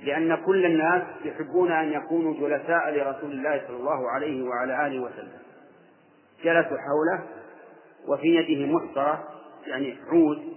لأن 0.00 0.34
كل 0.34 0.66
الناس 0.66 1.02
يحبون 1.24 1.72
أن 1.72 1.92
يكونوا 1.92 2.34
جلساء 2.34 2.90
لرسول 2.90 3.30
الله 3.32 3.64
صلى 3.66 3.76
الله 3.76 4.10
عليه 4.10 4.42
وعلى 4.42 4.86
آله 4.86 5.00
وسلم. 5.00 5.38
جلسوا 6.44 6.78
حوله 6.78 7.26
وفي 8.08 8.26
يده 8.26 8.72
محصرة 8.72 9.28
يعني 9.66 9.96
عود 10.12 10.54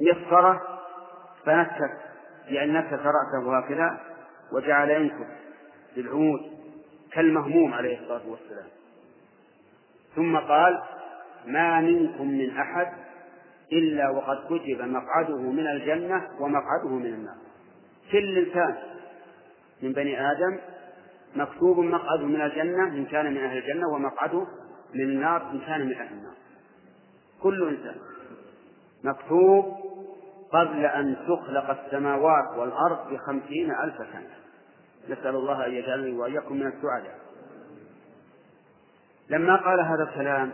مسطرة 0.00 0.78
فنكت 1.44 1.98
يعني 2.46 2.72
نكت 2.72 2.92
رأسه 2.92 3.58
هكذا 3.58 4.00
وجعل 4.52 4.90
ينكت 4.90 5.28
بالعود 5.96 6.40
كالمهموم 7.12 7.74
عليه 7.74 8.00
الصلاة 8.00 8.28
والسلام. 8.28 8.68
ثم 10.16 10.36
قال 10.36 10.82
ما 11.46 11.80
منكم 11.80 12.28
من 12.28 12.56
أحد 12.56 12.92
إلا 13.72 14.10
وقد 14.10 14.36
كتب 14.46 14.80
مقعده 14.80 15.36
من 15.36 15.66
الجنة 15.66 16.28
ومقعده 16.40 16.88
من 16.88 17.06
النار. 17.06 17.36
كل 18.12 18.38
إنسان 18.38 18.76
من 19.82 19.92
بني 19.92 20.30
آدم 20.32 20.58
مكتوب 21.36 21.78
مقعده 21.78 22.26
من 22.26 22.40
الجنة 22.40 22.88
إن 22.88 23.04
كان 23.04 23.30
من 23.30 23.36
أهل 23.36 23.58
الجنة 23.58 23.88
ومقعده 23.94 24.46
من 24.94 25.00
النار 25.00 25.50
إن 25.50 25.60
كان 25.60 25.86
من 25.86 25.92
أهل 25.92 26.12
النار. 26.12 26.34
كل 27.42 27.68
إنسان 27.68 27.96
مكتوب 29.04 29.74
قبل 30.52 30.84
أن 30.84 31.16
تخلق 31.28 31.70
السماوات 31.70 32.58
والأرض 32.58 33.12
بخمسين 33.12 33.70
ألف 33.70 33.96
سنة. 33.96 34.38
نسأل 35.08 35.36
الله 35.36 35.66
أن 35.66 35.72
يجعلني 35.72 36.16
وإياكم 36.16 36.56
من 36.56 36.66
السعداء. 36.66 37.18
لما 39.30 39.56
قال 39.56 39.80
هذا 39.80 40.02
الكلام 40.02 40.50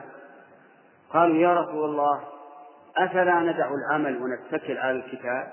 قالوا 1.10 1.36
يا 1.36 1.60
رسول 1.60 1.90
الله 1.90 2.33
أفلا 2.98 3.40
ندع 3.40 3.74
العمل 3.74 4.22
ونتكل 4.22 4.78
على 4.78 4.96
الكتاب؟ 4.96 5.52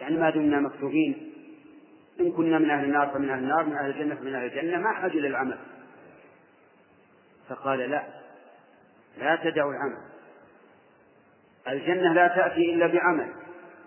يعني 0.00 0.16
ما 0.16 0.30
دمنا 0.30 0.60
مكتوبين. 0.60 1.32
إن 2.20 2.32
كنا 2.32 2.58
من 2.58 2.70
أهل 2.70 2.84
النار 2.84 3.08
فمن 3.08 3.30
أهل 3.30 3.38
النار 3.38 3.64
من 3.64 3.76
أهل 3.76 3.90
الجنة 3.90 4.14
فمن 4.14 4.34
أهل 4.34 4.44
الجنة 4.44 4.78
ما 4.78 4.92
حاجة 4.92 5.16
للعمل 5.16 5.58
فقال 7.48 7.78
لا 7.78 8.02
لا 9.18 9.36
تدعوا 9.36 9.72
العمل. 9.72 9.98
الجنة 11.68 12.12
لا 12.12 12.28
تأتي 12.28 12.74
إلا 12.74 12.86
بعمل 12.86 13.28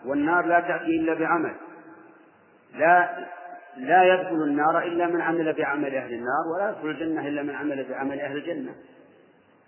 والنار 0.06 0.46
لا 0.46 0.60
تأتي 0.60 0.86
إلا 0.86 1.14
بعمل. 1.14 1.56
لا 2.74 3.28
لا 3.78 4.14
يدخل 4.14 4.44
النار 4.44 4.84
إلا 4.84 5.08
من 5.08 5.22
عمل 5.22 5.54
بعمل 5.54 5.96
أهل 5.96 6.14
النار 6.14 6.48
ولا 6.56 6.70
يدخل 6.70 6.90
الجنة 6.90 7.28
إلا 7.28 7.44
من 7.44 7.56
عمل 7.56 7.90
بعمل 7.90 8.20
أهل 8.20 8.38
الجنة. 8.38 8.76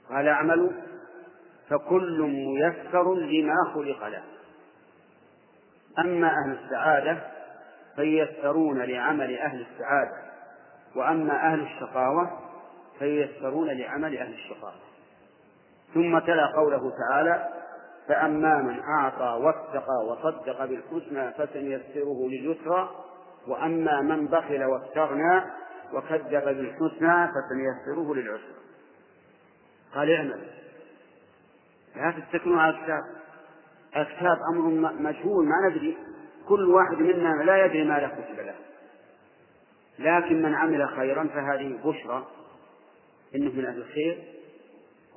قال 0.09 0.27
أعملوا 0.27 0.71
فكل 1.70 2.22
ميسر 2.22 3.15
لما 3.15 3.55
خلق 3.74 4.07
له. 4.07 4.24
أما 5.99 6.28
أهل 6.28 6.57
السعادة 6.63 7.17
فييسرون 7.95 8.82
لعمل 8.82 9.38
أهل 9.38 9.65
السعادة 9.72 10.17
وأما 10.95 11.34
أهل 11.34 11.61
الشقاوة 11.61 12.39
فييسرون 12.99 13.67
لعمل 13.67 14.17
أهل 14.17 14.34
الشقاوة. 14.34 14.80
ثم 15.93 16.20
تلا 16.20 16.45
قوله 16.55 16.91
تعالى 17.09 17.49
فأما 18.07 18.61
من 18.61 18.80
أعطى 18.80 19.43
واتقى 19.43 20.05
وصدق 20.07 20.65
بالحسنى 20.65 21.32
فسنيسره 21.32 22.28
لليسرى 22.28 22.89
وأما 23.47 24.01
من 24.01 24.28
بخل 24.28 24.63
واستغنى 24.63 25.41
وكذب 25.93 26.45
بالحسنى 26.45 27.28
فسنيسره 27.28 28.15
للعسرى. 28.15 28.59
قال 29.95 30.11
اعمل. 30.11 30.41
لا 31.99 32.11
تتكلوا 32.11 32.61
على 32.61 32.77
الكتاب. 32.77 33.03
الكتاب 33.97 34.37
أمر 34.53 34.91
مجهول 34.93 35.45
ما 35.45 35.69
ندري. 35.69 35.97
كل 36.47 36.69
واحد 36.69 36.97
منا 36.97 37.43
لا 37.43 37.65
يدري 37.65 37.83
ماذا 37.83 38.07
كتب 38.07 38.39
له. 38.39 38.55
لكن 39.99 40.41
من 40.41 40.55
عمل 40.55 40.89
خيرا 40.89 41.27
فهذه 41.27 41.79
بشرى 41.85 42.27
إنه 43.35 43.51
من 43.51 43.65
أهل 43.65 43.77
الخير. 43.77 44.23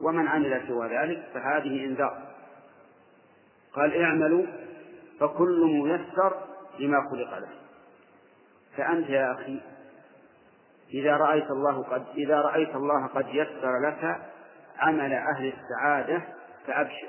ومن 0.01 0.29
عمل 0.29 0.63
سوى 0.69 0.89
ذلك 0.89 1.23
فهذه 1.35 1.85
إنذار. 1.85 2.23
قال 3.73 4.03
اعملوا 4.03 4.47
فكل 5.21 5.65
ميسر 5.65 6.33
لما 6.79 7.11
خلق 7.11 7.39
له. 7.39 7.49
فأنت 8.77 9.09
يا 9.09 9.33
أخي 9.33 9.61
إذا 10.95 11.17
رأيت 11.17 11.51
الله 11.51 11.83
قد 11.83 12.05
إذا 12.17 12.41
رأيت 12.41 12.75
الله 12.75 13.07
قد 13.07 13.27
يسر 13.29 13.79
لك 13.87 14.17
عمل 14.79 15.13
أهل 15.13 15.53
السعادة 15.53 16.23
فأبشر 16.67 17.09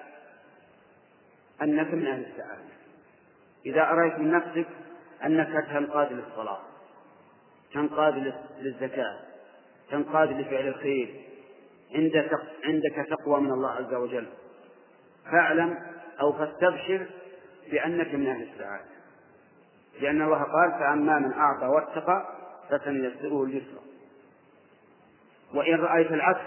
أنك 1.61 1.93
من 1.93 2.07
أهل 2.07 2.25
السعادة. 2.25 2.73
إذا 3.65 3.91
أريت 3.91 4.19
من 4.19 4.31
نفسك 4.31 4.67
أنك 5.25 5.65
تنقاد 5.69 6.11
للصلاة 6.11 6.59
تنقاد 7.73 8.33
للزكاة 8.59 9.19
تنقاد 9.91 10.31
لفعل 10.31 10.67
الخير 10.67 11.23
عندك 11.95 12.39
عندك 12.63 13.09
تقوى 13.09 13.41
من 13.41 13.51
الله 13.51 13.71
عز 13.71 13.93
وجل. 13.93 14.27
فاعلم 15.31 15.79
أو 16.21 16.33
فاستبشر 16.33 17.05
بأنك 17.71 18.15
من 18.15 18.27
أهل 18.27 18.47
السعادة. 18.53 18.93
لأن 20.01 20.21
الله 20.21 20.43
قال 20.43 20.71
فأما 20.71 21.19
من 21.19 21.33
أعطى 21.33 21.65
واتقى 21.65 22.43
فسنيسره 22.69 23.43
اليسرى 23.43 23.79
وإن 25.53 25.75
رأيت 25.75 26.11
العكس 26.11 26.45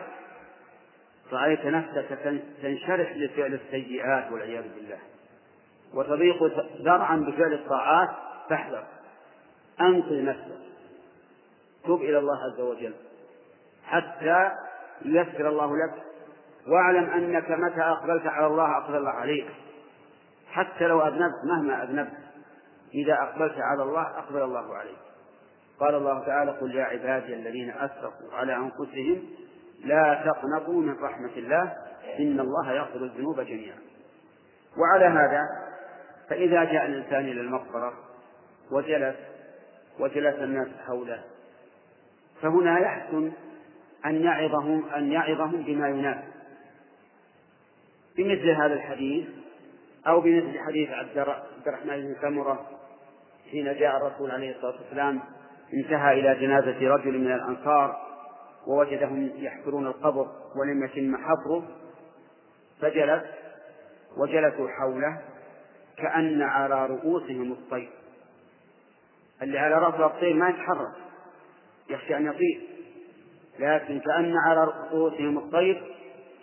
رأيت 1.32 1.66
نفسك 1.66 2.18
تنشرح 2.62 3.16
لفعل 3.16 3.54
السيئات 3.54 4.32
والعياذ 4.32 4.74
بالله. 4.74 4.98
وتضيق 5.94 6.42
ذرعا 6.82 7.16
بفعل 7.16 7.52
الطاعات 7.52 8.08
فاحذر. 8.48 8.84
أنقذ 9.80 10.24
نفسك. 10.24 10.58
تب 11.84 11.94
إلى 11.94 12.18
الله 12.18 12.38
عز 12.52 12.60
وجل. 12.60 12.94
حتى 13.84 14.50
ييسر 15.04 15.48
الله 15.48 15.72
لك. 15.76 16.02
واعلم 16.68 17.10
أنك 17.10 17.50
متى 17.50 17.80
أقبلت 17.80 18.26
على 18.26 18.46
الله 18.46 18.76
أقبل 18.76 18.96
الله 18.96 19.10
عليك. 19.10 19.46
حتى 20.50 20.86
لو 20.86 21.00
أذنبت 21.00 21.44
مهما 21.44 21.82
أذنبت. 21.82 22.18
إذا 22.94 23.14
أقبلت 23.14 23.54
على 23.58 23.82
الله 23.82 24.02
أقبل 24.02 24.42
الله 24.42 24.74
عليك. 24.74 24.96
قال 25.80 25.94
الله 25.94 26.24
تعالى 26.24 26.50
قل 26.50 26.74
يا 26.74 26.84
عبادي 26.84 27.34
الذين 27.34 27.70
أسرفوا 27.70 28.32
على 28.32 28.56
أنفسهم 28.56 29.22
لا 29.84 30.22
تقنطوا 30.24 30.82
من 30.82 30.94
رحمة 31.02 31.32
الله 31.36 31.76
إن 32.18 32.40
الله 32.40 32.72
يغفر 32.72 33.04
الذنوب 33.04 33.40
جميعا. 33.40 33.78
وعلى 34.76 35.04
هذا 35.04 35.42
فإذا 36.28 36.64
جاء 36.64 36.86
الإنسان 36.86 37.24
إلى 37.24 37.40
المقبرة 37.40 37.92
وجلس 38.70 39.16
وجلس 39.98 40.34
الناس 40.34 40.68
حوله 40.86 41.22
فهنا 42.42 42.78
يحسن 42.78 43.32
أن 44.06 44.22
يعظهم 44.22 44.88
أن 44.88 45.12
يعظهم 45.12 45.62
بما 45.62 45.88
يناسب 45.88 46.36
بمثل 48.16 48.50
هذا 48.50 48.74
الحديث 48.74 49.28
أو 50.06 50.20
بمثل 50.20 50.58
حديث 50.58 50.90
عبد 50.90 51.18
الرحمن 51.66 52.00
بن 52.00 52.16
سمرة 52.20 52.66
حين 53.50 53.64
جاء 53.64 53.96
الرسول 53.96 54.30
عليه 54.30 54.56
الصلاة 54.56 54.74
والسلام 54.82 55.20
انتهى 55.74 56.20
إلى 56.20 56.46
جنازة 56.46 56.88
رجل 56.88 57.18
من 57.18 57.32
الأنصار 57.32 58.05
ووجدهم 58.66 59.30
يحفرون 59.36 59.86
القبر 59.86 60.26
ولم 60.56 60.84
يتم 60.84 61.16
حفره 61.16 61.68
فجلس 62.80 63.22
وجلسوا 64.16 64.68
حوله 64.68 65.22
كأن 65.96 66.42
على 66.42 66.86
رؤوسهم 66.86 67.52
الطير. 67.52 67.90
اللي 69.42 69.58
على 69.58 69.74
رأسه 69.74 70.06
الطير 70.06 70.34
ما 70.34 70.48
يتحرك 70.48 70.92
يخشى 71.90 72.16
أن 72.16 72.26
يطير. 72.26 72.60
لكن 73.58 74.00
كأن 74.00 74.36
على 74.36 74.64
رؤوسهم 74.64 75.38
الطير 75.38 75.96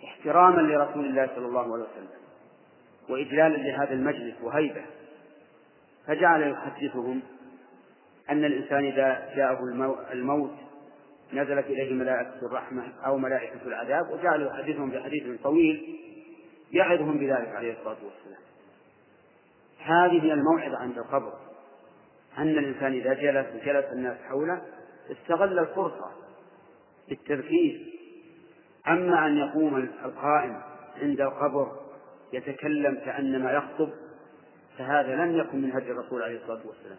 احتراما 0.04 0.60
لرسول 0.60 1.04
الله 1.04 1.30
صلى 1.36 1.46
الله 1.46 1.74
عليه 1.74 1.84
وسلم 1.84 2.08
وإجلالا 3.08 3.56
لهذا 3.56 3.92
المجلس 3.92 4.34
وهيبة. 4.42 4.84
فجعل 6.06 6.42
يحدثهم 6.42 7.22
أن 8.30 8.44
الإنسان 8.44 8.84
إذا 8.84 9.34
جاءه 9.36 9.58
الموت 10.12 10.63
نزلت 11.32 11.66
إليه 11.66 11.94
ملائكة 11.94 12.46
الرحمة 12.46 12.92
أو 13.06 13.18
ملائكة 13.18 13.66
العذاب 13.66 14.10
وجعل 14.10 14.42
يحدثهم 14.42 14.90
بحديث 14.90 15.40
طويل 15.42 15.98
يعظهم 16.72 17.18
بذلك 17.18 17.48
عليه 17.48 17.72
الصلاة 17.72 17.96
والسلام. 18.04 18.44
هذه 19.78 20.24
هي 20.24 20.32
الموعظة 20.32 20.76
عند 20.78 20.98
القبر 20.98 21.32
أن 22.38 22.48
الإنسان 22.48 22.92
إذا 22.92 23.14
جلس 23.14 23.46
وجلس 23.54 23.92
الناس 23.92 24.16
حوله 24.28 24.62
استغل 25.10 25.58
الفرصة 25.58 26.10
بالتركيز 27.08 27.80
أما 28.88 29.26
أن 29.26 29.36
يقوم 29.36 29.76
القائم 30.04 30.62
عند 31.02 31.20
القبر 31.20 31.80
يتكلم 32.32 32.94
كأنما 32.94 33.52
يخطب 33.52 33.90
فهذا 34.78 35.16
لم 35.16 35.38
يكن 35.38 35.62
من 35.62 35.72
هدي 35.72 35.90
الرسول 35.90 36.22
عليه 36.22 36.36
الصلاة 36.36 36.66
والسلام. 36.66 36.98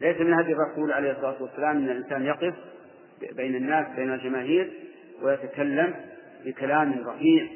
ليس 0.00 0.20
من 0.20 0.34
هدي 0.34 0.52
الرسول 0.52 0.92
عليه 0.92 1.10
الصلاة 1.10 1.42
والسلام 1.42 1.76
أن 1.76 1.90
الإنسان 1.90 2.26
يقف 2.26 2.54
بين 3.32 3.56
الناس 3.56 3.96
بين 3.96 4.12
الجماهير 4.12 4.72
ويتكلم 5.22 5.94
بكلام 6.44 7.08
رفيع 7.08 7.48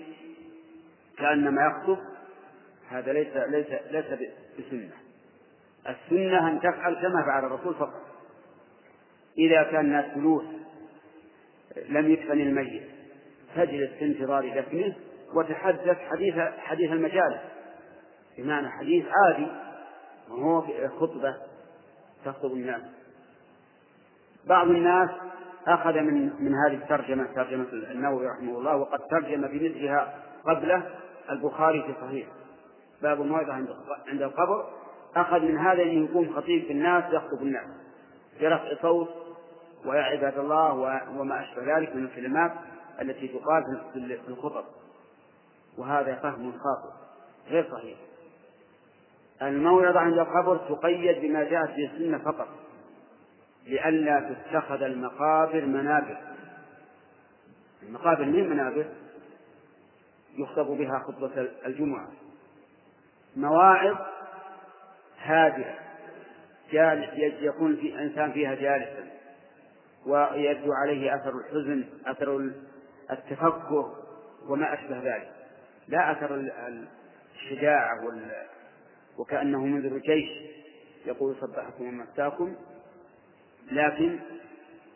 كأنما 1.18 1.66
يخطب 1.66 1.98
هذا 2.90 3.12
ليس 3.12 3.36
ليس 3.36 3.66
ليس 3.90 4.04
بسنة. 4.58 4.90
السنة 5.88 6.48
أن 6.48 6.60
تفعل 6.60 6.94
كما 6.94 7.22
فعل 7.26 7.44
الرسول 7.44 7.74
فقط. 7.74 8.02
إذا 9.38 9.62
كان 9.62 9.84
الناس 9.84 10.04
جلوس 10.16 10.44
لم 11.88 12.10
يدفن 12.10 12.40
الميت 12.40 12.82
تجلس 13.56 13.90
في 13.98 14.04
انتظار 14.04 14.60
دفنه 14.60 14.96
وتحدث 15.34 15.98
حديث 16.10 16.34
حديث 16.58 16.92
المجالس. 16.92 17.40
بمعنى 18.38 18.68
حديث 18.70 19.04
عادي 19.06 19.46
وهو 20.28 20.62
خطبة 20.88 21.49
تخطب 22.24 22.52
الناس. 22.52 22.82
بعض 24.46 24.66
الناس 24.66 25.10
أخذ 25.66 26.00
من 26.00 26.30
من 26.40 26.54
هذه 26.54 26.74
الترجمة 26.74 27.26
ترجمة 27.34 27.66
النووي 27.72 28.26
رحمه 28.26 28.58
الله 28.58 28.76
وقد 28.76 28.98
ترجم 29.10 29.40
بمثلها 29.40 30.14
قبله 30.46 30.90
البخاري 31.30 31.82
في 31.82 31.94
صحيح. 32.00 32.26
باب 33.02 33.22
الموعظة 33.22 33.52
عند 34.08 34.22
القبر. 34.22 34.68
أخذ 35.16 35.40
من 35.40 35.58
هذا 35.58 35.82
أن 35.82 36.04
يكون 36.04 36.34
خطيب 36.34 36.64
في 36.64 36.72
الناس 36.72 37.04
يخطب 37.12 37.42
الناس. 37.42 37.66
برفع 38.40 38.82
صوت 38.82 39.08
ويا 39.86 40.02
عباد 40.02 40.38
الله 40.38 40.72
وما 41.18 41.42
أشبه 41.42 41.78
ذلك 41.78 41.96
من 41.96 42.04
الكلمات 42.04 42.52
التي 43.00 43.28
تقال 43.28 43.62
في 43.92 44.28
الخطب. 44.28 44.64
وهذا 45.78 46.14
فهم 46.14 46.52
خاطئ 46.52 46.94
غير 47.48 47.70
صحيح. 47.72 47.98
الموعظة 49.42 50.00
عند 50.00 50.18
القبر 50.18 50.56
تقيد 50.56 51.20
بما 51.20 51.44
جاءت 51.44 51.70
به 51.76 51.90
السنة 51.92 52.18
فقط 52.18 52.48
لئلا 53.66 54.34
تتخذ 54.34 54.82
المقابر 54.82 55.64
منابر. 55.64 56.18
المقابر 57.82 58.24
من 58.24 58.50
منابر؟ 58.50 58.86
يخطب 60.38 60.66
بها 60.66 60.98
خطبة 60.98 61.48
الجمعة. 61.66 62.08
مواعظ 63.36 63.96
هادئة 65.22 65.74
يكون 67.40 67.76
في 67.76 67.98
إنسان 67.98 68.32
فيها 68.32 68.54
جالسا 68.54 69.10
ويبدو 70.06 70.72
عليه 70.72 71.14
أثر 71.14 71.38
الحزن 71.38 71.84
أثر 72.06 72.50
التفكر 73.10 73.94
وما 74.48 74.74
أشبه 74.74 74.98
ذلك. 74.98 75.32
لا 75.88 76.12
أثر 76.12 76.50
الشجاعة 77.34 78.04
وكأنه 79.18 79.64
منذر 79.64 79.98
جيش 79.98 80.30
يقول 81.06 81.36
صبحكم 81.40 81.84
ومساكم 81.84 82.54
لكن 83.72 84.18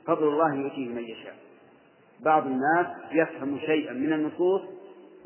فضل 0.07 0.29
الله 0.29 0.55
يؤتيه 0.55 0.89
من 0.89 1.05
يشاء. 1.05 1.37
بعض 2.21 2.47
الناس 2.47 2.87
يفهم 3.13 3.59
شيئا 3.59 3.93
من 3.93 4.13
النصوص 4.13 4.63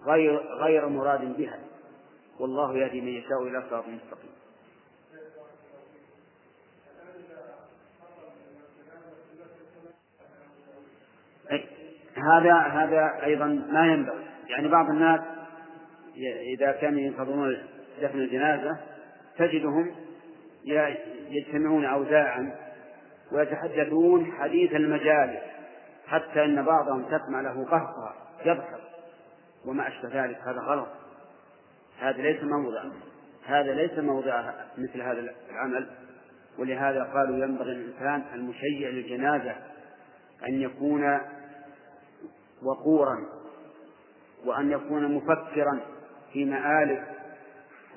غير 0.04 0.36
غير 0.36 0.88
مراد 0.88 1.36
بها. 1.36 1.58
والله 2.40 2.76
يهدي 2.76 3.00
من 3.00 3.08
يشاء 3.08 3.42
إلى 3.42 3.64
صراط 3.70 3.84
مستقيم. 3.88 4.30
هذا 12.14 12.54
هذا 12.54 13.24
أيضا 13.24 13.46
ما 13.46 13.92
ينبغي. 13.92 14.24
يعني 14.48 14.68
بعض 14.68 14.90
الناس 14.90 15.20
إذا 16.54 16.72
كانوا 16.72 17.00
ينتظرون 17.00 17.56
دفن 18.02 18.18
الجنازة 18.18 18.76
تجدهم 19.38 19.94
يجتمعون 21.30 21.84
اوزاعا 21.84 22.54
ويتحدثون 23.32 24.32
حديث 24.32 24.72
المجالس 24.72 25.42
حتى 26.06 26.44
إن 26.44 26.62
بعضهم 26.62 27.02
تسمع 27.02 27.40
له 27.40 27.64
قهقه 27.64 28.14
يضحك 28.44 28.80
وما 29.64 29.88
أشبه 29.88 30.24
ذلك 30.24 30.38
هذا 30.46 30.60
غلط. 30.60 30.88
هذا 31.98 32.22
ليس 32.22 32.42
موضع. 32.42 32.84
هذا 33.46 33.74
ليس 33.74 33.98
موضع 33.98 34.52
مثل 34.78 35.02
هذا 35.02 35.34
العمل. 35.50 35.88
ولهذا 36.58 37.02
قالوا 37.02 37.36
ينبغي 37.36 37.72
الإنسان 37.72 38.22
المشيع 38.34 38.88
للجنازة 38.88 39.56
أن 40.48 40.60
يكون 40.60 41.18
وقورا 42.62 43.18
وأن 44.44 44.70
يكون 44.70 45.14
مفكرا 45.14 45.80
في 46.32 46.44
مآله 46.44 47.04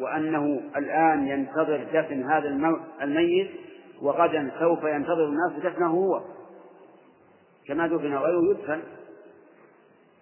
وأنه 0.01 0.61
الآن 0.77 1.27
ينتظر 1.27 1.83
دفن 1.93 2.23
هذا 2.31 2.47
الميت 3.01 3.51
وغدا 4.01 4.51
سوف 4.59 4.83
ينتظر 4.83 5.25
الناس 5.25 5.63
دفنه 5.63 5.87
هو. 5.87 6.21
كما 7.67 7.87
دفن 7.87 8.15
غيره 8.15 8.51
يدفن. 8.51 8.81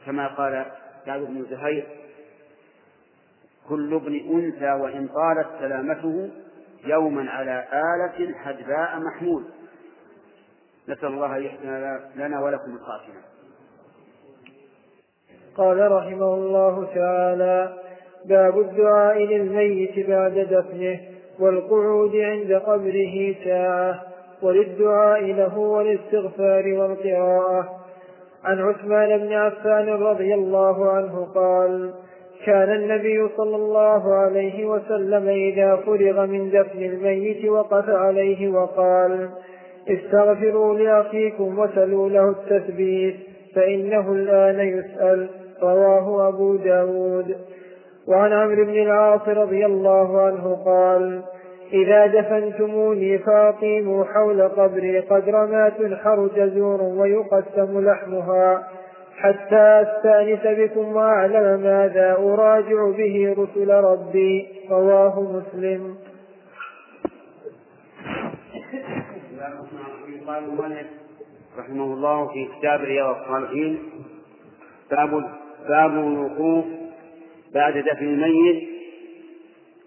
كما 0.06 0.28
قال 0.28 0.66
سعد 1.06 1.22
بن 1.22 1.46
زهير 1.50 1.88
كل 3.70 3.94
ابن 3.94 4.16
أنثى 4.16 4.72
وإن 4.72 5.08
طالت 5.08 5.48
سلامته 5.60 6.30
يوما 6.86 7.32
على 7.32 7.68
آلة 7.74 8.38
حدباء 8.38 9.00
محمول 9.00 9.44
نسأل 10.90 11.08
الله 11.08 11.38
أن 11.38 11.44
يحسن 11.44 12.00
لنا 12.16 12.42
ولكم 12.42 12.76
الخاتمة. 12.76 13.22
قال 15.58 15.92
رحمه 15.92 16.34
الله 16.34 16.86
تعالى 16.96 17.89
باب 18.26 18.60
الدعاء 18.60 19.18
للميت 19.18 20.08
بعد 20.08 20.34
دفنه 20.34 21.00
والقعود 21.40 22.16
عند 22.16 22.54
قبره 22.54 23.36
ساعة 23.44 24.02
وللدعاء 24.42 25.22
له 25.22 25.58
والاستغفار 25.58 26.74
والقراءة. 26.74 27.80
عن 28.44 28.60
عثمان 28.60 29.18
بن 29.18 29.34
عفان 29.34 29.90
رضي 29.90 30.34
الله 30.34 30.92
عنه 30.92 31.28
قال 31.36 31.94
كان 32.46 32.70
النبي 32.76 33.28
صلى 33.38 33.56
الله 33.56 34.16
عليه 34.16 34.66
وسلم 34.66 35.28
إذا 35.28 35.76
فرغ 35.76 36.26
من 36.26 36.50
دفن 36.50 36.84
الميت 36.84 37.46
وقف 37.46 37.90
عليه 37.90 38.50
وقال 38.50 39.30
استغفروا 39.90 40.76
لأخيكم 40.76 41.60
وسلوا 41.60 42.10
له 42.10 42.30
التثبيت 42.30 43.16
فإنه 43.56 44.12
الآن 44.12 44.60
يسأل 44.60 45.30
رواه 45.62 46.28
أبو 46.28 46.56
داود. 46.56 47.36
وعن 48.10 48.34
عمرو 48.34 48.66
بن 48.66 48.82
العاص 48.82 49.28
رضي 49.28 49.66
الله 49.66 50.22
عنه 50.22 50.64
قال 50.66 51.24
إذا 51.74 52.06
دفنتموني 52.08 53.18
فأقيموا 53.18 54.04
حول 54.04 54.42
قبري 54.42 55.00
قدر 55.00 55.46
ما 55.46 55.70
تنحر 55.70 56.28
جزور 56.36 56.82
ويقسم 56.82 57.86
لحمها 57.86 58.68
حتى 59.18 59.86
أستأنس 59.86 60.40
بكم 60.44 60.96
وأعلم 60.96 61.60
ماذا 61.60 62.14
أراجع 62.14 62.92
به 62.98 63.36
رسل 63.38 63.70
ربي 63.72 64.48
رواه 64.72 65.22
مسلم. 65.22 65.96
رحمه 71.60 71.94
الله 71.94 72.28
في 72.28 72.48
كتاب 72.60 72.82
رياض 72.82 73.16
الصالحين 73.16 73.80
باب 74.92 75.10
باب 75.70 75.92
الوقوف 75.92 76.66
بعد 77.54 77.78
دفن 77.78 78.06
الميت 78.06 78.70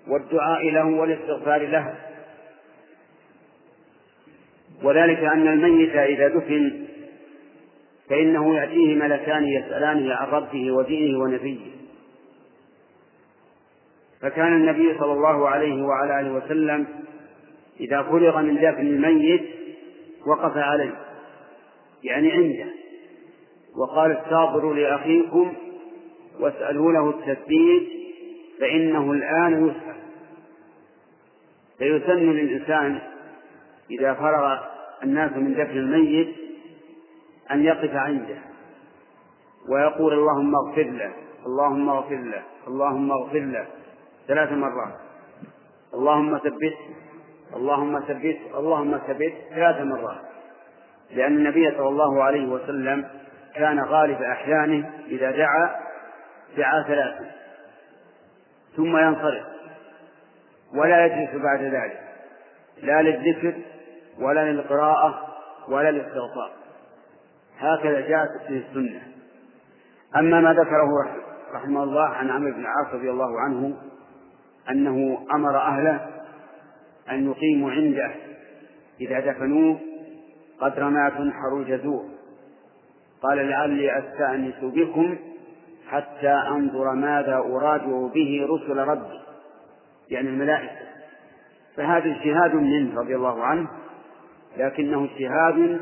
والدعاء 0.08 0.70
له 0.70 0.86
والاستغفار 0.86 1.66
له. 1.66 1.94
وذلك 4.82 5.18
أن 5.18 5.48
الميت 5.48 5.96
إذا 5.96 6.28
دفن 6.28 6.86
فإنه 8.08 8.56
يأتيه 8.56 8.94
ملكان 8.94 9.44
يسألانه 9.44 10.14
عن 10.14 10.28
ربه 10.28 10.72
ودينه 10.72 11.18
ونبيه. 11.18 11.72
فكان 14.20 14.52
النبي 14.52 14.98
صلى 14.98 15.12
الله 15.12 15.48
عليه 15.48 15.82
وعلى 15.82 16.20
آله 16.20 16.32
وسلم 16.32 16.86
إذا 17.80 18.02
فرغ 18.02 18.42
من 18.42 18.56
دفن 18.56 18.86
الميت 18.86 19.42
وقف 20.26 20.56
عليه 20.56 20.94
يعني 22.04 22.32
عنده 22.32 22.72
وقال 23.76 24.12
استغفروا 24.12 24.74
لأخيكم 24.74 25.52
واسألوا 26.40 26.92
له 26.92 27.10
التثبيت 27.10 27.88
فإنه 28.60 29.12
الآن 29.12 29.66
يسأل. 29.66 30.02
فيسن 31.78 32.30
للإنسان 32.32 33.00
إذا 33.90 34.14
فرغ 34.14 34.58
الناس 35.02 35.32
من 35.32 35.54
دفن 35.54 35.78
الميت 35.78 36.28
أن 37.50 37.64
يقف 37.64 37.94
عنده 37.94 38.38
ويقول 39.68 40.12
اللهم 40.12 40.54
اغفر 40.54 40.82
له 40.82 41.12
اللهم 41.46 41.88
اغفر 41.88 42.16
له 42.16 42.42
اللهم 42.68 43.12
اغفر 43.12 43.38
له. 43.38 43.66
ثلاث 44.28 44.52
مرات. 44.52 44.94
اللهم 45.94 46.38
ثبته 46.38 46.76
اللهم 47.56 48.00
ثبته 48.00 48.58
اللهم 48.58 48.98
ثبته 48.98 49.34
ثلاث 49.54 49.80
مرات. 49.82 50.20
لأن 51.10 51.36
النبي 51.36 51.70
صلى 51.70 51.88
الله 51.88 52.22
عليه 52.22 52.46
وسلم 52.46 53.04
كان 53.54 53.80
غالب 53.80 54.22
أحيانه 54.22 54.90
إذا 55.08 55.30
دعا 55.30 55.91
دعا 56.56 56.82
ثلاثا 56.82 57.30
ثم 58.76 58.96
ينصرف 58.96 59.46
ولا 60.74 61.06
يجلس 61.06 61.42
بعد 61.42 61.62
ذلك 61.62 62.00
لا 62.82 63.02
للذكر 63.02 63.54
ولا 64.18 64.52
للقراءة 64.52 65.28
ولا 65.68 65.90
للاستغفار. 65.90 66.52
هكذا 67.58 68.00
جاءت 68.00 68.28
في 68.48 68.62
السنة. 68.68 69.02
أما 70.16 70.40
ما 70.40 70.52
ذكره 70.52 71.16
رحمه 71.54 71.82
الله 71.82 72.08
عن 72.08 72.30
عمرو 72.30 72.52
بن 72.52 72.60
العاص 72.60 72.94
رضي 72.94 73.10
الله 73.10 73.40
عنه 73.40 73.76
أنه 74.70 75.26
أمر 75.34 75.56
أهله 75.56 76.10
أن 77.10 77.30
يقيموا 77.30 77.70
عنده 77.70 78.10
إذا 79.00 79.20
دفنوه 79.20 79.80
قدر 80.60 80.84
ما 80.84 81.08
تنحر 81.08 81.56
الجزور 81.56 82.04
قال 83.22 83.48
لعلي 83.48 83.98
أستأنس 83.98 84.54
بكم 84.62 85.18
حتى 85.92 86.28
أنظر 86.28 86.94
ماذا 86.94 87.36
أراجع 87.36 88.06
به 88.14 88.46
رسل 88.50 88.78
ربي 88.78 89.20
يعني 90.10 90.28
الملائكة. 90.28 90.82
فهذا 91.76 92.10
اجتهاد 92.10 92.54
منه 92.54 93.00
رضي 93.00 93.16
الله 93.16 93.44
عنه 93.44 93.68
لكنه 94.56 95.04
اجتهاد 95.04 95.80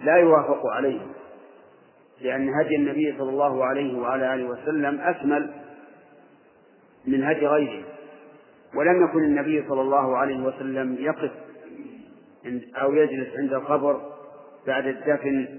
لا 0.00 0.16
يوافق 0.16 0.66
عليه 0.66 1.00
لأن 2.20 2.48
هدي 2.60 2.76
النبي 2.76 3.14
صلى 3.18 3.30
الله 3.30 3.64
عليه 3.64 3.98
وعلى 3.98 4.34
آله 4.34 4.44
وسلم 4.44 5.00
أكمل 5.00 5.50
من 7.06 7.24
هدي 7.24 7.46
غيره. 7.46 7.84
ولم 8.74 9.04
يكن 9.04 9.24
النبي 9.24 9.68
صلى 9.68 9.80
الله 9.80 10.16
عليه 10.16 10.40
وسلم 10.40 10.96
يقف 11.00 11.30
أو 12.82 12.94
يجلس 12.94 13.28
عند 13.38 13.52
القبر 13.52 14.00
بعد 14.66 14.86
الدفن 14.86 15.58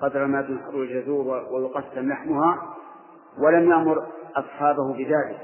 قدر 0.00 0.26
ما 0.26 0.42
تنحر 0.42 0.82
الجذور 0.82 1.46
ويقسم 1.52 2.08
لحمها. 2.08 2.73
ولم 3.38 3.70
يأمر 3.70 4.06
أصحابه 4.36 4.92
بذلك. 4.92 5.40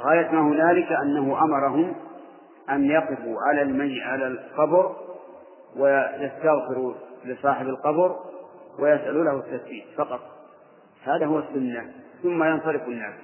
غاية 0.00 0.30
ما 0.30 0.40
هنالك 0.40 0.92
أنه 0.92 1.44
أمرهم 1.44 1.94
أن 2.70 2.84
يقفوا 2.84 3.36
على 3.48 3.62
المي 3.62 4.02
على 4.02 4.26
القبر 4.26 4.96
ويستغفروا 5.76 6.94
لصاحب 7.24 7.66
القبر 7.66 8.16
ويسألوا 8.78 9.24
له 9.24 9.36
التثبيت 9.36 9.84
فقط. 9.96 10.20
هذا 11.04 11.26
هو 11.26 11.38
السنة. 11.38 11.92
ثم 12.22 12.44
ينصرف 12.44 12.88
الناس. 12.88 13.14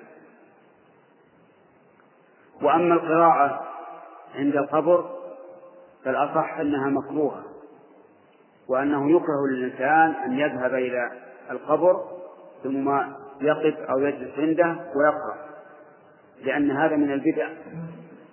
وأما 2.62 2.94
القراءة 2.94 3.66
عند 4.34 4.56
القبر 4.56 5.10
فالأصح 6.04 6.58
أنها 6.58 6.88
مكروهة 6.88 7.44
وأنه 8.68 9.10
يكره 9.10 9.46
للإنسان 9.50 10.14
أن 10.24 10.38
يذهب 10.38 10.74
إلى 10.74 11.10
القبر 11.50 12.04
ثم 12.62 13.00
يقف 13.40 13.90
أو 13.90 13.98
يجلس 13.98 14.38
عنده 14.38 14.66
ويقرأ 14.66 15.46
لأن 16.44 16.70
هذا 16.70 16.96
من 16.96 17.12
البدع. 17.12 17.48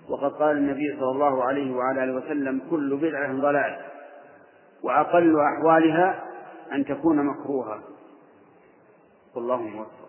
وقد 0.09 0.31
قال 0.31 0.57
النبي 0.57 0.97
صلى 0.99 1.11
الله 1.11 1.43
عليه 1.43 1.75
وعلى 1.75 2.03
آله 2.03 2.13
وسلم 2.13 2.61
كل 2.69 2.97
بدعة 2.97 3.33
ضلال 3.33 3.77
وأقل 4.83 5.35
أحوالها 5.39 6.23
أن 6.73 6.85
تكون 6.85 7.25
مكروهة. 7.25 7.79
والله 9.35 9.57
موفق. 9.57 10.03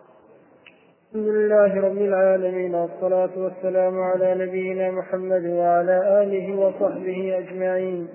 الحمد 1.15 1.27
لله 1.27 1.81
رب 1.81 1.97
العالمين 1.97 2.75
والصلاة 2.75 3.29
والسلام 3.37 4.01
على 4.01 4.45
نبينا 4.45 4.91
محمد 4.91 5.45
وعلى 5.45 6.23
آله 6.23 6.55
وصحبه 6.55 7.37
أجمعين. 7.37 8.07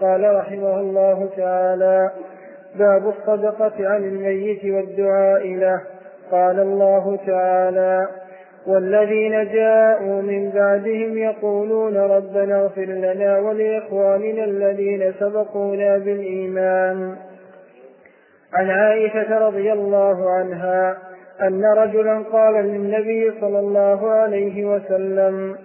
قال 0.00 0.34
رحمه 0.34 0.80
الله 0.80 1.30
تعالى 1.36 2.10
باب 2.78 3.08
الصدقة 3.08 3.88
عن 3.88 4.04
الميت 4.04 4.64
والدعاء 4.64 5.54
له. 5.54 5.95
قال 6.32 6.60
الله 6.60 7.18
تعالى 7.26 8.08
والذين 8.66 9.52
جاءوا 9.52 10.22
من 10.22 10.50
بعدهم 10.50 11.18
يقولون 11.18 11.96
ربنا 11.96 12.60
اغفر 12.60 12.84
لنا 12.84 13.38
ولإخواننا 13.38 14.44
الذين 14.44 15.12
سبقونا 15.20 15.98
بالإيمان. 15.98 17.16
عن 18.54 18.70
عائشة 18.70 19.38
رضي 19.38 19.72
الله 19.72 20.30
عنها 20.30 20.98
أن 21.42 21.64
رجلا 21.64 22.18
قال 22.32 22.54
للنبي 22.54 23.32
صلى 23.40 23.58
الله 23.58 24.10
عليه 24.10 24.64
وسلم 24.64 25.56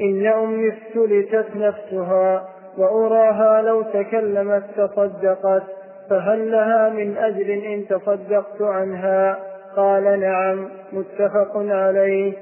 إن 0.00 0.26
أمي 0.26 0.68
افتلتت 0.68 1.56
نفسها 1.56 2.48
وأراها 2.78 3.62
لو 3.62 3.82
تكلمت 3.82 4.62
تصدقت 4.76 5.62
فهل 6.10 6.50
لها 6.50 6.88
من 6.88 7.16
أجر 7.16 7.52
إن 7.54 7.86
تصدقت 7.88 8.62
عنها؟ 8.62 9.38
قال 9.76 10.20
نعم 10.20 10.68
متفق 10.92 11.56
عليه. 11.56 12.32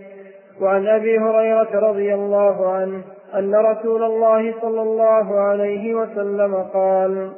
وعن 0.61 0.87
أبي 0.87 1.19
هريرة 1.19 1.91
رضي 1.91 2.15
الله 2.15 2.73
عنه 2.73 3.03
أن 3.35 3.55
رسول 3.55 4.03
الله 4.03 4.55
صلى 4.61 4.83
الله 4.83 5.41
عليه 5.41 5.95
وسلم 5.95 6.55
قال 6.55 7.33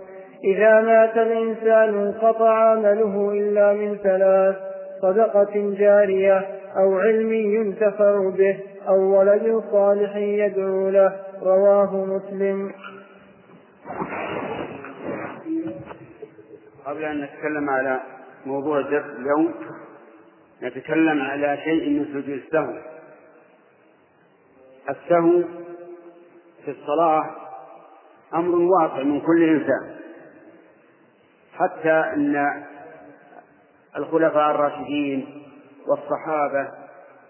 إذا 0.45 0.81
مات 0.81 1.17
الإنسان 1.17 1.99
انقطع 1.99 2.71
عمله 2.71 3.31
إلا 3.33 3.73
من 3.73 3.97
ثلاث 3.97 4.57
صدقة 5.03 5.75
جارية 5.79 6.47
أو 6.77 6.99
علم 6.99 7.33
ينتفع 7.33 8.31
به 8.31 8.59
أو 8.89 9.19
ولد 9.19 9.63
صالح 9.73 10.17
يدعو 10.17 10.89
له. 10.89 11.13
رواه 11.43 12.05
مسلم. 12.05 12.73
قبل 16.87 17.05
أن 17.05 17.21
نتكلم 17.21 17.71
على 17.71 18.01
موضوع 18.47 18.79
الدرس 18.79 19.05
اليوم 19.05 19.55
نتكلم 20.63 21.23
على 21.23 21.59
شيء 21.65 21.89
من 21.89 22.03
السهو. 22.33 22.79
السهو 24.91 25.43
في 26.65 26.71
الصلاة 26.71 27.31
أمر 28.35 28.55
واقع 28.55 29.03
من 29.03 29.21
كل 29.21 29.43
إنسان. 29.43 29.97
حتى 31.55 31.93
أن 31.93 32.65
الخلفاء 33.97 34.51
الراشدين 34.51 35.43
والصحابة 35.87 36.69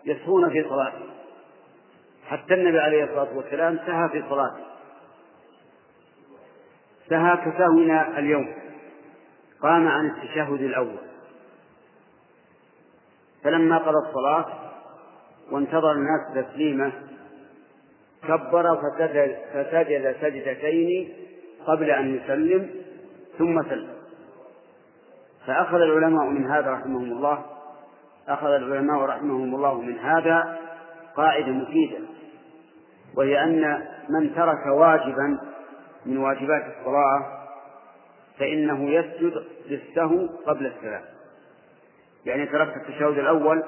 يسهون 0.04 0.50
في 0.50 0.68
صلاته. 0.68 1.10
حتى 2.26 2.54
النبي 2.54 2.78
عليه 2.78 3.04
الصلاة 3.04 3.36
والسلام 3.36 3.78
سهى 3.86 4.08
في 4.08 4.28
صلاته. 4.28 4.64
سهى 7.08 7.36
كسهونا 7.36 8.18
اليوم. 8.18 8.54
قام 9.62 9.88
عن 9.88 10.06
التشهد 10.06 10.60
الأول. 10.62 11.00
فلما 13.44 13.78
قضى 13.78 14.08
الصلاة 14.08 14.46
وانتظر 15.50 15.92
الناس 15.92 16.44
تسليمه 16.44 16.92
كبر 18.22 18.76
فسجد, 18.76 20.16
سجدتين 20.20 21.12
قبل 21.66 21.90
أن 21.90 22.16
يسلم 22.16 22.70
ثم 23.38 23.62
سلم. 23.62 24.00
فأخذ 25.46 25.76
العلماء 25.76 26.26
من 26.26 26.50
هذا 26.50 26.70
رحمهم 26.70 27.12
الله 27.12 27.44
أخذ 28.28 28.46
العلماء 28.46 29.04
رحمهم 29.04 29.54
الله 29.54 29.80
من 29.80 29.98
هذا 29.98 30.58
قاعدة 31.16 31.52
مفيدة 31.52 31.98
وهي 33.16 33.44
أن 33.44 33.86
من 34.08 34.34
ترك 34.34 34.66
واجبا 34.66 35.40
من 36.06 36.18
واجبات 36.18 36.62
الصلاة 36.62 37.39
فإنه 38.40 38.90
يسجد 38.90 39.44
للسهو 39.66 40.26
قبل 40.26 40.66
السلام. 40.66 41.02
يعني 42.26 42.46
تركت 42.46 42.76
التشهد 42.76 43.18
الأول 43.18 43.64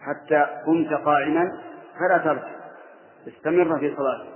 حتى 0.00 0.46
قمت 0.66 0.92
قائما 0.92 1.62
فلا 1.98 2.18
ترجع. 2.18 2.60
استمر 3.28 3.78
في 3.78 3.96
صلاتك 3.96 4.30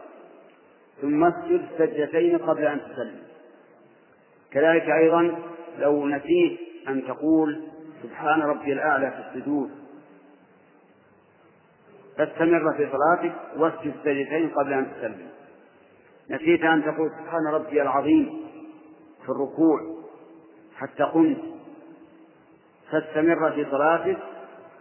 ثم 1.03 1.25
اسجد 1.25 1.67
سجدتين 1.79 2.39
قبل 2.39 2.67
أن 2.67 2.81
تسلم. 2.81 3.23
كذلك 4.51 4.91
أيضا 4.91 5.39
لو 5.79 6.07
نسيت 6.07 6.61
أن 6.89 7.07
تقول 7.07 7.63
سبحان 8.03 8.43
ربي 8.43 8.73
الأعلى 8.73 9.11
في 9.11 9.39
السجود. 9.39 9.71
فاستمر 12.17 12.75
في 12.77 12.89
صلاتك 12.93 13.35
واسجد 13.57 13.95
سجدتين 14.05 14.51
قبل 14.51 14.73
أن 14.73 14.93
تسلم. 14.93 15.29
نسيت 16.31 16.63
أن 16.63 16.83
تقول 16.83 17.11
سبحان 17.11 17.47
ربي 17.47 17.83
العظيم. 17.83 18.44
في 19.25 19.29
الركوع 19.29 19.81
حتى 20.77 21.03
قمت. 21.03 21.41
فاستمر 22.91 23.51
في 23.51 23.67
صلاتك 23.71 24.19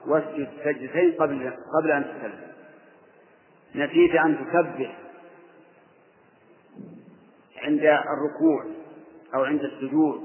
واسجد 0.08 0.50
سجدتين 0.64 1.12
قبل 1.12 1.54
قبل 1.80 1.92
أن 1.92 2.04
تسلم. 2.04 2.54
نسيت 3.76 4.16
أن 4.16 4.38
تسبح 4.38 4.98
عند 7.58 7.80
الركوع 7.84 8.66
أو 9.36 9.44
عند 9.44 9.62
السجود 9.62 10.22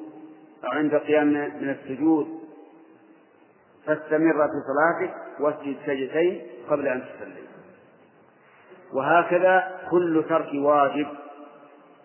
أو 0.64 0.68
عند 0.70 0.94
القيام 0.94 1.26
من 1.32 1.76
السجود. 1.80 2.40
فاستمر 3.86 4.48
في 4.48 4.60
صلاتك 4.66 5.14
واسجد 5.40 5.76
سجدتين 5.86 6.42
قبل 6.70 6.88
أن 6.88 7.02
تسلم. 7.02 7.46
وهكذا 8.92 9.80
كل 9.90 10.24
ترك 10.28 10.48
واجب. 10.54 11.06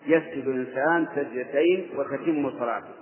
يسجد 0.05 0.47
الإنسان 0.47 1.07
سجدتين 1.15 1.89
وتتم 1.95 2.59
صلاته. 2.59 2.93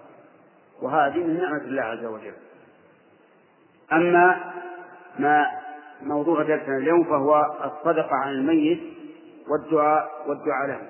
وهذه 0.81 1.17
من 1.17 1.37
نعمة 1.37 1.61
الله 1.61 1.81
عز 1.81 2.05
وجل. 2.05 2.33
أما 3.93 4.53
ما 5.19 5.45
موضوع 6.01 6.43
درسنا 6.43 6.77
اليوم 6.77 7.03
فهو 7.03 7.45
الصدقة 7.63 8.15
عن 8.15 8.31
الميت 8.31 8.81
والدعاء 9.47 10.09
والدعاء 10.27 10.67
له. 10.67 10.81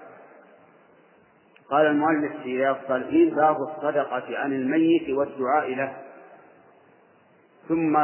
قال 1.70 1.86
المؤلف 1.86 2.32
في 2.44 2.58
رياض 2.58 2.76
الصالحين 2.82 3.36
باب 3.36 3.56
الصدقة 3.62 4.38
عن 4.38 4.54
الميت 4.54 5.10
والدعاء 5.10 5.76
له. 5.76 5.94
ثم 7.68 8.00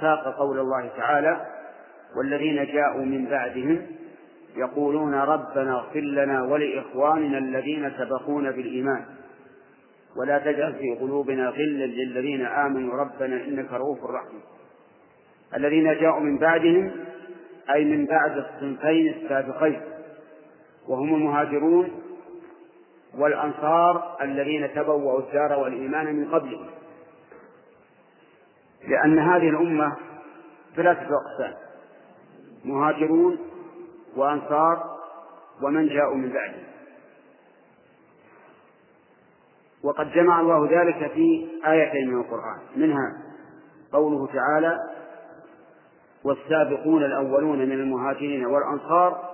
ساق 0.00 0.36
قول 0.38 0.58
الله 0.58 0.88
تعالى 0.96 1.46
والذين 2.16 2.64
جاءوا 2.64 3.04
من 3.04 3.26
بعدهم 3.26 3.86
يقولون 4.56 5.14
ربنا 5.14 5.74
اغفر 5.74 6.00
لنا 6.00 6.42
ولإخواننا 6.42 7.38
الذين 7.38 7.92
سبقونا 7.98 8.50
بالإيمان. 8.50 9.04
ولا 10.16 10.38
تجعل 10.38 10.74
في 10.74 10.94
قلوبنا 11.00 11.48
غلا 11.48 11.86
للذين 11.86 12.46
آمنوا. 12.46 12.94
ربنا 12.94 13.44
إنك 13.44 13.72
رؤوف 13.72 13.98
رحيم. 14.04 14.40
الذين 15.56 15.84
جاءوا 15.84 16.20
من 16.20 16.38
بعدهم 16.38 16.90
أي 17.74 17.84
من 17.84 18.06
بعد 18.06 18.36
الصنفين 18.38 19.14
السابقين 19.14 19.80
وهم 20.88 21.14
المهاجرون 21.14 21.90
والأنصار 23.18 24.16
الذين 24.22 24.74
تبوأوا 24.74 25.20
الدار 25.20 25.58
والإيمان 25.58 26.16
من 26.16 26.28
قبلهم. 26.28 26.66
لأن 28.88 29.18
هذه 29.18 29.48
الأمة 29.48 29.96
ثلاثة 30.76 31.00
أقسام. 31.00 31.54
مهاجرون 32.64 33.38
وأنصار 34.16 34.96
ومن 35.62 35.88
جاءوا 35.88 36.14
من 36.14 36.32
بعدهم. 36.32 36.64
وقد 39.82 40.12
جمع 40.12 40.40
الله 40.40 40.68
ذلك 40.82 41.12
في 41.12 41.48
آيتين 41.66 42.10
من 42.10 42.20
القرآن. 42.20 42.58
منها 42.76 43.22
قوله 43.92 44.26
تعالى 44.26 44.78
والسابقون 46.24 47.04
الأولون 47.04 47.58
من 47.58 47.72
المهاجرين 47.72 48.46
والأنصار 48.46 49.30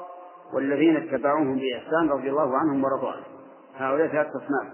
والذين 0.52 0.96
اتبعوهم 0.96 1.58
بإحسان 1.58 2.08
رضي 2.08 2.30
الله 2.30 2.56
عنهم 2.56 2.84
ورضوا 2.84 3.10
عنهم 3.10 3.24
هؤلاء 3.76 4.08
ثلاثة 4.08 4.30
أصناف. 4.30 4.72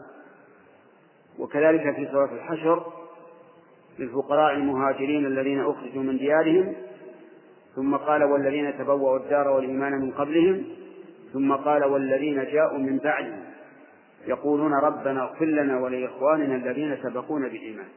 وكذلك 1.39 1.97
في 1.97 2.09
سورة 2.12 2.31
الحشر 2.33 2.93
للفقراء 3.99 4.55
المهاجرين 4.55 5.27
الذين 5.27 5.61
أخرجوا 5.61 6.03
من 6.03 6.19
ديارهم 6.19 6.74
ثم 7.77 7.97
قال 7.97 8.24
والذين 8.24 8.78
تبوأوا 8.78 9.19
الدار 9.19 9.49
والإيمان 9.49 9.93
من 9.93 10.11
قبلهم 10.11 10.65
ثم 11.32 11.53
قال 11.53 11.85
والذين 11.85 12.44
جاءوا 12.44 12.78
من 12.78 12.99
بعدهم 12.99 13.44
يقولون 14.27 14.73
ربنا 14.74 15.23
اغفر 15.23 15.44
لنا 15.44 15.78
ولإخواننا 15.78 16.55
الذين 16.55 16.99
سبقونا 17.03 17.49
بالإيمان. 17.49 17.89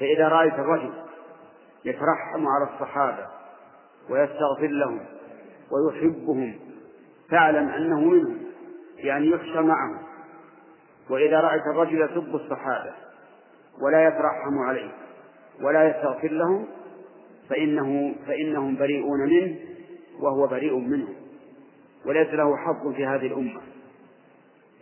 فإذا 0.00 0.28
رأيت 0.28 0.54
الرجل 0.54 0.92
يترحم 1.84 2.46
على 2.48 2.68
الصحابة 2.74 3.26
ويستغفر 4.10 4.66
لهم 4.66 5.00
ويحبهم 5.70 6.58
فاعلم 7.30 7.68
أنه 7.68 8.00
منهم 8.00 8.38
يعني 8.96 9.26
يخشى 9.26 9.60
معهم. 9.60 9.98
وإذا 11.10 11.40
رأيت 11.40 11.62
الرجل 11.66 12.00
يسب 12.00 12.34
الصحابة 12.34 12.92
ولا 13.82 14.08
يترحم 14.08 14.58
عليهم 14.58 14.92
ولا 15.62 15.88
يستغفر 15.88 16.28
لهم 16.30 16.66
فإنه 17.50 18.14
فإنهم 18.26 18.76
بريئون 18.76 19.20
منه 19.20 19.56
وهو 20.20 20.46
بريء 20.46 20.78
منهم. 20.78 21.14
وليس 22.06 22.28
له 22.28 22.56
حظ 22.56 22.94
في 22.94 23.06
هذه 23.06 23.26
الأمة. 23.26 23.60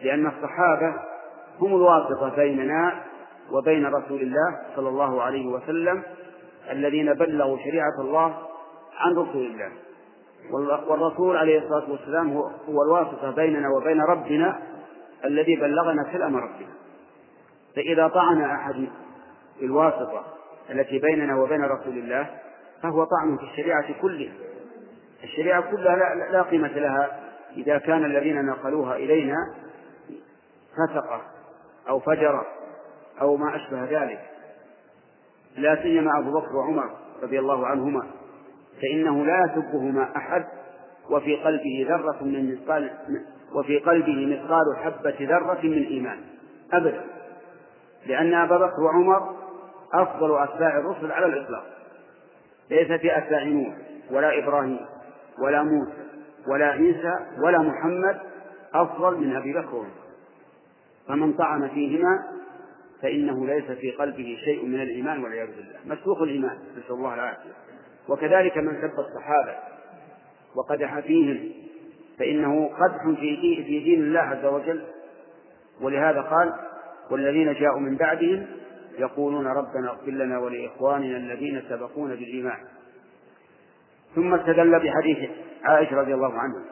لأن 0.02 0.26
الصحابة 0.26 0.94
هم 1.60 1.74
الواسطة 1.74 2.36
بيننا 2.36 3.02
وبين 3.52 3.86
رسول 3.86 4.20
الله 4.22 4.58
صلى 4.76 4.88
الله 4.88 5.22
عليه 5.22 5.46
وسلم 5.46 6.02
الذين 6.70 7.14
بلغوا 7.14 7.58
شريعة 7.58 8.00
الله 8.00 8.36
عن 8.96 9.12
رسول 9.12 9.46
الله. 9.46 9.72
والرسول 10.88 11.36
عليه 11.36 11.58
الصلاة 11.58 11.90
والسلام 11.90 12.32
هو, 12.68 12.82
الواسطة 12.82 13.30
بيننا 13.30 13.68
وبين 13.76 14.00
ربنا 14.00 14.58
الذي 15.24 15.56
بلغنا 15.56 16.02
كلام 16.12 16.36
ربنا. 16.36 16.72
فإذا 17.76 18.08
طعن 18.08 18.40
أحد 18.40 18.88
الواسطة 19.62 20.24
التي 20.70 20.98
بيننا 20.98 21.36
وبين 21.36 21.64
رسول 21.64 21.98
الله 21.98 22.30
فهو 22.82 23.04
طعن 23.04 23.36
في 23.36 23.42
الشريعة 23.42 24.00
كلها. 24.00 24.32
الشريعة 25.24 25.70
كلها 25.70 25.96
لا, 25.96 26.32
لا 26.32 26.42
قيمة 26.42 26.68
لها. 26.68 27.20
إذا 27.56 27.78
كان 27.78 28.04
الذين 28.04 28.46
نقلوها 28.46 28.96
إلينا 28.96 29.54
فسقة 30.72 31.22
أو 31.88 32.00
فجرة 32.00 32.46
أو 33.20 33.36
ما 33.36 33.56
أشبه 33.56 33.84
ذلك. 33.84 34.20
لا 35.56 35.82
سيما 35.82 36.18
أبو 36.18 36.40
بكر 36.40 36.56
وعمر 36.56 36.90
رضي 37.22 37.38
الله 37.38 37.66
عنهما. 37.66 38.06
فإنه 38.82 39.24
لا 39.24 39.44
يسبهما 39.44 40.16
أحد. 40.16 40.44
وفي 41.10 41.36
قلبه 41.36 41.86
ذرة 41.88 42.24
من 42.24 42.52
مثقال 42.52 42.90
وفي 43.54 43.78
قلبه 43.78 44.26
مثقال 44.26 44.76
حبة 44.76 45.16
ذرة 45.20 45.60
من 45.62 45.82
إيمان. 45.86 46.18
أبدا. 46.72 47.04
لأن 48.06 48.34
أبا 48.34 48.56
بكر 48.56 48.82
وعمر 48.82 49.36
أفضل 49.92 50.38
أتباع 50.42 50.78
الرسل 50.78 51.12
على 51.12 51.26
الإطلاق. 51.26 51.75
ليس 52.70 53.00
في 53.00 53.18
أتباع 53.18 53.44
نوح 53.44 53.74
ولا 54.10 54.38
إبراهيم 54.38 54.86
ولا 55.38 55.62
موسى 55.62 56.06
ولا 56.48 56.66
عيسى 56.66 57.14
ولا 57.38 57.58
محمد 57.58 58.20
أفضل 58.74 59.16
من 59.16 59.36
أبي 59.36 59.52
بكر. 59.52 59.86
فمن 61.08 61.32
طعن 61.32 61.68
فيهما 61.68 62.24
فإنه 63.02 63.46
ليس 63.46 63.64
في 63.64 63.90
قلبه 63.90 64.38
شيء 64.44 64.66
من 64.66 64.82
الإيمان 64.82 65.24
والعياذ 65.24 65.46
بالله. 65.46 65.96
مسلوخ 65.96 66.22
الإيمان 66.22 66.58
نسأل 66.78 66.94
الله 66.94 67.14
العافية. 67.14 67.50
وكذلك 68.08 68.58
من 68.58 68.80
سب 68.82 69.00
الصحابة 69.00 69.54
وقدح 70.56 71.00
فيهم 71.00 71.50
فإنه 72.18 72.66
قدح 72.68 73.20
في 73.20 73.62
دين 73.62 74.02
الله 74.02 74.20
عز 74.20 74.44
وجل. 74.44 74.84
ولهذا 75.80 76.20
قال 76.20 76.54
والذين 77.10 77.52
جاءوا 77.52 77.80
من 77.80 77.96
بعدهم 77.96 78.46
يقولون 78.98 79.46
ربنا 79.46 79.90
اغفر 79.90 80.10
لنا 80.10 80.38
ولإخواننا 80.38 81.16
الذين 81.16 81.62
سبقونا 81.68 82.14
بالإيمان. 82.14 82.58
ثم 84.14 84.34
استدل 84.34 84.78
بحديث 84.78 85.30
عائشة 85.64 85.96
رضي 85.96 86.14
الله 86.14 86.32
عنها 86.32 86.64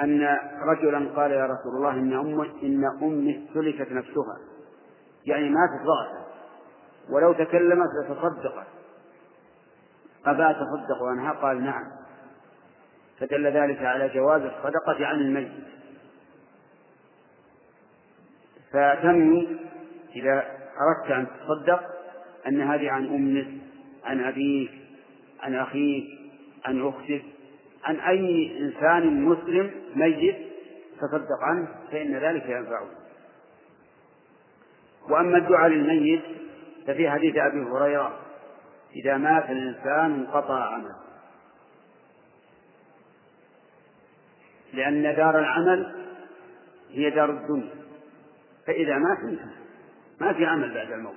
أن 0.00 0.38
رجلا 0.62 1.10
قال 1.16 1.30
يا 1.30 1.44
رسول 1.44 1.76
الله 1.76 1.90
إن 1.90 2.12
أم 2.12 2.40
إن 2.40 2.84
أمي 3.02 3.48
سلكت 3.54 3.92
نفسها. 3.92 4.38
يعني 5.26 5.48
ماتت 5.48 5.82
ضغطا 5.86 6.26
ولو 7.10 7.32
تكلمت 7.32 7.88
لتصدقت. 8.04 8.66
أبا 10.26 10.52
تصدق 10.52 11.02
عنها 11.02 11.32
قال 11.32 11.64
نعم. 11.64 11.84
فدل 13.20 13.46
ذلك 13.46 13.78
على 13.78 14.08
جواز 14.08 14.42
الصدقة 14.42 15.06
عن 15.06 15.20
الميت. 15.20 15.52
فتنوي 18.72 19.56
إذا 20.16 20.61
أردت 20.80 21.10
أن 21.10 21.26
تصدق 21.26 21.82
أن 22.46 22.60
هذه 22.60 22.90
عن 22.90 23.06
أمك 23.06 23.62
عن 24.04 24.20
أبيك 24.20 24.70
عن 25.40 25.54
أخيك 25.54 26.04
عن 26.64 26.88
أختك 26.88 27.22
عن 27.84 28.00
أي 28.00 28.58
إنسان 28.60 29.22
مسلم 29.24 29.70
ميت 29.94 30.36
تصدق 31.00 31.42
عنه 31.42 31.68
فإن 31.92 32.16
ذلك 32.16 32.48
ينفعه. 32.48 32.88
وأما 35.10 35.38
الدعاء 35.38 35.68
للميت 35.68 36.22
ففي 36.86 37.10
حديث 37.10 37.36
أبي 37.36 37.60
هريرة 37.60 38.18
إذا 38.96 39.16
مات 39.16 39.50
الإنسان 39.50 40.14
انقطع 40.14 40.64
عمله. 40.64 40.96
لأن 44.72 45.02
دار 45.02 45.38
العمل 45.38 45.94
هي 46.90 47.10
دار 47.10 47.30
الدنيا 47.30 47.74
فإذا 48.66 48.98
مات 48.98 49.18
انتهى. 49.18 49.61
ما 50.22 50.32
في 50.32 50.46
عمل 50.46 50.74
بعد 50.74 50.92
الموت. 50.92 51.14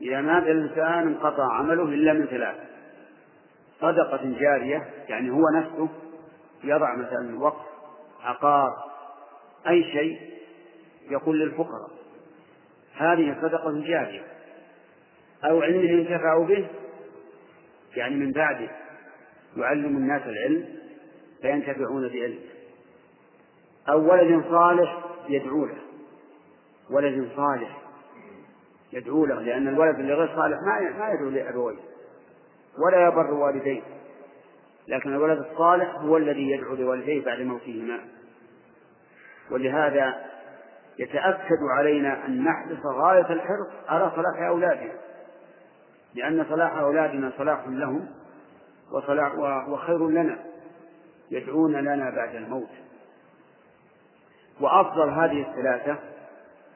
إذا 0.00 0.20
مات 0.20 0.42
الإنسان 0.42 1.08
انقطع 1.08 1.52
عمله 1.52 1.82
إلا 1.82 2.12
من 2.12 2.26
ثلاث 2.26 2.56
صدقة 3.80 4.20
جارية 4.40 4.88
يعني 5.08 5.30
هو 5.30 5.42
نفسه 5.56 5.88
يضع 6.64 6.96
مثلا 6.96 7.38
وقف 7.38 7.66
عقار 8.22 8.72
أي 9.68 9.84
شيء 9.84 10.20
يقول 11.10 11.38
للفقراء 11.40 11.90
هذه 12.96 13.36
صدقة 13.42 13.72
جارية. 13.72 14.22
أو 15.44 15.62
علم 15.62 15.84
ينتفع 15.84 16.38
به 16.38 16.66
يعني 17.96 18.14
من 18.14 18.32
بعده 18.32 18.70
يعلم 19.56 19.96
الناس 19.96 20.22
العلم 20.22 20.68
فينتفعون 21.42 22.08
بعلمه. 22.08 22.38
أو 23.88 24.12
ولد 24.12 24.44
صالح 24.50 25.04
يدعو 25.28 25.64
له 25.64 25.78
ولد 26.90 27.28
صالح 27.36 27.85
يدعو 28.92 29.26
له 29.26 29.40
لأن 29.40 29.68
الولد 29.68 29.98
اللي 29.98 30.14
غير 30.14 30.36
صالح 30.36 30.58
ما 30.62 30.80
ما 30.98 31.10
يدعو 31.10 31.28
لأبويه 31.28 31.76
ولا 32.78 33.06
يبر 33.08 33.34
والديه. 33.34 33.82
لكن 34.88 35.14
الولد 35.14 35.38
الصالح 35.38 35.94
هو 35.94 36.16
الذي 36.16 36.50
يدعو 36.50 36.74
لوالديه 36.74 37.24
بعد 37.24 37.40
موتهما. 37.40 37.98
ولهذا 39.50 40.26
يتأكد 40.98 41.58
علينا 41.78 42.26
أن 42.26 42.44
نحرص 42.44 42.86
غاية 42.86 43.32
الحرص 43.32 43.68
على 43.88 44.12
صلاح 44.16 44.42
أولادنا. 44.48 44.92
لأن 46.14 46.46
صلاح 46.48 46.76
أولادنا 46.76 47.32
صلاح 47.38 47.64
لهم 47.68 48.08
وصلاح 48.92 49.34
وخير 49.68 50.08
لنا. 50.08 50.38
يدعون 51.30 51.72
لنا 51.72 52.10
بعد 52.10 52.34
الموت. 52.34 52.70
وأفضل 54.60 55.08
هذه 55.10 55.50
الثلاثة 55.50 55.98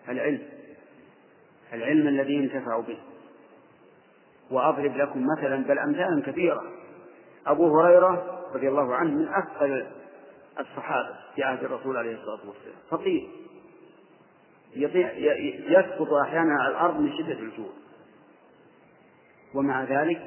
العلم. 0.09 0.60
العلم 1.73 2.09
الذي 2.09 2.35
ينتفع 2.35 2.81
به. 2.81 2.99
وأضرب 4.51 4.97
لكم 4.97 5.27
مثلا 5.27 5.65
بل 5.65 5.79
أمثالا 5.79 6.23
كثيرة. 6.27 6.63
أبو 7.47 7.81
هريرة 7.81 8.41
رضي 8.55 8.69
الله 8.69 8.95
عنه 8.95 9.11
من 9.11 9.29
أثقل 9.29 9.87
الصحابة 10.61 11.17
في 11.35 11.43
عهد 11.43 11.65
الرسول 11.65 11.97
عليه 11.97 12.15
الصلاة 12.15 12.49
والسلام. 12.49 12.77
فقير 12.91 13.29
يسقط 15.69 16.13
أحيانا 16.27 16.63
على 16.63 16.73
الأرض 16.73 17.01
من 17.01 17.13
شدة 17.19 17.39
الجوع. 17.39 17.71
ومع 19.55 19.85
ذلك 19.85 20.23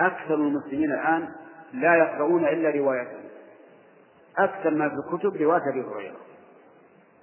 أكثر 0.00 0.34
المسلمين 0.34 0.92
الآن 0.92 1.28
لا 1.72 1.96
يقرؤون 1.96 2.44
إلا 2.44 2.70
روايته. 2.70 3.22
أكثر 4.38 4.70
ما 4.70 4.88
في 4.88 4.94
الكتب 4.94 5.36
رواية 5.36 5.62
أبي 5.70 5.80
هريرة. 5.80 6.16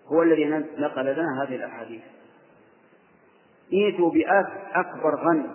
هو 0.08 0.24
الذي 0.24 0.46
نقل 0.78 1.06
لنا 1.06 1.44
هذه 1.44 1.56
الأحاديث. 1.56 2.02
ائتوا 3.74 4.12
بأكبر 4.12 5.16
غني 5.16 5.50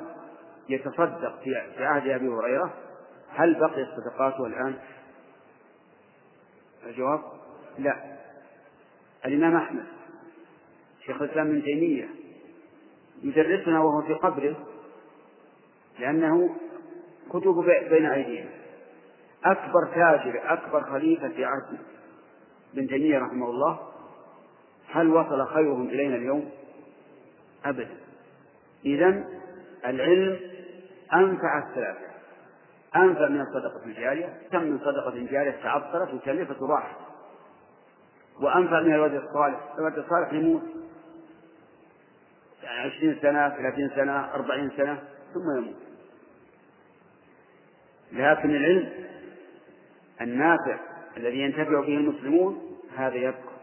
يتصدق 0.68 1.40
في 1.42 1.84
عهد 1.84 2.08
أبي 2.08 2.28
هريرة. 2.28 2.74
هل 3.30 3.54
بقي 3.54 3.82
الصدقات 3.82 4.40
الآن؟ 4.40 4.74
الجواب؟ 6.86 7.20
لا. 7.78 7.96
الإمام 9.26 9.56
أحمد 9.56 9.84
شيخ 11.06 11.22
الإسلام 11.22 11.46
ابن 11.46 11.62
تيمية 11.62 12.08
يدرسنا 13.22 13.80
وهو 13.80 14.02
في 14.02 14.14
قبره 14.14 14.56
لأنه 15.98 16.56
كتب 17.30 17.64
بين 17.90 18.06
أيدينا. 18.06 18.50
أكبر 19.44 19.86
تاجر 19.94 20.40
أكبر 20.52 20.82
خليفة 20.82 21.28
في 21.28 21.44
عهد 21.44 21.78
ابن 22.74 22.86
تيمية 22.86 23.18
رحمه 23.18 23.46
الله 23.46 23.78
هل 24.88 25.08
وصل 25.08 25.46
خيرهم 25.46 25.88
إلينا 25.88 26.16
اليوم؟ 26.16 26.50
أبدا. 27.64 28.03
إذا 28.84 29.24
العلم 29.86 30.40
أنفع 31.14 31.58
الثلاثة. 31.58 32.14
أنفع 32.96 33.28
من 33.28 33.40
الصدقة 33.40 33.86
الجارية 33.86 34.40
كم 34.52 34.62
من 34.62 34.78
صدقة 34.78 35.26
جارية 35.30 35.56
تعطلت 35.62 36.14
وكلفت 36.14 36.62
وراحت. 36.62 36.96
وأنفع 38.40 38.80
من 38.80 38.94
الولد 38.94 39.14
الصالح 39.14 39.74
الولد 39.78 39.98
الصالح 39.98 40.32
يموت. 40.32 40.62
يعني 42.62 42.90
عشرين 42.90 43.18
سنة 43.22 43.48
ثلاثين 43.48 43.90
سنة 43.94 44.34
أربعين 44.34 44.70
سنة 44.76 45.02
ثم 45.34 45.58
يموت. 45.58 45.76
لكن 48.12 48.50
العلم 48.50 48.90
النافع 50.20 50.78
الذي 51.16 51.38
ينتفع 51.38 51.80
به 51.80 51.96
المسلمون 51.96 52.78
هذا 52.96 53.16
يبقى. 53.16 53.54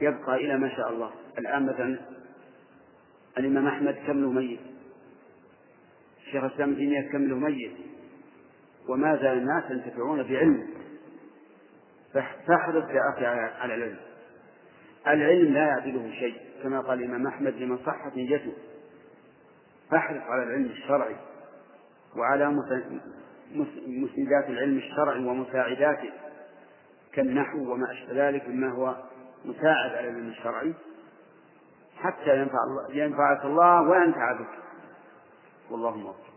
يبقى 0.00 0.36
إلى 0.36 0.56
ما 0.56 0.76
شاء 0.76 0.90
الله. 0.90 1.10
الآن 1.38 1.66
مثلا 1.66 1.98
الإمام 3.38 3.66
أحمد 3.66 3.96
كم 4.06 4.20
له 4.20 4.30
ميت 4.30 4.60
الشيخ 6.26 6.44
الإسلام 6.44 6.72
ابن 6.72 7.12
كم 7.12 7.24
له 7.28 7.36
ميت 7.36 7.72
وما 8.88 9.16
زال 9.16 9.38
الناس 9.38 9.70
ينتفعون 9.70 10.22
بعلم 10.22 10.68
فاحرص 12.46 12.90
يا 12.90 13.00
أخي 13.14 13.26
على 13.26 13.74
العلم. 13.74 13.98
العلم 15.06 15.54
لا 15.54 15.66
يعدله 15.66 16.10
شيء 16.10 16.36
كما 16.62 16.80
قال 16.80 17.02
الإمام 17.02 17.26
أحمد 17.26 17.54
لمن 17.54 17.78
صحت 17.78 18.16
نيته. 18.16 18.52
فاحرص 19.90 20.22
على 20.22 20.42
العلم 20.42 20.64
الشرعي 20.64 21.16
وعلى 22.16 22.50
مسندات 23.86 24.48
العلم 24.48 24.78
الشرعي 24.78 25.24
ومساعداته 25.24 26.10
كالنحو 27.12 27.72
وما 27.72 27.92
أشبه 27.92 28.28
ذلك 28.28 28.48
مما 28.48 28.72
هو 28.72 28.96
مساعد 29.44 29.90
على 29.90 30.08
العلم 30.08 30.28
الشرعي. 30.28 30.74
حتى 32.02 32.38
ينفع 32.40 32.64
الله 32.64 32.84
ينفعك 32.92 33.44
الله 33.44 33.82
وينفع 33.82 34.32
بك. 34.32 34.54
والله 35.70 35.96
موفق. 35.96 36.28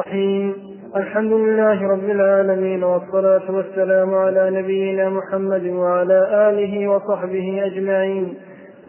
رحيم 0.00 0.80
الحمد 0.96 1.32
لله 1.32 1.88
رب 1.88 2.10
العالمين 2.10 2.84
والصلاة 2.84 3.50
والسلام 3.50 4.14
على 4.14 4.50
نبينا 4.50 5.08
محمد 5.08 5.66
وعلى 5.66 6.48
آله 6.50 6.88
وصحبه 6.88 7.66
أجمعين. 7.66 8.34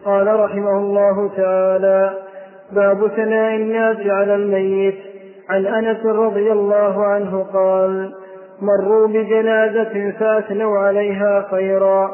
قال 0.04 0.40
رحمه 0.40 0.78
الله 0.78 1.28
تعالى 1.36 2.22
باب 2.72 3.08
ثناء 3.08 3.56
الناس 3.56 3.96
على 4.06 4.34
الميت. 4.34 4.98
عن 5.48 5.66
أنس 5.66 6.06
رضي 6.06 6.52
الله 6.52 7.04
عنه 7.06 7.42
قال 7.52 8.14
مروا 8.62 9.06
بجنازة 9.06 10.10
فأثنوا 10.20 10.78
عليها 10.78 11.46
خيرا. 11.50 12.10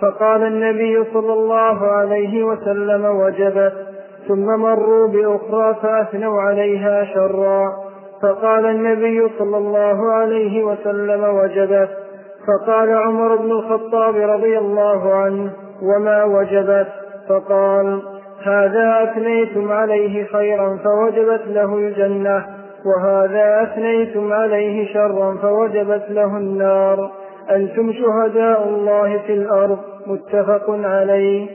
فقال 0.00 0.42
النبي 0.42 1.04
صلى 1.12 1.32
الله 1.32 1.86
عليه 1.86 2.44
وسلم 2.44 3.04
وجبت. 3.04 3.72
ثم 4.28 4.46
مروا 4.60 5.08
بأخرى 5.08 5.74
فأثنوا 5.82 6.40
عليها 6.40 7.04
شرا. 7.04 7.72
فقال 8.22 8.66
النبي 8.66 9.28
صلى 9.38 9.56
الله 9.56 10.12
عليه 10.12 10.64
وسلم 10.64 11.24
وجبت. 11.24 11.88
فقال 12.46 12.90
عمر 12.90 13.36
بن 13.36 13.50
الخطاب 13.50 14.16
رضي 14.16 14.58
الله 14.58 15.14
عنه 15.14 15.50
وما 15.82 16.24
وجبت؟ 16.24 16.88
فقال 17.28 18.02
هذا 18.44 19.02
أثنيتم 19.02 19.72
عليه 19.72 20.24
خيرا 20.24 20.78
فوجبت 20.84 21.42
له 21.46 21.74
الجنة. 21.74 22.55
وهذا 22.86 23.62
أثنيتم 23.62 24.32
عليه 24.32 24.92
شرا 24.92 25.36
فوجبت 25.42 26.04
له 26.10 26.36
النار. 26.36 27.10
أنتم 27.50 27.92
شهداء 27.92 28.68
الله 28.68 29.18
في 29.26 29.32
الأرض 29.32 29.78
متفق 30.06 30.70
عليه. 30.70 31.46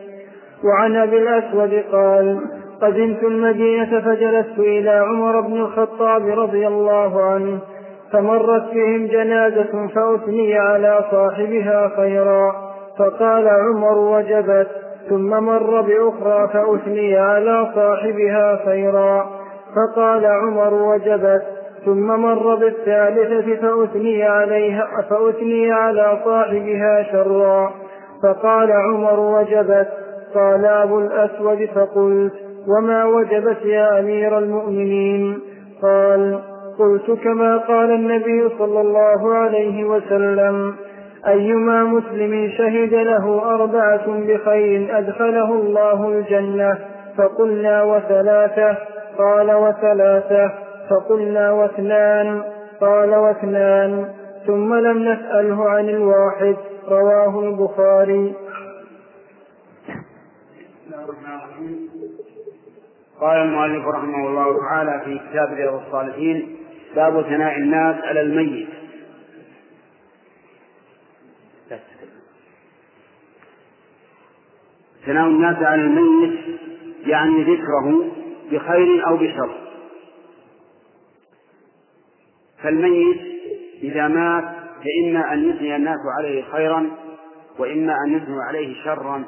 وعن 0.64 0.96
أبي 0.96 1.18
الأسود 1.18 1.84
قال 1.92 2.40
قدمت 2.82 3.24
المدينة 3.24 4.00
فجلست 4.00 4.60
إلى 4.60 4.90
عمر 4.90 5.42
بن 5.42 5.54
الخطاب 5.54 6.40
رضي 6.40 6.68
الله 6.68 7.24
عنه 7.24 7.60
فمرت 8.12 8.74
بهم 8.74 9.08
جنازة 9.08 9.88
فأثني 9.96 10.60
على 10.60 11.00
صاحبها 11.12 11.92
خيرا. 11.96 12.56
فقال 12.98 13.48
عمر 13.48 13.98
وجبت. 13.98 14.68
ثم 15.10 15.30
مر 15.30 15.82
بأخرى 15.82 16.50
فأثني 16.54 17.18
على 17.18 17.68
صاحبها 17.76 18.60
خيرا. 18.66 19.41
فقال 19.76 20.26
عمر 20.26 20.74
وجبت 20.74 21.42
ثم 21.86 22.08
مر 22.08 22.56
بالثالثة 22.56 23.56
فأثني 23.56 24.24
عليها 24.24 24.88
فأثني 25.10 25.72
على 25.72 26.20
صاحبها 26.26 27.04
شرا. 27.12 27.72
فقال 28.24 28.72
عمر 28.72 29.20
وجبت 29.20 29.88
قال 30.36 30.66
أبو 30.66 31.00
الأسود 31.00 31.70
فقلت 31.76 32.34
وما 32.68 33.06
وجبت 33.06 33.66
يا 33.66 34.00
أمير 34.00 34.38
المؤمنين؟ 34.38 35.40
قال 35.82 36.40
قلت 36.80 37.12
كما 37.24 37.58
قال 37.58 37.92
النبي 37.92 38.50
صلى 38.60 38.82
الله 38.82 39.34
عليه 39.34 39.86
وسلم 39.86 40.76
أيما 41.28 41.84
مسلم 41.84 42.50
شهد 42.58 42.94
له 42.94 43.54
أربعة 43.56 44.08
بخير 44.08 44.98
أدخله 44.98 45.54
الله 45.54 46.10
الجنة 46.10 46.78
فقلنا 47.18 47.84
وثلاثة 47.84 48.78
قال 49.18 49.52
وثلاثة 49.52 50.54
فقلنا 50.90 51.52
واثنان 51.52 52.44
قال 52.82 53.16
واثنان 53.16 54.14
ثم 54.48 54.74
لم 54.74 54.98
نسأله 54.98 55.70
عن 55.70 55.90
الواحد 55.90 56.56
رواه 56.88 57.40
البخاري. 57.40 58.36
قال 63.20 63.38
المؤلف 63.38 63.88
رحمه 63.88 64.28
الله 64.28 64.60
تعالى 64.60 65.02
في 65.06 65.20
كتاب 65.30 65.54
رياض 65.54 65.74
الصالحين 65.74 66.56
باب 66.96 67.22
ثناء 67.22 67.58
الناس 67.58 67.96
على 68.04 68.22
الميت. 68.22 68.70
ثناء 75.06 75.28
الناس 75.28 75.56
على 75.56 75.82
الميت 75.82 76.40
يعني 77.06 77.44
ذكره 77.44 78.21
بخير 78.52 79.08
أو 79.08 79.18
بشر. 79.18 79.58
فالميت 82.64 83.22
إذا 83.84 84.08
مات 84.08 84.44
فإما 84.84 85.34
أن 85.34 85.50
يثني 85.50 85.76
الناس 85.76 86.00
عليه 86.18 86.44
خيرا 86.52 86.92
وإما 87.60 87.96
أن 88.08 88.14
يثنوا 88.14 88.44
عليه 88.44 88.84
شرا 88.84 89.24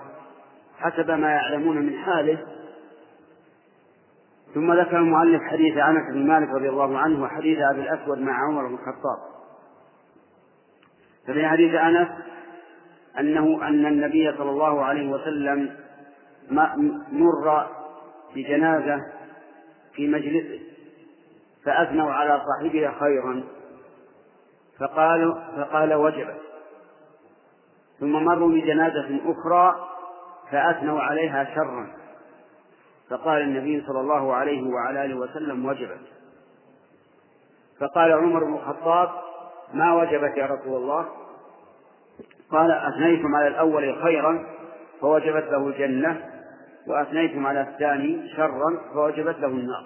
حسب 0.79 1.11
ما 1.11 1.29
يعلمون 1.31 1.77
من 1.77 1.97
حاله. 1.97 2.37
ثم 4.53 4.73
ذكر 4.73 4.97
المؤلف 4.97 5.41
حديث 5.51 5.77
أنس 5.77 6.13
بن 6.13 6.27
مالك 6.27 6.49
رضي 6.49 6.69
الله 6.69 6.97
عنه 6.97 7.23
وحديث 7.23 7.59
أبي 7.71 7.81
الأسود 7.81 8.17
مع 8.17 8.47
عمر 8.47 8.67
بن 8.67 8.73
الخطاب. 8.73 9.33
ففي 11.27 11.47
حديث 11.47 11.73
أنس 11.73 12.07
أنه 13.19 13.67
أن 13.67 13.85
النبي 13.85 14.37
صلى 14.37 14.49
الله 14.49 14.83
عليه 14.83 15.09
وسلم 15.09 15.69
مر 17.11 17.65
بجنازه 18.35 19.01
في 19.93 20.07
مجلسه 20.07 20.59
فأثنوا 21.65 22.11
على 22.11 22.41
صاحبها 22.45 22.91
خيرا 22.99 23.43
فقالوا 24.79 25.35
فقال 25.57 25.93
وجبت. 25.93 26.41
ثم 27.99 28.11
مروا 28.11 28.49
بجنازة 28.49 29.19
أخرى 29.25 29.89
فأثنوا 30.51 31.01
عليها 31.01 31.55
شرا. 31.55 31.87
فقال 33.09 33.41
النبي 33.41 33.83
صلى 33.87 33.99
الله 33.99 34.33
عليه 34.33 34.63
وعلى 34.63 35.05
آله 35.05 35.15
وسلم 35.15 35.65
وجبت. 35.65 36.01
فقال 37.79 38.11
عمر 38.11 38.43
بن 38.43 38.53
الخطاب 38.53 39.09
ما 39.73 39.93
وجبت 39.93 40.37
يا 40.37 40.45
رسول 40.45 40.81
الله؟ 40.81 41.05
قال 42.51 42.71
أثنيتم 42.71 43.35
على 43.35 43.47
الأول 43.47 44.03
خيرا 44.03 44.45
فوجبت 45.01 45.43
له 45.43 45.67
الجنة 45.67 46.32
وأثنيتم 46.87 47.47
على 47.47 47.61
الثاني 47.61 48.29
شرا 48.35 48.81
فوجبت 48.93 49.39
له 49.39 49.47
النار. 49.47 49.85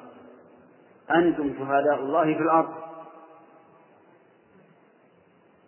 أنتم 1.11 1.53
شهداء 1.59 1.99
الله 1.99 2.23
في 2.23 2.41
الأرض. 2.41 2.73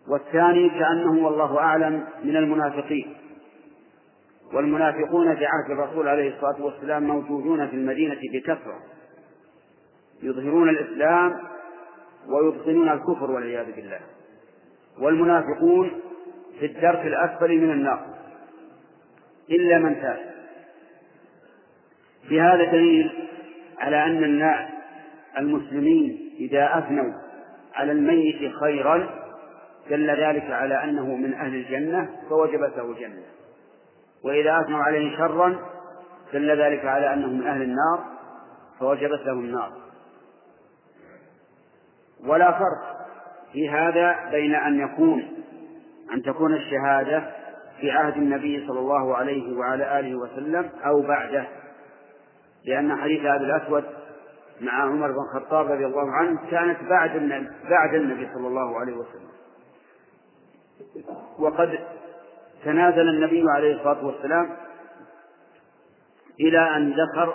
والثاني 0.08 0.70
كأنه 0.70 1.26
والله 1.26 1.60
أعلم 1.60 2.06
من 2.24 2.38
المنافقين. 2.38 3.16
والمنافقون 4.54 5.36
في 5.36 5.46
عهد 5.46 5.72
الرسول 5.72 6.08
عليه 6.08 6.36
الصلاة 6.36 6.66
والسلام 6.66 7.04
موجودون 7.04 7.68
في 7.68 7.76
المدينة 7.76 8.20
بكثرة. 8.34 8.80
يظهرون 10.24 10.70
الإسلام 10.70 11.40
ويبطنون 12.28 12.90
الكفر 12.90 13.32
والعياذ 13.32 13.76
بالله. 13.76 14.00
والمنافقون 15.00 15.92
في 16.60 16.66
الدرك 16.66 17.06
الأسفل 17.06 17.58
من 17.58 17.72
النار. 17.72 18.06
إلا 19.50 19.80
من 19.80 20.02
تاب. 20.02 20.39
في 22.30 22.42
هذا 22.42 22.72
دليل 22.72 23.28
على 23.80 24.04
أن 24.04 24.24
الناس 24.24 24.70
المسلمين 25.38 26.34
إذا 26.40 26.78
أثنوا 26.78 27.14
على 27.76 27.92
الميت 27.92 28.54
خيرا 28.54 29.10
دل 29.90 30.10
ذلك 30.10 30.52
على 30.52 30.84
أنه 30.84 31.16
من 31.16 31.34
أهل 31.34 31.56
الجنة 31.56 32.10
فوجبت 32.30 32.78
له 32.78 32.92
الجنة 32.92 33.24
وإذا 34.24 34.62
أثنوا 34.62 34.84
عليه 34.84 35.18
شرا 35.18 35.60
دل 36.34 36.62
ذلك 36.62 36.86
على 36.86 37.14
أنه 37.14 37.28
من 37.28 37.48
أهل 37.48 37.62
النار 37.62 38.06
فوجبت 38.80 39.26
له 39.26 39.34
النار. 39.34 39.72
ولا 42.26 42.52
فرق 42.52 43.08
في 43.54 43.70
هذا 43.70 44.30
بين 44.32 44.56
أن 44.56 44.80
يكون 44.80 45.28
أن 46.14 46.22
تكون 46.22 46.54
الشهادة 46.54 47.24
في 47.82 47.92
عهد 47.92 48.18
النبي 48.18 48.68
صلى 48.68 48.80
الله 48.80 49.16
عليه 49.16 49.58
وعلى 49.58 50.00
آله 50.00 50.16
وسلم 50.16 50.70
أو 50.86 51.02
بعده. 51.02 51.48
لأن 52.65 52.98
حديث 52.98 53.26
أبي 53.26 53.45
الأسود 53.45 53.84
مع 54.61 54.73
عمر 54.73 55.11
بن 55.11 55.18
الخطاب 55.19 55.72
رضي 55.72 55.86
الله 55.86 56.11
عنه 56.11 56.52
كانت 56.52 56.77
بعد 56.90 57.11
بعد 57.69 57.94
النبي 57.95 58.30
صلى 58.34 58.48
الله 58.48 58.80
عليه 58.80 58.94
وسلم. 58.94 59.30
وقد 61.40 61.80
تنازل 62.65 63.10
النبي 63.10 63.44
عليه 63.56 63.76
الصلاة 63.76 64.06
والسلام 64.06 64.49
إلى 66.40 66.76
أن 66.76 66.91
ذكر 66.94 67.34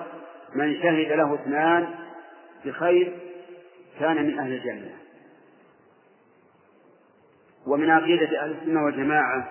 من 0.55 0.75
شهد 0.75 1.13
له 1.13 1.35
اثنان 1.35 1.89
بخير 2.65 3.19
كان 4.01 4.27
من 4.27 4.39
أهل 4.39 4.53
الجنة. 4.53 4.95
ومن 7.67 7.91
عقيدة 7.91 8.43
أهل 8.43 8.51
السنة 8.51 8.85
والجماعة 8.85 9.51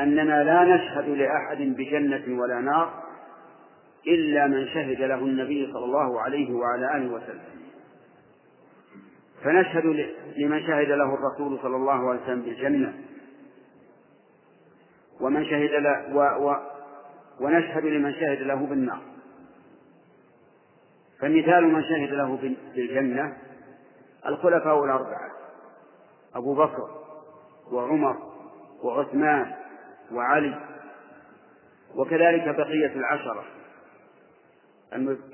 أننا 0.00 0.44
لا 0.44 0.64
نشهد 0.64 1.08
لأحد 1.08 1.58
بجنة 1.58 2.40
ولا 2.40 2.60
نار 2.60 3.09
إلا 4.06 4.46
من 4.46 4.68
شهد 4.68 5.00
له 5.00 5.14
النبي 5.14 5.72
صلى 5.72 5.84
الله 5.84 6.20
عليه 6.20 6.54
وعلى 6.54 6.96
آله 6.96 7.12
وسلم. 7.12 7.60
فنشهد 9.44 9.84
لمن 10.36 10.60
شهد 10.60 10.88
له 10.88 11.14
الرسول 11.14 11.58
صلى 11.62 11.76
الله 11.76 12.10
عليه 12.10 12.22
وسلم 12.22 12.42
بالجنة. 12.42 12.94
ومن 15.20 15.44
شهد 15.44 15.70
له 15.70 16.16
و 16.16 16.48
و 16.48 16.56
ونشهد 17.40 17.84
لمن 17.84 18.12
شهد 18.12 18.42
له 18.42 18.66
بالنار. 18.66 19.00
فمثال 21.20 21.64
من 21.64 21.82
شهد 21.82 22.10
له 22.12 22.54
بالجنة 22.74 23.36
الخلفاء 24.26 24.84
الأربعة. 24.84 25.30
أبو 26.34 26.54
بكر 26.54 26.88
وعمر 27.72 28.16
وعثمان 28.82 29.52
وعلي. 30.12 30.60
وكذلك 31.96 32.56
بقية 32.56 32.92
العشرة. 32.96 33.44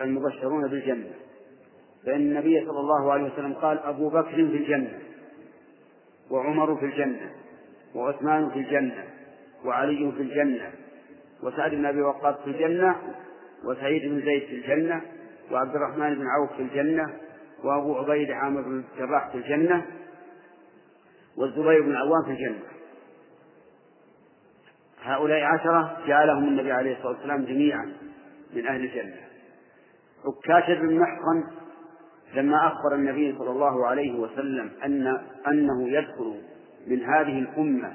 المبشرون 0.01 0.69
بالجنة. 0.69 1.11
فإن 2.07 2.21
النبي 2.21 2.67
صلى 2.67 2.81
الله 2.81 3.13
عليه 3.13 3.33
وسلم 3.33 3.53
قال 3.53 3.79
أبو 3.79 4.09
بكر 4.09 4.31
في 4.35 4.41
الجنة 4.41 4.99
وعمر 6.31 6.77
في 6.77 6.85
الجنة 6.85 7.31
وعثمان 7.95 8.51
في 8.51 8.59
الجنة 8.59 9.05
وعلي 9.65 10.13
في 10.17 10.23
الجنة 10.23 10.71
وسعد 11.43 11.71
بن 11.71 11.87
أبي 11.87 12.03
وقاص 12.03 12.35
في 12.45 12.51
الجنة 12.51 12.97
وسعيد 13.65 14.03
بن 14.03 14.21
زيد 14.21 14.43
في 14.43 14.55
الجنة 14.55 15.03
وعبد 15.53 15.77
الرحمن 15.77 16.15
بن 16.15 16.27
عوف 16.27 16.53
في 16.57 16.63
الجنة 16.63 17.15
وأبو 17.65 17.97
عبيد 17.97 18.31
عامر 18.31 18.63
بن 18.63 18.85
الجراح 18.95 19.29
في 19.29 19.39
الجنة 19.39 19.87
والزبير 21.37 21.83
بن 21.83 21.91
العوام 21.91 22.25
في 22.25 22.31
الجنة. 22.31 22.63
هؤلاء 25.03 25.43
عشرة 25.43 25.99
جعلهم 26.07 26.49
النبي 26.49 26.73
عليه 26.73 26.93
الصلاة 26.93 27.13
والسلام 27.13 27.45
جميعا 27.45 27.93
من 28.55 28.67
أهل 28.67 28.85
الجنة. 28.85 29.17
عكاشة 30.25 30.81
بن 30.81 30.99
محصن 30.99 31.45
لما 32.35 32.67
أخبر 32.67 32.95
النبي 32.95 33.39
صلى 33.39 33.51
الله 33.51 33.87
عليه 33.87 34.19
وسلم 34.19 34.71
أن 34.85 35.21
أنه 35.49 35.89
يدخل 35.89 36.41
من 36.87 37.05
هذه 37.05 37.39
الأمة 37.39 37.95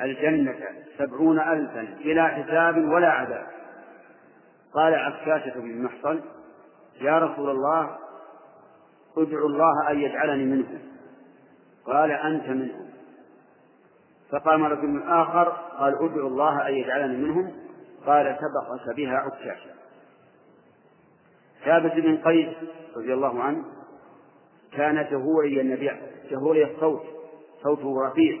الجنة 0.00 0.54
سبعون 0.98 1.40
ألفا 1.40 1.98
بلا 2.04 2.28
حساب 2.28 2.76
ولا 2.76 3.10
عذاب. 3.10 3.46
قال 4.74 4.94
عكاشة 4.94 5.60
بن 5.60 5.82
محصن 5.82 6.20
يا 7.00 7.18
رسول 7.18 7.50
الله 7.50 7.98
ادعو 9.16 9.46
الله 9.46 9.90
أن 9.90 9.98
يجعلني 9.98 10.44
منهم. 10.44 10.78
قال 11.86 12.10
أنت 12.10 12.48
منهم. 12.48 12.88
فقام 14.30 14.64
رجل 14.64 15.02
آخر 15.02 15.48
قال 15.78 15.94
ادعو 15.94 16.28
الله 16.28 16.68
أن 16.68 16.74
يجعلني 16.74 17.16
منهم. 17.16 17.52
قال 18.06 18.36
سبقك 18.36 18.96
بها 18.96 19.16
عكاشة. 19.16 19.70
ثابت 21.64 21.92
بن 21.92 22.16
قيس 22.16 22.48
رضي 22.96 23.14
الله 23.14 23.42
عنه 23.42 23.64
كان 24.72 25.06
جهوري 25.10 25.60
النبي 25.60 25.90
جهوري 26.30 26.64
الصوت 26.64 27.02
صوته 27.62 28.06
رفيع. 28.06 28.38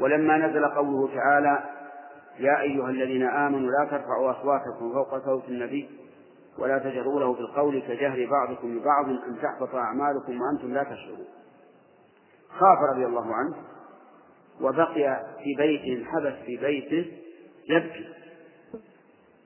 ولما 0.00 0.38
نزل 0.38 0.64
قوله 0.64 1.14
تعالى 1.14 1.64
يا 2.38 2.60
أيها 2.60 2.90
الذين 2.90 3.22
آمنوا 3.22 3.70
لا 3.70 3.90
ترفعوا 3.90 4.30
أصواتكم 4.30 4.92
فوق 4.92 5.24
صوت 5.24 5.48
النبي 5.48 5.88
ولا 6.58 6.78
تجهروا 6.78 7.20
له 7.20 7.34
بالقول 7.34 7.82
كجهر 7.82 8.28
بعضكم 8.30 8.78
لبعض 8.78 9.08
أن 9.08 9.38
تحبط 9.42 9.74
أعمالكم 9.74 10.40
وأنتم 10.40 10.74
لا 10.74 10.82
تشعرون. 10.82 11.26
خاف 12.50 12.78
رضي 12.94 13.06
الله 13.06 13.34
عنه 13.34 13.56
وبقي 14.60 15.26
في 15.44 15.54
بيته 15.58 16.04
حبس 16.04 16.34
في 16.46 16.56
بيته 16.56 17.12
يبكي. 17.68 18.08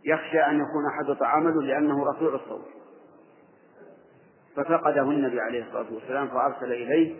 يخشى 0.05 0.39
أن 0.40 0.60
يكون 0.60 0.85
حدث 0.98 1.22
عمله 1.22 1.62
لأنه 1.62 2.10
رفيع 2.10 2.35
الصوت 2.35 2.68
ففقده 4.56 5.02
النبي 5.02 5.40
عليه 5.40 5.64
الصلاة 5.64 5.93
والسلام 5.93 6.28
فأرسل 6.28 6.72
إليه 6.72 7.14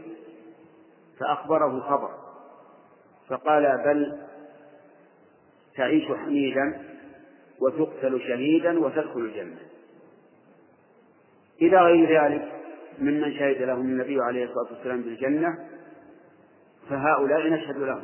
فأخبره 1.21 1.67
الخبر. 1.67 2.11
فقال 3.29 3.83
بل 3.85 4.19
تعيش 5.77 6.05
حميدا 6.13 6.83
وتقتل 7.61 8.21
شهيدا 8.21 8.79
وتدخل 8.79 9.21
الجنة. 9.21 9.59
إلى 11.63 11.77
غير 11.77 12.23
ذلك 12.23 12.53
ممن 12.99 13.33
شهد 13.33 13.63
لهم 13.63 13.81
النبي 13.81 14.21
عليه 14.21 14.45
الصلاة 14.45 14.73
والسلام 14.73 15.03
بالجنة 15.03 15.69
فهؤلاء 16.91 17.49
نشهد 17.49 17.77
لهم. 17.77 18.03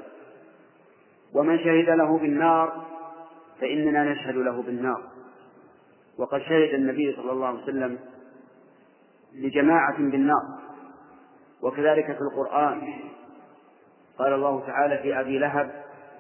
ومن 1.35 1.59
شهد 1.59 1.89
له 1.89 2.19
بالنار 2.19 2.95
فإننا 3.61 4.12
نشهد 4.12 4.35
له 4.35 4.62
بالنار. 4.62 5.03
وقد 6.19 6.41
شهد 6.41 6.74
النبي 6.74 7.16
صلى 7.16 7.33
الله 7.33 7.47
عليه 7.47 7.62
وسلم 7.62 7.99
لجماعة 9.35 9.97
بالنار. 9.97 10.43
وكذلك 11.62 12.07
في 12.07 12.20
القرآن 12.20 12.95
قال 14.19 14.33
الله 14.33 14.66
تعالى 14.66 14.99
في 14.99 15.20
أبي 15.20 15.39
لهب 15.39 15.70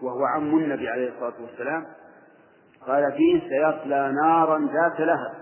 وهو 0.02 0.24
عم 0.24 0.58
النبي 0.58 0.88
عليه 0.88 1.08
الصلاة 1.08 1.42
والسلام 1.42 1.86
قال 2.86 3.12
فيه 3.12 3.40
سيصلى 3.40 4.12
نارا 4.22 4.58
ذات 4.58 5.00
لهب 5.00 5.34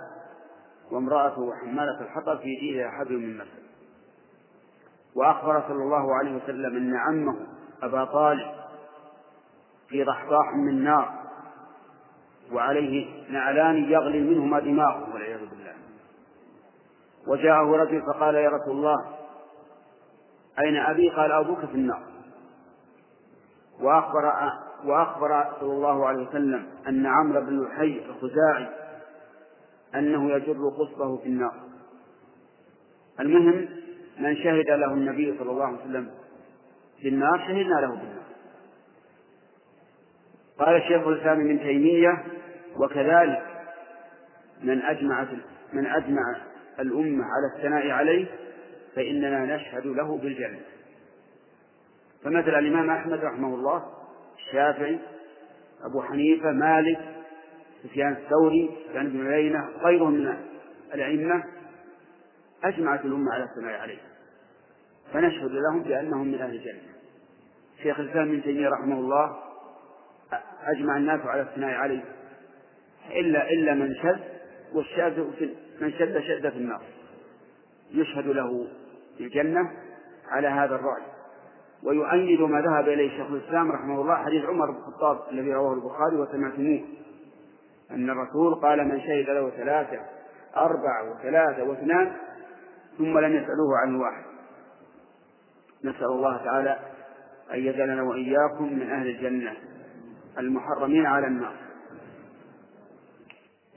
وامرأته 0.93 1.55
حمالة 1.55 2.01
الحطب 2.01 2.39
في 2.39 2.55
جيدها 2.61 2.91
حبل 2.91 3.19
من 3.19 3.39
مسد. 3.39 3.65
وأخبر 5.15 5.63
صلى 5.69 5.83
الله 5.83 6.15
عليه 6.15 6.37
وسلم 6.37 6.77
أن 6.77 6.97
عمه 6.97 7.47
أبا 7.83 8.05
طالب 8.05 8.47
في 9.89 10.05
ضحضاح 10.05 10.55
من 10.57 10.85
نار. 10.85 11.24
وعليه 12.53 13.07
نعلان 13.31 13.77
يغلي 13.77 14.21
منهما 14.21 14.61
دماغه 14.61 15.15
والعياذ 15.15 15.41
بالله. 15.41 15.75
وجاءه 17.27 17.77
رجل 17.77 18.03
فقال 18.03 18.35
يا 18.35 18.49
رسول 18.49 18.77
الله 18.77 18.97
أين 20.59 20.77
أبي؟ 20.77 21.11
قال 21.11 21.33
أبوك 21.33 21.59
في 21.59 21.75
النار. 21.75 22.03
وأخبر 23.81 24.33
وأخبر 24.85 25.45
صلى 25.61 25.73
الله 25.73 26.07
عليه 26.07 26.29
وسلم 26.29 26.67
أن 26.89 27.07
عمرو 27.07 27.41
بن 27.41 27.59
الحي 27.59 28.03
الخزاعي 28.07 28.69
أنه 29.95 30.31
يجر 30.31 30.69
قصبه 30.79 31.17
في 31.17 31.27
النار. 31.27 31.55
المهم 33.21 33.69
من 34.19 34.37
شهد 34.37 34.71
له 34.71 34.93
النبي 34.93 35.39
صلى 35.39 35.51
الله 35.51 35.65
عليه 35.65 35.79
وسلم 35.79 36.11
بالنار 37.03 37.39
شهدنا 37.39 37.81
له 37.81 37.89
بالنار 37.89 38.14
قال 40.59 40.77
الشيخ 40.77 41.07
الإسلام 41.07 41.41
ابن 41.41 41.59
تيمية 41.59 42.25
وكذلك 42.77 43.43
من 44.63 44.83
أجمع 44.83 45.27
من 45.73 45.87
أجمع 45.87 46.37
الأمة 46.81 47.25
على 47.25 47.57
الثناء 47.57 47.91
عليه 47.91 48.27
فإننا 48.97 49.57
نشهد 49.57 49.87
له 49.87 50.19
بالجنة. 50.19 50.61
فمثل 52.25 52.49
الإمام 52.59 52.91
أحمد 52.91 53.25
رحمه 53.25 53.55
الله 53.55 53.85
الشافعي 54.39 54.99
أبو 55.85 56.03
حنيفة 56.03 56.53
مالك 56.53 57.01
سفيان 57.83 58.13
الثوري 58.13 58.71
سفيان 58.89 59.09
بن 59.09 59.27
عيينة 59.27 59.69
غيرهم 59.83 60.13
من 60.13 60.37
الأئمة 60.95 61.45
أجمعت 62.65 63.05
الأمة 63.05 63.33
على 63.33 63.45
الثناء 63.45 63.81
عليه. 63.81 63.99
فنشهد 65.13 65.51
لهم 65.51 65.83
بأنهم 65.83 66.29
من 66.29 66.41
أهل 66.41 66.55
الجنة. 66.55 66.95
شيخ 67.83 68.01
الإسلام 68.01 68.29
ابن 68.29 68.43
تيمية 68.43 68.69
رحمه 68.69 68.99
الله 68.99 69.37
أجمع 70.65 70.97
الناس 70.97 71.21
على 71.21 71.43
الثناء 71.43 71.71
عليه 71.71 72.05
إلا 73.11 73.51
إلا 73.51 73.75
من 73.75 73.95
شذ 73.95 74.19
والشاذ 74.75 75.21
من 75.81 75.93
شد 75.93 76.19
شد 76.19 76.49
في 76.49 76.57
النار. 76.59 76.83
يشهد 77.91 78.27
له 78.27 78.67
بالجنة 79.19 79.71
على 80.29 80.49
هذا 80.49 80.75
الرأي. 80.75 81.03
ويؤيد 81.83 82.41
ما 82.41 82.61
ذهب 82.61 82.89
إليه 82.89 83.11
شيخ 83.11 83.31
الإسلام 83.31 83.73
رحمه 83.73 84.01
الله 84.01 84.15
حديث 84.25 84.45
عمر 84.45 84.71
بن 84.71 84.77
الخطاب 84.77 85.21
الذي 85.31 85.53
رواه 85.53 85.75
البخاري 85.75 86.17
وسمعتموه. 86.17 86.85
أن 87.91 88.11
الرسول 88.11 88.55
قال 88.55 88.89
من 88.89 89.01
شهد 89.01 89.31
له 89.31 89.51
ثلاثة 89.51 90.01
أربعة 90.57 91.11
وثلاثة 91.11 91.65
واثنان 91.65 92.13
ثم 92.99 93.19
لم 93.19 93.33
يسألوه 93.33 93.79
عن 93.83 93.95
واحد. 93.95 94.25
نسأل 95.85 96.05
الله 96.05 96.45
تعالى 96.45 96.79
أن 97.55 97.59
يجعلنا 97.59 98.03
وإياكم 98.03 98.73
من 98.73 98.91
أهل 98.91 99.07
الجنة. 99.07 99.57
المحرمين 100.39 101.07
على 101.07 101.27
النار. 101.27 101.53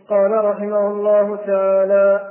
قال 0.09 0.45
رحمه 0.45 0.87
الله 0.87 1.35
تعالى 1.35 2.21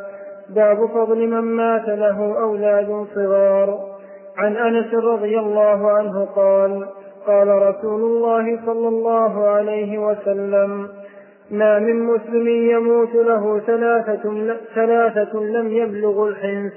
باب 0.49 0.87
فضل 0.87 1.29
من 1.29 1.41
مات 1.41 1.89
له 1.89 2.41
أولاد 2.41 3.07
صغار. 3.15 3.97
عن 4.37 4.57
أنس 4.57 4.95
رضي 4.95 5.39
الله 5.39 5.91
عنه 5.91 6.25
قال 6.25 6.87
قال 7.27 7.49
رسول 7.49 8.03
الله 8.03 8.67
صلى 8.67 8.89
الله 8.89 9.49
عليه 9.49 9.99
وسلم 9.99 10.89
ما 11.51 11.79
من 11.79 12.03
مسلم 12.03 12.49
يموت 12.49 13.15
له 13.15 13.61
ثلاثة, 13.61 14.57
ثلاثة 14.75 15.41
لم 15.41 15.69
يبلغ 15.69 16.29
الحنس 16.29 16.73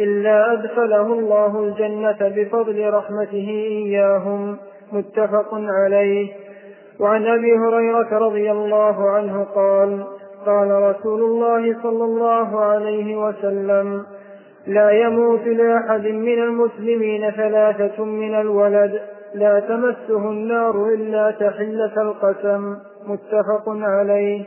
إلا 0.00 0.52
أدخله 0.52 1.12
الله 1.12 1.60
الجنة 1.60 2.18
بفضل 2.20 2.90
رحمته 2.94 3.48
إياهم. 3.84 4.56
متفق 4.92 5.48
عليه. 5.52 6.32
وعن 7.00 7.26
أبي 7.26 7.58
هريرة 7.58 8.18
رضي 8.18 8.50
الله 8.50 9.10
عنه 9.10 9.44
قال 9.44 10.04
قال 10.46 10.70
رسول 10.70 11.22
الله 11.22 11.82
صلى 11.82 12.04
الله 12.04 12.60
عليه 12.60 13.16
وسلم 13.16 14.06
لا 14.66 14.90
يموت 14.90 15.46
لأحد 15.46 16.06
من 16.06 16.42
المسلمين 16.42 17.30
ثلاثة 17.30 18.04
من 18.04 18.34
الولد 18.34 19.00
لا 19.34 19.60
تمسه 19.60 20.30
النار 20.30 20.88
إلا 20.88 21.30
تحلة 21.30 22.02
القسم 22.02 22.76
متفق 23.06 23.64
عليه. 23.66 24.44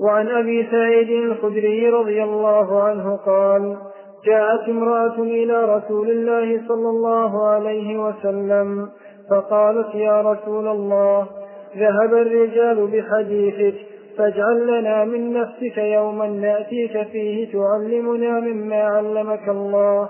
وعن 0.00 0.28
أبي 0.28 0.66
سعيد 0.70 1.10
الخدري 1.10 1.90
رضي 1.90 2.22
الله 2.22 2.82
عنه 2.82 3.16
قال 3.16 3.76
جاءت 4.24 4.68
امرأة 4.68 5.22
إلى 5.22 5.76
رسول 5.76 6.10
الله 6.10 6.60
صلى 6.68 6.88
الله 6.88 7.48
عليه 7.48 7.98
وسلم 7.98 8.88
فقالت 9.30 9.94
يا 9.94 10.20
رسول 10.20 10.68
الله 10.68 11.26
ذهب 11.76 12.14
الرجال 12.14 12.86
بحديثك 12.86 13.74
فاجعل 14.18 14.66
لنا 14.66 15.04
من 15.04 15.32
نفسك 15.32 15.78
يوما 15.78 16.26
نأتيك 16.26 17.02
فيه 17.12 17.52
تعلمنا 17.52 18.40
مما 18.40 18.82
علمك 18.82 19.48
الله. 19.48 20.08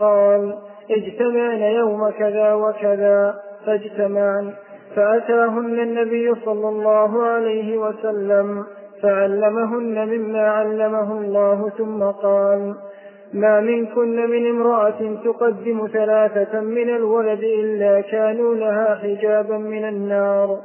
قال 0.00 0.54
اجتمعن 0.90 1.60
يوم 1.60 2.10
كذا 2.10 2.54
وكذا 2.54 3.34
فاجتمعن. 3.66 4.52
فأتاهن 4.96 5.78
النبي 5.78 6.34
صلى 6.44 6.68
الله 6.68 7.22
عليه 7.22 7.78
وسلم 7.78 8.64
فعلمهن 9.02 10.08
مما 10.08 10.48
علمه 10.48 11.12
الله 11.12 11.70
ثم 11.78 12.02
قال 12.02 12.74
ما 13.32 13.60
منكن 13.60 14.30
من 14.30 14.50
امرأة 14.50 15.16
تقدم 15.24 15.88
ثلاثة 15.92 16.60
من 16.60 16.90
الولد 16.90 17.42
إلا 17.42 18.00
كانوا 18.00 18.54
لها 18.54 18.94
حجابا 18.94 19.58
من 19.58 19.84
النار. 19.84 20.58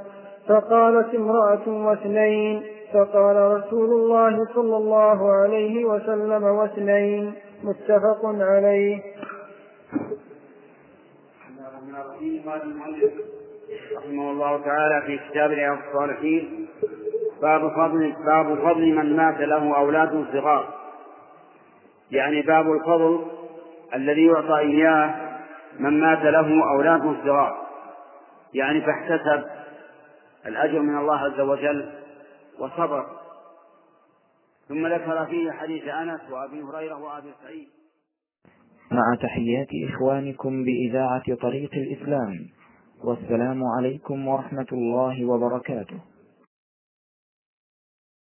فقالت 0.51 1.15
امرأة 1.15 1.67
واثنين 1.67 2.63
فقال 2.93 3.35
رسول 3.35 3.89
الله 3.89 4.45
صلى 4.55 4.77
الله 4.77 5.31
عليه 5.31 5.85
وسلم 5.85 6.43
واثنين 6.43 7.33
متفق 7.63 8.25
عليه. 8.25 9.01
رحمه 13.97 14.31
الله 14.31 14.61
تعالى 14.65 15.01
في 15.05 15.19
كتاب 15.29 15.51
رياض 15.51 15.77
الصالحين 15.87 16.67
باب 17.41 17.61
فضل 17.69 18.13
باب 18.25 18.55
فضل 18.55 18.95
من 18.95 19.15
مات 19.15 19.39
له 19.39 19.77
أولاد 19.77 20.25
صغار. 20.33 20.73
يعني 22.11 22.41
باب 22.41 22.71
الفضل 22.71 23.25
الذي 23.95 24.25
يعطى 24.25 24.59
إياه 24.59 25.15
من 25.79 25.99
مات 26.01 26.23
له 26.23 26.69
أولاد 26.75 27.15
صغار. 27.25 27.57
يعني 28.53 28.81
فاحتسب 28.81 29.60
الأجر 30.45 30.79
من 30.79 30.97
الله 30.97 31.17
عز 31.17 31.39
وجل 31.39 31.91
وصبر. 32.59 33.05
ثم 34.67 34.87
ذكر 34.87 35.25
فيه 35.25 35.51
حديث 35.51 35.87
أنس 35.87 36.21
وأبي 36.31 36.61
هريرة 36.61 37.01
وأبي 37.01 37.33
سعيد. 37.43 37.67
مع 38.91 39.15
تحيات 39.21 39.67
إخوانكم 39.89 40.63
بإذاعة 40.63 41.35
طريق 41.35 41.69
الإسلام. 41.73 42.47
والسلام 43.03 43.63
عليكم 43.63 44.27
ورحمة 44.27 44.67
الله 44.71 45.25
وبركاته. 45.25 45.99